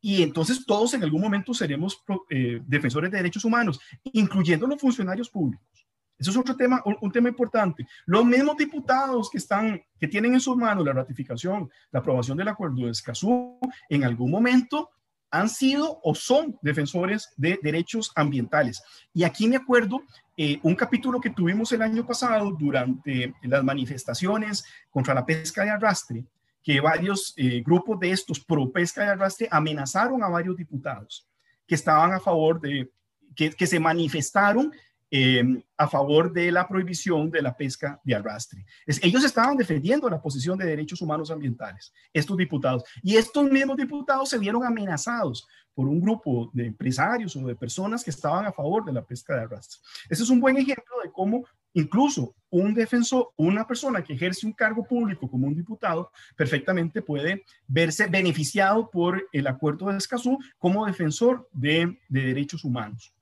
Y 0.00 0.22
entonces 0.22 0.66
todos 0.66 0.94
en 0.94 1.04
algún 1.04 1.20
momento 1.20 1.54
seremos 1.54 2.02
eh, 2.28 2.60
defensores 2.66 3.10
de 3.10 3.18
derechos 3.18 3.44
humanos, 3.44 3.80
incluyendo 4.02 4.66
los 4.66 4.80
funcionarios 4.80 5.30
públicos. 5.30 5.86
Eso 6.18 6.30
es 6.30 6.36
otro 6.36 6.56
tema, 6.56 6.82
un, 7.00 7.10
tema 7.10 7.28
importante. 7.28 7.86
Los 8.06 8.24
mismos 8.24 8.56
diputados 8.56 9.30
que 9.30 9.38
están, 9.38 9.82
que 9.98 10.08
tienen 10.08 10.34
en 10.34 10.40
sus 10.40 10.56
manos 10.56 10.84
la 10.84 10.92
ratificación, 10.92 11.70
la 11.90 12.00
aprobación 12.00 12.36
del 12.36 12.48
acuerdo 12.48 12.84
de 12.84 12.90
Escazú, 12.90 13.58
en 13.88 14.04
algún 14.04 14.30
momento 14.30 14.90
han 15.32 15.48
sido 15.48 15.98
o 16.04 16.14
son 16.14 16.56
defensores 16.60 17.32
de 17.36 17.58
derechos 17.62 18.12
ambientales. 18.14 18.82
Y 19.14 19.24
aquí 19.24 19.48
me 19.48 19.56
acuerdo 19.56 20.02
eh, 20.36 20.60
un 20.62 20.76
capítulo 20.76 21.20
que 21.20 21.30
tuvimos 21.30 21.72
el 21.72 21.80
año 21.80 22.06
pasado 22.06 22.52
durante 22.52 23.34
las 23.42 23.64
manifestaciones 23.64 24.62
contra 24.90 25.14
la 25.14 25.24
pesca 25.24 25.64
de 25.64 25.70
arrastre, 25.70 26.24
que 26.62 26.80
varios 26.80 27.32
eh, 27.38 27.62
grupos 27.64 27.98
de 27.98 28.10
estos 28.10 28.40
pro 28.40 28.70
pesca 28.70 29.02
de 29.02 29.10
arrastre 29.10 29.48
amenazaron 29.50 30.22
a 30.22 30.28
varios 30.28 30.56
diputados 30.56 31.26
que 31.66 31.74
estaban 31.76 32.12
a 32.12 32.20
favor 32.20 32.60
de, 32.60 32.90
que, 33.34 33.50
que 33.50 33.66
se 33.66 33.80
manifestaron 33.80 34.70
Em, 35.14 35.62
a 35.76 35.86
favor 35.86 36.32
de 36.32 36.50
la 36.50 36.66
prohibición 36.66 37.30
de 37.30 37.42
la 37.42 37.54
pesca 37.54 38.00
de 38.02 38.14
arrastre. 38.14 38.64
ellos 38.86 39.22
estaban 39.22 39.58
defendiendo 39.58 40.08
la 40.08 40.22
posición 40.22 40.56
de 40.56 40.64
derechos 40.64 41.02
humanos 41.02 41.30
ambientales, 41.30 41.92
estos 42.14 42.34
diputados. 42.34 42.82
Y 43.02 43.16
estos 43.16 43.44
mismos 43.50 43.76
diputados 43.76 44.30
se 44.30 44.38
vieron 44.38 44.64
amenazados 44.64 45.46
por 45.74 45.86
un 45.86 46.00
grupo 46.00 46.50
de 46.54 46.64
empresarios 46.64 47.36
o 47.36 47.46
de 47.46 47.54
personas 47.54 48.02
que 48.02 48.08
estaban 48.08 48.46
a 48.46 48.52
favor 48.52 48.86
de 48.86 48.92
la 48.94 49.04
pesca 49.04 49.34
de 49.34 49.42
arrastre. 49.42 49.80
Ese 50.08 50.22
es 50.22 50.30
un 50.30 50.40
buen 50.40 50.56
ejemplo 50.56 50.94
de 51.04 51.12
cómo 51.12 51.44
incluso 51.74 52.34
un 52.48 52.72
defensor, 52.72 53.32
una 53.36 53.66
persona 53.66 54.02
que 54.02 54.14
ejerce 54.14 54.46
un 54.46 54.54
cargo 54.54 54.82
público 54.82 55.30
como 55.30 55.46
un 55.46 55.54
diputado, 55.54 56.10
perfectamente 56.34 57.02
puede 57.02 57.44
verse 57.68 58.06
beneficiado 58.06 58.88
por 58.88 59.28
el 59.30 59.46
acuerdo 59.46 59.90
de 59.90 59.98
Escazú 59.98 60.38
como 60.56 60.86
defensor 60.86 61.50
de 61.52 61.98
derechos 62.08 62.64
humanos. 62.64 63.12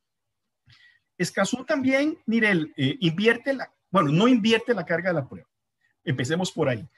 Escazú 1.21 1.64
también, 1.66 2.18
Mirel, 2.25 2.73
eh, 2.79 2.97
invierte 3.01 3.53
la, 3.53 3.71
bueno, 3.91 4.11
no 4.11 4.27
invierte 4.27 4.73
la 4.73 4.87
carga 4.87 5.11
de 5.11 5.16
la 5.16 5.29
prueba. 5.29 5.47
Empecemos 6.03 6.51
por 6.51 6.68
ahí. 6.68 6.89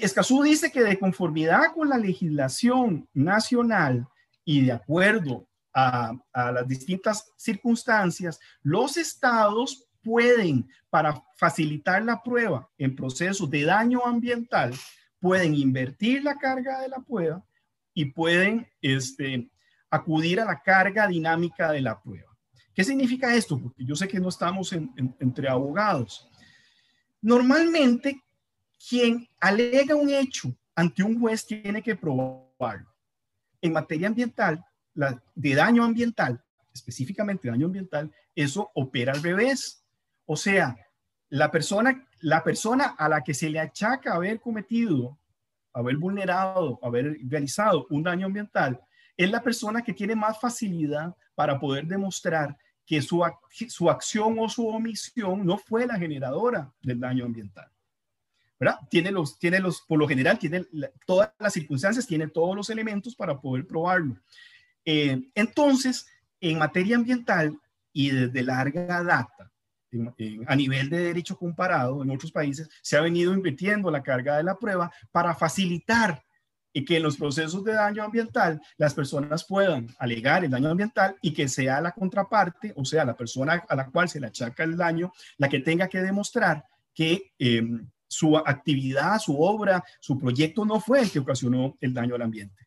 Escazú 0.00 0.42
dice 0.42 0.72
que 0.72 0.82
de 0.82 0.98
conformidad 0.98 1.72
con 1.72 1.88
la 1.88 1.96
legislación 1.96 3.08
nacional 3.14 4.08
y 4.44 4.64
de 4.64 4.72
acuerdo 4.72 5.46
a, 5.72 6.12
a, 6.32 6.50
las 6.50 6.66
distintas 6.66 7.30
circunstancias, 7.36 8.40
los 8.62 8.96
estados 8.96 9.86
pueden, 10.02 10.68
para 10.90 11.22
facilitar 11.36 12.02
la 12.02 12.20
prueba 12.22 12.68
en 12.76 12.96
procesos 12.96 13.48
de 13.48 13.64
daño 13.64 14.04
ambiental, 14.04 14.74
pueden 15.20 15.54
invertir 15.54 16.24
la 16.24 16.34
carga 16.34 16.80
de 16.80 16.88
la 16.88 16.98
prueba 16.98 17.44
y 17.94 18.06
pueden 18.06 18.66
este, 18.82 19.48
acudir 19.90 20.40
a 20.40 20.44
la 20.44 20.60
carga 20.60 21.06
dinámica 21.06 21.70
de 21.70 21.82
la 21.82 22.02
prueba. 22.02 22.33
¿Qué 22.74 22.82
significa 22.82 23.34
esto? 23.34 23.60
Porque 23.60 23.84
yo 23.84 23.94
sé 23.94 24.08
que 24.08 24.18
no 24.18 24.28
estamos 24.28 24.72
entre 24.72 25.48
abogados. 25.48 26.28
Normalmente, 27.22 28.20
quien 28.88 29.28
alega 29.40 29.94
un 29.94 30.10
hecho 30.10 30.54
ante 30.74 31.02
un 31.02 31.20
juez 31.20 31.46
tiene 31.46 31.82
que 31.82 31.94
probarlo. 31.94 32.92
En 33.60 33.72
materia 33.72 34.08
ambiental, 34.08 34.64
la, 34.94 35.22
de 35.34 35.54
daño 35.54 35.84
ambiental, 35.84 36.42
específicamente 36.72 37.48
daño 37.48 37.66
ambiental, 37.66 38.12
eso 38.34 38.70
opera 38.74 39.12
al 39.12 39.22
revés. 39.22 39.84
O 40.26 40.36
sea, 40.36 40.76
la 41.28 41.50
persona, 41.50 42.06
la 42.20 42.42
persona 42.42 42.94
a 42.98 43.08
la 43.08 43.22
que 43.22 43.34
se 43.34 43.48
le 43.48 43.60
achaca 43.60 44.14
haber 44.14 44.40
cometido, 44.40 45.18
haber 45.72 45.96
vulnerado, 45.96 46.78
haber 46.82 47.16
realizado 47.26 47.86
un 47.90 48.02
daño 48.02 48.26
ambiental, 48.26 48.80
es 49.16 49.30
la 49.30 49.42
persona 49.42 49.82
que 49.82 49.92
tiene 49.92 50.14
más 50.14 50.40
facilidad 50.40 51.14
para 51.34 51.58
poder 51.58 51.86
demostrar 51.86 52.56
que 52.86 53.00
su, 53.00 53.24
su 53.68 53.90
acción 53.90 54.36
o 54.38 54.48
su 54.48 54.66
omisión 54.68 55.44
no 55.44 55.56
fue 55.58 55.86
la 55.86 55.98
generadora 55.98 56.72
del 56.82 57.00
daño 57.00 57.24
ambiental. 57.24 57.68
¿verdad? 58.58 58.78
Tiene 58.88 59.10
los, 59.10 59.38
tiene 59.38 59.58
los, 59.58 59.82
por 59.82 59.98
lo 59.98 60.06
general, 60.06 60.38
tiene 60.38 60.64
todas 61.06 61.32
las 61.38 61.52
circunstancias, 61.52 62.06
tiene 62.06 62.28
todos 62.28 62.54
los 62.54 62.70
elementos 62.70 63.14
para 63.14 63.40
poder 63.40 63.66
probarlo. 63.66 64.16
Eh, 64.84 65.28
entonces, 65.34 66.06
en 66.40 66.58
materia 66.58 66.96
ambiental 66.96 67.58
y 67.92 68.10
desde 68.10 68.42
larga 68.42 69.02
data, 69.02 69.50
a 70.46 70.56
nivel 70.56 70.90
de 70.90 70.98
derecho 70.98 71.36
comparado 71.36 72.02
en 72.02 72.10
otros 72.10 72.32
países, 72.32 72.68
se 72.82 72.96
ha 72.96 73.00
venido 73.00 73.32
invirtiendo 73.32 73.90
la 73.90 74.02
carga 74.02 74.36
de 74.36 74.42
la 74.42 74.56
prueba 74.56 74.92
para 75.12 75.34
facilitar 75.34 76.22
y 76.74 76.84
que 76.84 76.96
en 76.98 77.04
los 77.04 77.16
procesos 77.16 77.64
de 77.64 77.72
daño 77.72 78.02
ambiental 78.02 78.60
las 78.76 78.92
personas 78.92 79.44
puedan 79.44 79.86
alegar 79.98 80.44
el 80.44 80.50
daño 80.50 80.68
ambiental 80.68 81.16
y 81.22 81.32
que 81.32 81.48
sea 81.48 81.80
la 81.80 81.92
contraparte, 81.92 82.74
o 82.76 82.84
sea, 82.84 83.04
la 83.04 83.16
persona 83.16 83.62
a 83.66 83.76
la 83.76 83.88
cual 83.88 84.08
se 84.08 84.20
le 84.20 84.26
achaca 84.26 84.64
el 84.64 84.76
daño, 84.76 85.12
la 85.38 85.48
que 85.48 85.60
tenga 85.60 85.88
que 85.88 86.02
demostrar 86.02 86.64
que 86.92 87.32
em, 87.38 87.88
su 88.08 88.36
actividad, 88.36 89.18
su 89.20 89.40
obra, 89.40 89.82
su 90.00 90.18
proyecto 90.18 90.64
no 90.64 90.80
fue 90.80 91.00
el 91.00 91.10
que 91.10 91.20
ocasionó 91.20 91.76
el 91.80 91.94
daño 91.94 92.16
al 92.16 92.22
ambiente 92.22 92.64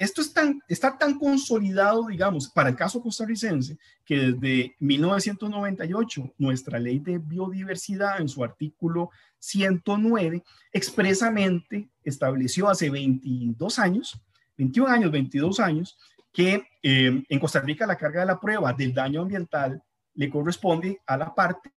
esto 0.00 0.22
tan, 0.34 0.60
está 0.68 0.98
tan 0.98 1.18
consolidado, 1.18 2.06
digamos, 2.06 2.48
para 2.48 2.70
el 2.70 2.76
caso 2.76 3.00
costarricense, 3.00 3.78
que 4.04 4.16
desde 4.16 4.76
1998 4.80 6.34
nuestra 6.38 6.78
ley 6.78 6.98
de 6.98 7.18
biodiversidad 7.18 8.20
en 8.20 8.28
su 8.28 8.42
artículo 8.42 9.10
109 9.38 10.42
expresamente 10.72 11.88
estableció 12.02 12.68
hace 12.68 12.90
22 12.90 13.78
años, 13.78 14.20
21 14.56 14.90
años, 14.90 15.10
22 15.10 15.60
años, 15.60 15.98
que 16.32 16.64
eh, 16.82 17.22
en 17.28 17.38
Costa 17.38 17.60
Rica 17.60 17.86
la 17.86 17.96
carga 17.96 18.20
de 18.20 18.26
la 18.26 18.40
prueba 18.40 18.72
del 18.72 18.92
daño 18.92 19.22
ambiental 19.22 19.82
le 20.14 20.28
corresponde 20.28 21.00
a 21.06 21.16
la 21.16 21.34
parte 21.34 21.71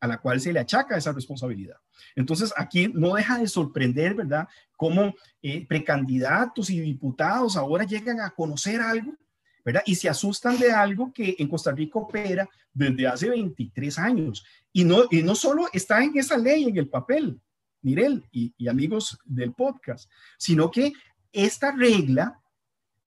a 0.00 0.06
la 0.06 0.18
cual 0.18 0.40
se 0.40 0.52
le 0.52 0.60
achaca 0.60 0.96
esa 0.96 1.12
responsabilidad. 1.12 1.76
Entonces, 2.14 2.52
aquí 2.56 2.88
no 2.88 3.14
deja 3.14 3.38
de 3.38 3.48
sorprender, 3.48 4.14
¿verdad? 4.14 4.48
Cómo 4.76 5.14
eh, 5.42 5.66
precandidatos 5.66 6.70
y 6.70 6.80
diputados 6.80 7.56
ahora 7.56 7.84
llegan 7.84 8.20
a 8.20 8.30
conocer 8.30 8.80
algo, 8.80 9.14
¿verdad? 9.64 9.82
Y 9.86 9.96
se 9.96 10.08
asustan 10.08 10.58
de 10.58 10.72
algo 10.72 11.12
que 11.12 11.36
en 11.38 11.48
Costa 11.48 11.72
Rica 11.72 11.98
opera 11.98 12.48
desde 12.72 13.06
hace 13.06 13.30
23 13.30 13.98
años. 13.98 14.44
Y 14.72 14.84
no, 14.84 15.04
y 15.10 15.22
no 15.22 15.34
solo 15.34 15.68
está 15.72 16.02
en 16.02 16.16
esa 16.16 16.38
ley, 16.38 16.64
en 16.64 16.76
el 16.76 16.88
papel, 16.88 17.40
Mirel 17.82 18.24
y, 18.32 18.68
amigos 18.68 19.18
del 19.24 19.52
podcast, 19.52 20.10
sino 20.36 20.70
que 20.70 20.92
esta 21.32 21.72
regla 21.72 22.40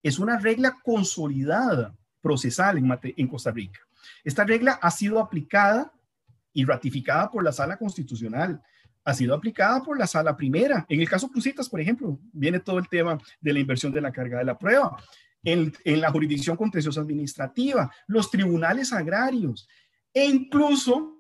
es 0.04 0.20
una 0.20 0.38
regla 0.38 0.78
consolidada, 0.84 1.96
procesal 2.22 2.78
en 3.04 3.28
Costa 3.28 3.52
Rica. 3.52 3.80
Esta 4.24 4.44
regla 4.44 4.74
ha 4.82 4.92
sido 4.92 5.20
aplicada 5.20 5.92
y 6.54 6.66
ratificada 6.66 7.30
por 7.30 7.43
la 7.43 7.52
sala 7.52 7.78
constitucional. 7.78 8.62
Ha 9.04 9.14
sido 9.14 9.34
aplicada 9.34 9.82
por 9.82 9.97
la 9.97 10.08
sala 10.08 10.36
primera. 10.36 10.86
En 10.88 11.02
el 11.02 11.10
caso 11.10 11.30
Crucitas, 11.30 11.68
por 11.68 11.82
ejemplo, 11.82 12.20
viene 12.34 12.60
todo 12.60 12.78
el 12.78 12.88
tema 12.88 13.18
de 13.39 13.54
la 13.54 13.60
inversión 13.60 13.91
de 13.91 14.02
la 14.02 14.12
carga 14.12 14.39
de 14.39 14.45
la 14.45 14.58
prueba. 14.58 14.95
En, 15.43 15.74
en 15.86 16.02
la 16.02 16.12
jurisdicción 16.12 16.56
contenciosa 16.56 17.02
administrativa, 17.02 17.91
los 18.06 18.30
tribunales 18.30 18.93
agrarios 18.93 19.68
e 20.14 20.26
incluso 20.26 21.18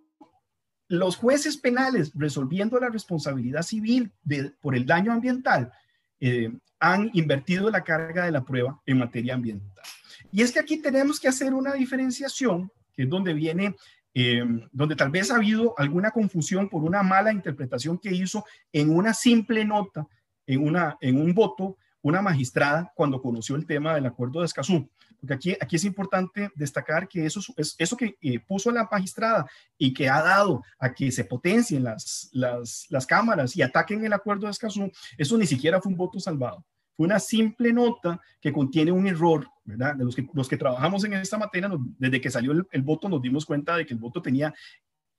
los 0.91 1.15
jueces 1.15 1.55
penales 1.55 2.11
resolviendo 2.13 2.77
la 2.77 2.89
responsabilidad 2.89 3.61
civil 3.61 4.11
de, 4.23 4.51
por 4.61 4.75
el 4.75 4.85
daño 4.85 5.13
ambiental 5.13 5.71
eh, 6.19 6.51
han 6.81 7.09
invertido 7.13 7.69
la 7.69 7.83
carga 7.83 8.25
de 8.25 8.31
la 8.31 8.43
prueba 8.43 8.81
en 8.85 8.97
materia 8.97 9.35
ambiental. 9.35 9.85
Y 10.33 10.41
es 10.41 10.51
que 10.51 10.59
aquí 10.59 10.81
tenemos 10.81 11.19
que 11.19 11.29
hacer 11.29 11.53
una 11.53 11.73
diferenciación, 11.73 12.71
que 12.93 13.03
es 13.03 13.09
donde 13.09 13.33
viene 13.33 13.75
eh, 14.13 14.43
donde 14.71 14.95
tal 14.95 15.09
vez 15.09 15.31
ha 15.31 15.35
habido 15.35 15.73
alguna 15.77 16.11
confusión 16.11 16.69
por 16.69 16.83
una 16.83 17.03
mala 17.03 17.31
interpretación 17.31 17.97
que 17.97 18.13
hizo 18.13 18.45
en 18.71 18.89
una 18.95 19.13
simple 19.13 19.63
nota, 19.65 20.07
en, 20.45 20.65
una, 20.67 20.97
en 21.01 21.19
un 21.19 21.33
voto, 21.33 21.77
una 22.01 22.21
magistrada 22.21 22.91
cuando 22.95 23.21
conoció 23.21 23.55
el 23.55 23.65
tema 23.65 23.95
del 23.95 24.05
acuerdo 24.05 24.39
de 24.39 24.45
Escazú. 24.45 24.89
Porque 25.19 25.33
aquí, 25.35 25.57
aquí 25.61 25.75
es 25.75 25.85
importante 25.85 26.49
destacar 26.55 27.07
que 27.07 27.25
eso, 27.25 27.41
es, 27.55 27.75
eso 27.77 27.95
que 27.95 28.17
eh, 28.21 28.39
puso 28.39 28.71
la 28.71 28.87
magistrada 28.91 29.45
y 29.77 29.93
que 29.93 30.09
ha 30.09 30.21
dado 30.21 30.63
a 30.79 30.91
que 30.91 31.11
se 31.11 31.23
potencien 31.23 31.83
las, 31.83 32.29
las, 32.33 32.87
las 32.89 33.05
cámaras 33.05 33.55
y 33.55 33.61
ataquen 33.61 34.03
el 34.03 34.13
acuerdo 34.13 34.47
de 34.47 34.51
Escazú, 34.51 34.91
eso 35.17 35.37
ni 35.37 35.45
siquiera 35.45 35.79
fue 35.79 35.91
un 35.91 35.97
voto 35.97 36.19
salvado 36.19 36.65
una 36.97 37.19
simple 37.19 37.73
nota 37.73 38.19
que 38.39 38.51
contiene 38.51 38.91
un 38.91 39.07
error, 39.07 39.47
¿verdad? 39.63 39.95
De 39.95 40.05
los 40.05 40.15
que, 40.15 40.27
los 40.33 40.47
que 40.47 40.57
trabajamos 40.57 41.03
en 41.03 41.13
esta 41.13 41.37
materia, 41.37 41.69
desde 41.97 42.21
que 42.21 42.31
salió 42.31 42.51
el, 42.51 42.81
voto 42.81 43.09
nos 43.09 43.21
dimos 43.21 43.45
cuenta 43.45 43.75
de 43.75 43.85
que 43.85 43.93
el 43.93 43.99
voto 43.99 44.21
tenía 44.21 44.53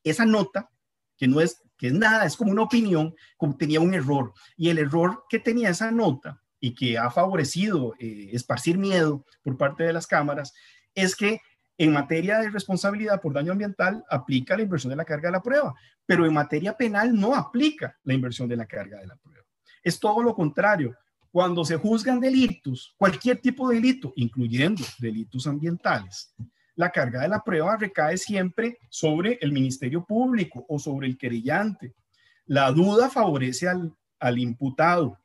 esa 0.04 0.24
nota, 0.24 0.70
que 1.16 1.28
no 1.28 1.40
es, 1.40 1.62
que 1.76 1.88
es 1.88 1.92
nada, 1.92 2.24
es 2.24 2.36
como 2.36 2.52
una 2.52 2.62
opinión, 2.62 3.14
como 3.36 3.56
tenía 3.56 3.80
un 3.80 3.94
error. 3.94 4.32
Y 4.56 4.68
el 4.68 4.78
error 4.78 5.24
que 5.28 5.38
tenía 5.38 5.70
esa 5.70 5.90
nota 5.90 6.42
y 6.60 6.74
que 6.74 6.98
ha 6.98 7.10
favorecido 7.10 7.94
eh, 7.98 8.30
esparcir 8.32 8.78
miedo 8.78 9.24
por 9.42 9.56
parte 9.56 9.84
de 9.84 9.92
las 9.92 10.06
cámaras, 10.06 10.54
es 10.94 11.16
que 11.16 11.40
en 11.78 11.92
materia 11.92 12.38
de 12.38 12.50
responsabilidad 12.50 13.20
por 13.20 13.32
daño 13.32 13.52
ambiental 13.52 14.04
aplica 14.08 14.56
la 14.56 14.62
inversión 14.62 14.90
de 14.90 14.96
la 14.96 15.04
carga 15.04 15.28
de 15.28 15.32
la 15.32 15.42
prueba, 15.42 15.74
pero 16.06 16.26
en 16.26 16.32
materia 16.32 16.76
penal 16.76 17.18
no 17.18 17.34
aplica 17.34 17.98
la 18.04 18.14
inversión 18.14 18.48
de 18.48 18.56
la 18.56 18.66
carga 18.66 19.00
de 19.00 19.06
la 19.06 19.16
prueba. 19.16 19.44
Es 19.82 19.98
todo 19.98 20.22
lo 20.22 20.34
contrario 20.34 20.96
cuando 21.33 21.64
se 21.64 21.76
juzgan 21.76 22.20
delitos, 22.20 22.95
cualquier 22.99 23.39
tipo 23.39 23.68
de 23.68 23.76
delito, 23.76 24.12
incluyendo 24.16 24.85
delitos 24.99 25.47
ambientales, 25.47 26.35
la 26.76 26.91
carga 26.91 27.22
de 27.22 27.28
la 27.28 27.43
prueba 27.43 27.76
recae 27.76 28.18
siempre 28.18 28.78
sobre 28.91 29.39
el 29.41 29.51
Ministerio 29.51 30.05
Público 30.05 30.64
o 30.68 30.78
sobre 30.78 31.07
el 31.07 31.16
querellante. 31.16 31.95
La 32.47 32.70
duda 32.70 33.09
favorece 33.09 33.68
al, 33.68 33.95
al 34.20 34.39
imputado. 34.39 35.18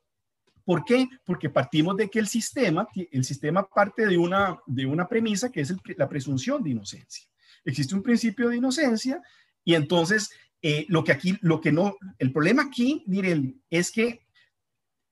¿Por 0.64 0.84
qué? 0.84 1.08
Porque 1.26 1.50
partimos 1.50 1.96
de 1.98 2.10
que 2.10 2.20
el 2.20 2.28
sistema, 2.28 2.88
el 3.12 3.24
sistema 3.24 3.68
parte 3.68 4.06
de 4.06 4.18
una, 4.18 4.58
de 4.66 4.86
una 4.86 5.08
premisa 5.08 5.52
que 5.52 5.62
es 5.62 5.74
la 5.98 6.10
presunción 6.10 6.64
de 6.64 6.72
inocencia. 6.72 7.28
Existe 7.64 7.96
un 7.96 8.04
principio 8.04 8.50
de 8.50 8.58
inocencia 8.58 9.22
y 9.64 9.76
entonces 9.76 10.30
eh, 10.62 10.86
lo 10.90 11.04
que 11.04 11.12
aquí, 11.12 11.38
lo 11.42 11.62
que 11.62 11.72
no, 11.72 11.96
el 12.18 12.32
problema 12.32 12.64
aquí, 12.64 13.04
miren, 13.08 13.62
es 13.70 13.92
que 13.92 14.27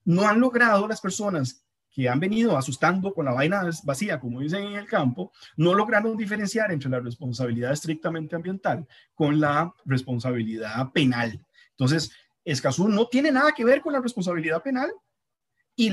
no 0.06 0.28
han 0.28 0.40
logrado 0.40 0.88
las 0.88 1.02
personas 1.02 1.66
que 1.92 2.10
han 2.10 2.20
venido 2.20 2.58
asustando 2.58 3.14
con 3.14 3.26
la 3.26 3.32
vaina 3.32 3.70
vacía, 3.84 4.20
como 4.20 4.42
dicen 4.42 4.64
en 4.64 4.74
el 4.74 4.86
campo, 4.86 5.32
no 5.56 5.74
lograron 5.74 6.18
diferenciar 6.18 6.72
entre 6.72 6.90
la 6.90 7.00
responsabilidad 7.00 7.72
estrictamente 7.72 8.36
ambiental 8.36 8.86
con 9.14 9.40
la 9.40 9.74
responsabilidad 9.86 10.92
penal. 10.92 11.40
Entonces, 11.72 12.12
Escazú 12.44 12.90
no 12.90 13.08
tiene 13.08 13.32
nada 13.32 13.54
que 13.54 13.64
ver 13.64 13.82
con 13.82 13.94
la 13.94 14.02
responsabilidad 14.02 14.62
penal 14.62 14.92
y, 15.76 15.92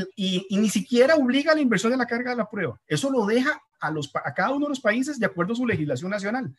ni 0.51 0.69
siquiera 0.69 1.15
obliga 1.15 1.53
a 1.53 1.55
la 1.55 1.61
inversión 1.61 1.93
de 1.93 1.99
la 1.99 2.07
carga 2.07 2.31
de 2.31 2.37
la 2.37 2.51
prueba. 2.51 2.81
Eso 2.87 3.11
lo 3.11 3.25
deja 3.25 3.61
a, 3.81 4.35
cada 4.35 4.51
uno 4.51 4.67
de 4.67 4.71
los 4.71 4.81
países 4.81 5.19
de 5.19 5.27
acuerdo 5.27 5.53
a 5.53 5.57
su 5.57 5.67
legislación 5.67 6.11
nacional. 6.11 6.55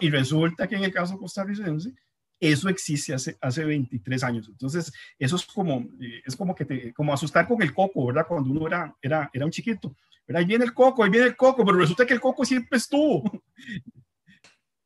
y 0.00 0.10
resulta 0.10 0.66
que 0.66 0.76
en 0.76 0.84
el 0.84 0.92
caso 0.92 1.18
costarricense, 1.18 1.94
eso 2.40 2.68
existe 2.68 3.14
hace, 3.14 3.36
hace 3.40 3.64
23 3.64 4.22
años. 4.24 4.48
Entonces, 4.48 4.92
eso 5.18 5.36
es 5.36 5.46
como, 5.46 5.80
eh, 6.00 6.22
es 6.24 6.36
como, 6.36 6.54
que 6.54 6.64
te, 6.64 6.92
como 6.92 7.12
asustar 7.12 7.46
con 7.46 7.60
el 7.62 7.74
coco, 7.74 8.06
¿verdad? 8.06 8.26
Cuando 8.26 8.50
uno 8.50 8.66
era, 8.66 8.94
era, 9.02 9.30
era 9.32 9.44
un 9.44 9.50
chiquito. 9.50 9.94
Ahí 10.34 10.44
viene 10.44 10.64
el 10.64 10.74
coco, 10.74 11.02
ahí 11.02 11.10
viene 11.10 11.26
el 11.26 11.36
coco, 11.36 11.64
pero 11.64 11.78
resulta 11.78 12.04
que 12.04 12.14
el 12.14 12.20
coco 12.20 12.44
siempre 12.44 12.76
estuvo. 12.76 13.22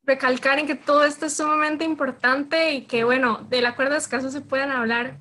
recalcar 0.03 0.59
en 0.59 0.67
que 0.67 0.75
todo 0.75 1.05
esto 1.05 1.25
es 1.25 1.37
sumamente 1.37 1.85
importante 1.85 2.73
y 2.73 2.85
que, 2.85 3.03
bueno, 3.03 3.45
del 3.49 3.65
acuerdo 3.65 3.93
de 3.93 3.99
escaso 3.99 4.29
se 4.29 4.41
pueden 4.41 4.71
hablar 4.71 5.19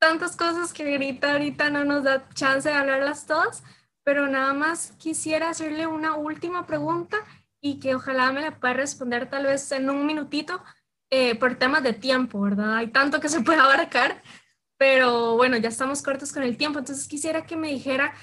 tantas 0.00 0.36
cosas 0.36 0.72
que 0.72 0.90
ahorita, 0.92 1.32
ahorita 1.32 1.70
no 1.70 1.84
nos 1.84 2.04
da 2.04 2.28
chance 2.30 2.68
de 2.68 2.74
hablarlas 2.74 3.26
todas, 3.26 3.62
pero 4.02 4.26
nada 4.26 4.52
más 4.52 4.92
quisiera 4.98 5.50
hacerle 5.50 5.86
una 5.86 6.16
última 6.16 6.66
pregunta 6.66 7.18
y 7.60 7.78
que 7.78 7.94
ojalá 7.94 8.32
me 8.32 8.40
la 8.40 8.58
pueda 8.58 8.74
responder 8.74 9.28
tal 9.28 9.44
vez 9.44 9.70
en 9.72 9.90
un 9.90 10.06
minutito 10.06 10.62
eh, 11.10 11.34
por 11.34 11.56
temas 11.56 11.82
de 11.82 11.92
tiempo, 11.92 12.40
¿verdad? 12.40 12.76
Hay 12.76 12.88
tanto 12.88 13.20
que 13.20 13.28
se 13.28 13.40
puede 13.40 13.60
abarcar, 13.60 14.22
pero 14.76 15.36
bueno, 15.36 15.56
ya 15.56 15.68
estamos 15.68 16.02
cortos 16.02 16.32
con 16.32 16.42
el 16.42 16.56
tiempo, 16.56 16.78
entonces 16.78 17.06
quisiera 17.08 17.44
que 17.44 17.56
me 17.56 17.68
dijera 17.68 18.14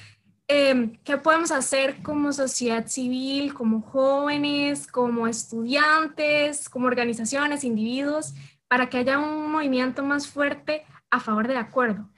Em, 0.50 0.96
¿qué 1.04 1.18
podemos 1.18 1.52
hacer 1.52 2.02
como 2.02 2.32
sociedad 2.32 2.88
civil, 2.88 3.54
como 3.54 3.82
jóvenes, 3.82 4.88
como 4.88 5.28
estudiantes, 5.28 6.70
como 6.70 6.88
organizaciones, 6.88 7.66
individuos, 7.66 8.34
para 8.70 8.90
que 8.90 8.98
haya 8.98 9.20
un 9.20 9.52
movimiento 9.52 10.04
más 10.04 10.30
fuerte 10.30 10.86
a 11.12 11.20
favor 11.20 11.50
del 11.50 11.58
acuerdo? 11.58 12.10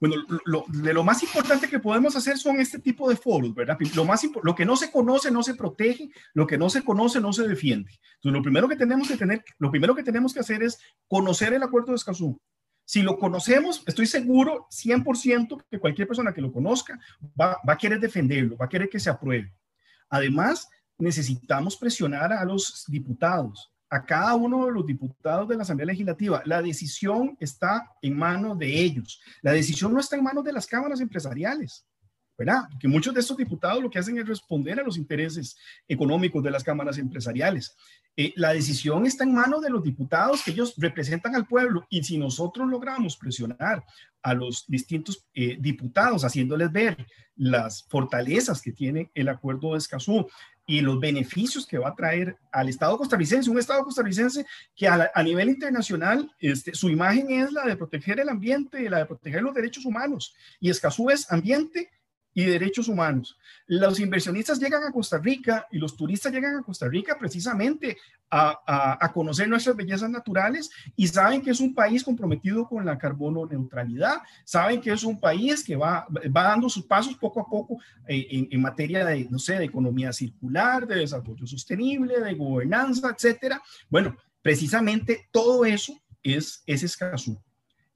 Bueno, 0.00 0.16
lo, 0.44 0.64
de 0.68 0.92
lo 0.92 1.02
más 1.02 1.22
importante 1.22 1.68
que 1.68 1.80
podemos 1.80 2.14
hacer 2.14 2.38
son 2.38 2.60
este 2.60 2.78
tipo 2.78 3.08
de 3.10 3.16
foros, 3.16 3.54
¿verdad? 3.54 3.76
Lo, 3.94 4.04
más, 4.04 4.22
lo 4.42 4.54
que 4.54 4.64
no 4.64 4.76
se 4.76 4.92
conoce 4.92 5.30
no 5.30 5.42
se 5.42 5.54
protege, 5.54 6.10
lo 6.34 6.46
que 6.46 6.56
no 6.56 6.70
se 6.70 6.82
conoce 6.82 7.20
no 7.20 7.32
se 7.32 7.48
defiende. 7.48 7.90
Entonces, 8.16 8.32
lo 8.32 8.42
primero 8.42 8.68
que 8.68 8.76
tenemos 8.76 9.08
que 9.08 9.16
tener, 9.16 9.44
lo 9.58 9.70
primero 9.70 9.94
que 9.94 10.04
tenemos 10.04 10.32
que 10.32 10.40
hacer 10.40 10.62
es 10.62 10.78
conocer 11.08 11.52
el 11.52 11.62
acuerdo 11.62 11.92
de 11.92 11.96
Escazú, 11.96 12.40
si 12.88 13.02
lo 13.02 13.18
conocemos, 13.18 13.82
estoy 13.86 14.06
seguro 14.06 14.66
100% 14.70 15.62
que 15.70 15.78
cualquier 15.78 16.08
persona 16.08 16.32
que 16.32 16.40
lo 16.40 16.50
conozca 16.50 16.98
va, 17.38 17.58
a 17.62 17.76
querer 17.76 18.00
defenderlo, 18.00 18.56
va 18.56 18.64
a 18.64 18.68
querer 18.70 18.88
que 18.88 18.98
se 18.98 19.10
apruebe. 19.10 19.52
Además, 20.08 20.70
necesitamos 20.96 21.76
presionar 21.76 22.32
a 22.32 22.42
los 22.46 22.86
diputados, 22.88 23.70
a 23.90 24.04
cada 24.04 24.34
uno 24.34 24.66
de 24.66 24.72
los 24.72 24.86
diputados 24.86 25.48
de 25.48 25.56
la 25.56 25.62
Asamblea 25.62 25.86
Legislativa. 25.86 26.42
La 26.44 26.60
decisión 26.62 27.36
está 27.40 27.92
en 28.02 28.16
manos 28.16 28.58
de 28.58 28.80
ellos. 28.80 29.20
La 29.42 29.52
decisión 29.52 29.92
no 29.94 30.00
está 30.00 30.16
en 30.16 30.24
manos 30.24 30.44
de 30.44 30.52
las 30.52 30.66
cámaras 30.66 31.00
empresariales. 31.00 31.86
¿verdad? 32.38 32.68
Que 32.78 32.86
muchos 32.86 33.12
de 33.12 33.18
estos 33.18 33.36
diputados 33.36 33.82
lo 33.82 33.90
que 33.90 33.98
hacen 33.98 34.16
es 34.16 34.26
responder 34.26 34.78
a 34.78 34.84
los 34.84 34.96
intereses 34.96 35.56
económicos 35.88 36.42
de 36.44 36.52
las 36.52 36.62
cámaras 36.62 36.96
empresariales. 36.96 37.74
Eh, 38.16 38.32
la 38.36 38.52
decisión 38.52 39.06
está 39.06 39.24
en 39.24 39.34
manos 39.34 39.60
de 39.60 39.70
los 39.70 39.82
diputados, 39.82 40.44
que 40.44 40.52
ellos 40.52 40.74
representan 40.76 41.34
al 41.34 41.48
pueblo, 41.48 41.84
y 41.90 42.04
si 42.04 42.16
nosotros 42.16 42.68
logramos 42.68 43.16
presionar 43.16 43.84
a 44.22 44.34
los 44.34 44.64
distintos 44.68 45.26
eh, 45.34 45.56
diputados, 45.58 46.24
haciéndoles 46.24 46.70
ver 46.70 47.06
las 47.34 47.82
fortalezas 47.88 48.62
que 48.62 48.72
tiene 48.72 49.10
el 49.14 49.28
acuerdo 49.28 49.72
de 49.72 49.78
Escazú 49.78 50.28
y 50.68 50.82
los 50.82 51.00
beneficios 51.00 51.66
que 51.66 51.78
va 51.78 51.88
a 51.88 51.94
traer 51.94 52.36
al 52.52 52.68
Estado 52.68 52.98
costarricense, 52.98 53.48
un 53.50 53.58
Estado 53.58 53.82
costarricense 53.82 54.44
que 54.76 54.86
a, 54.86 55.10
a 55.14 55.22
nivel 55.22 55.48
internacional, 55.48 56.30
este, 56.38 56.74
su 56.74 56.90
imagen 56.90 57.30
es 57.30 57.50
la 57.52 57.64
de 57.64 57.74
proteger 57.74 58.20
el 58.20 58.28
ambiente, 58.28 58.90
la 58.90 58.98
de 58.98 59.06
proteger 59.06 59.42
los 59.42 59.54
derechos 59.54 59.86
humanos, 59.86 60.34
y 60.60 60.68
Escazú 60.68 61.08
es 61.08 61.32
ambiente 61.32 61.90
y 62.38 62.44
derechos 62.44 62.86
humanos. 62.86 63.36
Los 63.66 63.98
inversionistas 63.98 64.60
llegan 64.60 64.84
a 64.84 64.92
Costa 64.92 65.18
Rica 65.18 65.66
y 65.72 65.78
los 65.78 65.96
turistas 65.96 66.32
llegan 66.32 66.54
a 66.54 66.62
Costa 66.62 66.86
Rica 66.86 67.18
precisamente 67.18 67.98
a, 68.30 69.10
conocer 69.12 69.48
nuestras 69.48 69.74
bellezas 69.74 70.08
naturales 70.08 70.70
y 70.94 71.08
saben 71.08 71.42
que 71.42 71.50
es 71.50 71.58
un 71.58 71.74
país 71.74 72.04
comprometido 72.04 72.68
con 72.68 72.86
la 72.86 72.96
carbono 72.96 73.44
neutralidad, 73.44 74.18
saben 74.44 74.80
que 74.80 74.92
es 74.92 75.02
un 75.02 75.18
país 75.18 75.64
que 75.64 75.74
va, 75.74 76.06
va 76.08 76.42
dando 76.44 76.68
sus 76.68 76.84
pasos 76.84 77.16
poco 77.16 77.40
a 77.40 77.48
poco 77.48 77.78
en, 78.06 78.46
en, 78.52 78.60
materia 78.60 79.04
de, 79.04 79.26
no 79.28 79.40
sé, 79.40 79.58
de 79.58 79.64
economía 79.64 80.12
circular, 80.12 80.86
de 80.86 80.94
desarrollo 80.94 81.44
sostenible, 81.44 82.20
de 82.20 82.34
gobernanza, 82.34 83.10
etcétera. 83.10 83.60
Bueno, 83.90 84.16
precisamente 84.42 85.28
todo 85.32 85.64
eso 85.64 85.98
es, 86.22 86.62
es 86.66 86.84
Escazú. 86.84 87.36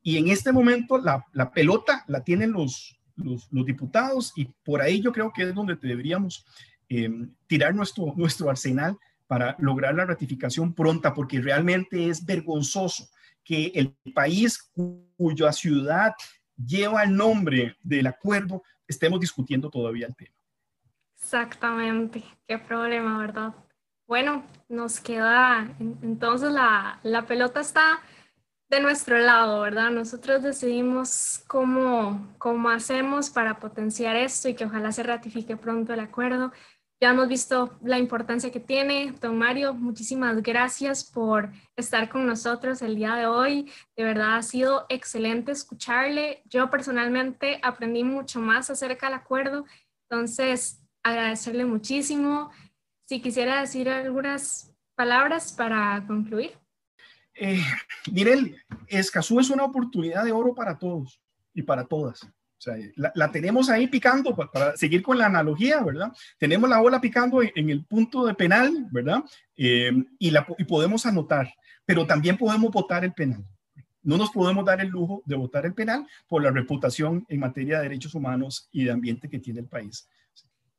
Y 0.03 0.17
en 0.17 0.27
este 0.31 0.51
momento 0.51 0.99
la, 0.99 1.25
la 1.33 1.53
pelota 1.53 2.03
la 2.09 2.25
tienen 2.25 2.51
los, 2.51 2.99
los, 3.17 3.49
diputados 3.51 4.33
y 4.37 4.47
por 4.65 4.81
ahí 4.81 5.01
yo 5.01 5.13
creo 5.13 5.33
que 5.33 5.43
es 5.43 5.55
donde 5.55 5.77
deberíamos 5.77 6.45
eh, 6.89 7.11
tirar 7.47 7.75
nuestro, 7.75 8.13
nuestro 8.17 8.51
arsenal 8.51 8.99
para 9.27 9.57
lograr 9.59 9.95
la 9.95 10.05
ratificación 10.05 10.75
pronta, 10.75 11.15
porque 11.15 11.41
realmente 11.41 12.09
es 12.09 12.25
vergonzoso 12.25 13.09
que 13.43 13.73
el 13.75 13.95
país 14.13 14.71
cuya 15.17 15.53
ciudad 15.53 16.13
lleva 16.57 17.03
el 17.03 17.17
nombre 17.17 17.77
del 17.83 18.07
acuerdo 18.07 18.63
estemos 18.87 19.21
discutiendo 19.21 19.71
todavía 19.71 20.07
el 20.07 20.15
tema. 20.15 20.35
Exactamente, 21.17 22.23
qué 22.47 22.59
problema, 22.59 23.19
¿verdad? 23.19 23.55
Bueno, 24.07 24.45
nos 24.69 25.01
queda, 25.01 25.75
entonces 25.79 26.53
la, 26.53 27.01
la 27.03 27.27
pelota 27.27 27.61
está 27.61 28.01
de 28.73 28.81
nuestro 28.81 29.19
lado, 29.19 29.61
¿verdad? 29.61 29.91
Nosotros 29.91 30.43
decidimos 30.43 31.45
cómo, 31.47 32.35
cómo 32.39 32.71
hacemos 32.71 33.29
para 33.29 33.59
potenciar 33.61 34.17
esto 34.17 34.49
y 34.49 34.55
que 34.55 34.65
ojalá 34.65 34.91
se 34.93 35.03
ratifique 35.03 35.59
pronto 35.59 35.93
el 35.93 36.01
acuerdo. 36.01 36.53
Ya 36.99 37.11
hemos 37.11 37.29
visto 37.29 37.79
la 37.83 37.99
importancia 37.99 38.51
que 38.51 38.61
tiene. 38.61 39.13
Don 39.21 39.37
Mario, 39.37 39.75
muchísimas 39.75 40.43
gracias 40.43 41.05
por 41.05 41.51
estar 41.77 42.09
con 42.09 42.27
nosotros 42.27 42.81
el 42.81 42.97
día 42.97 43.15
de 43.15 43.27
hoy. 43.27 43.71
De 43.95 44.05
verdad 44.05 44.37
ha 44.37 44.43
sido 44.43 44.87
excelente 44.89 45.53
escucharle. 45.53 46.43
Yo 46.47 46.71
personalmente 46.71 47.61
aprendí 47.63 48.05
mucho 48.05 48.41
más 48.41 48.71
acerca 48.71 49.09
del 49.09 49.17
acuerdo. 49.17 49.67
Entonces, 50.09 50.83
agradecerle 51.03 51.67
muchísimo. 51.67 52.51
Si 53.07 53.21
quisiera 53.21 53.61
decir 53.61 53.91
algunas 53.91 54.75
palabras 54.95 55.53
para 55.53 56.03
concluir. 56.07 56.62
Eh, 57.35 57.63
Mirel, 58.11 58.57
Escazú 58.89 59.41
es 59.41 59.51
una 59.51 59.65
oportunidad 59.65 60.25
de 60.25 60.33
oro 60.33 60.55
para 60.55 60.79
todos 60.79 61.21
y 61.55 61.63
para 61.63 61.85
todas. 61.85 62.23
O 62.25 62.65
sea, 62.65 62.77
la, 62.95 63.33
tenemos 63.33 63.69
ahí 63.69 63.89
picando 63.89 64.37
para, 64.37 64.77
seguir 64.77 65.03
con 65.03 65.19
la 65.19 65.27
analogía, 65.27 65.83
¿verdad? 65.83 66.13
Tenemos 66.39 66.71
la 66.71 66.79
bola 66.79 67.01
picando 67.01 67.43
en, 67.43 67.71
el 67.71 67.85
punto 67.85 68.25
de 68.25 68.35
penal, 68.35 68.87
¿verdad? 68.93 69.25
Eh, 69.57 69.91
y, 70.19 70.31
la, 70.31 70.47
y 70.57 70.65
podemos 70.65 71.05
anotar, 71.05 71.53
pero 71.85 72.07
también 72.07 72.39
podemos 72.39 72.71
votar 72.71 73.05
el 73.05 73.13
penal. 73.13 73.45
No 74.05 74.17
nos 74.17 74.31
podemos 74.31 74.65
dar 74.65 74.81
el 74.81 74.89
lujo 74.89 75.23
de 75.27 75.35
votar 75.35 75.67
el 75.67 75.75
penal 75.75 76.07
por 76.29 76.43
la 76.43 76.51
reputación 76.51 77.25
en 77.29 77.41
materia 77.41 77.79
de 77.79 77.85
derechos 77.85 78.15
humanos 78.15 78.69
y 78.71 78.85
de 78.85 78.93
ambiente 78.93 79.29
que 79.29 79.41
tiene 79.41 79.61
el 79.61 79.67
país. 79.67 80.09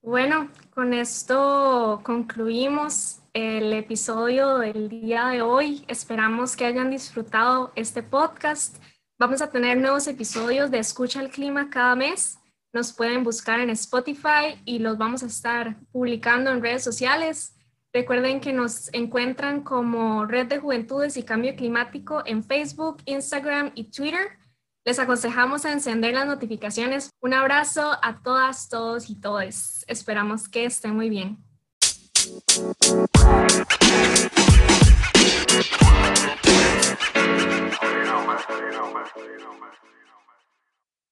Bueno, 0.06 0.50
con 0.72 0.94
esto 0.94 2.02
concluimos 2.04 3.22
el 3.32 3.72
episodio 3.72 4.58
del 4.58 4.90
día 4.90 5.28
de 5.28 5.42
hoy. 5.42 5.86
Esperamos 5.88 6.58
que 6.58 6.66
hayan 6.66 6.92
disfrutado 6.92 7.72
este 7.78 8.04
podcast. 8.04 8.84
Vamos 9.18 9.42
a 9.42 9.50
tener 9.50 9.78
nuevos 9.78 10.06
episodios 10.10 10.72
de 10.72 10.80
Escucha 10.80 11.22
el 11.22 11.30
Clima 11.30 11.70
cada 11.70 11.96
mes. 11.96 12.38
Nos 12.74 12.92
pueden 12.92 13.24
buscar 13.24 13.62
en 13.62 13.70
Spotify 13.70 14.62
y 14.66 14.80
los 14.80 14.98
vamos 14.98 15.24
a 15.24 15.28
estar 15.28 15.80
publicando 15.94 16.52
en 16.52 16.62
redes 16.62 16.84
sociales. 16.84 17.56
Recuerden 17.94 18.42
que 18.42 18.52
nos 18.52 18.94
encuentran 18.94 19.62
como 19.62 20.26
Red 20.26 20.48
de 20.48 20.60
Juventudes 20.60 21.16
y 21.16 21.24
Cambio 21.24 21.56
Climático 21.56 22.24
en 22.26 22.44
Facebook, 22.44 22.98
Instagram 23.06 23.72
y 23.74 23.86
Twitter. 23.86 24.38
Les 24.86 25.00
aconsejamos 25.00 25.64
a 25.64 25.72
encender 25.72 26.14
las 26.14 26.28
notificaciones. 26.28 27.10
Un 27.22 27.34
abrazo 27.34 27.98
a 28.02 28.22
todas, 28.22 28.68
todos 28.68 29.10
y 29.10 29.16
todes. 29.16 29.86
Esperamos 29.88 30.50
que 30.50 30.66
estén 30.66 30.94
muy 30.94 31.10
bien. 31.10 31.38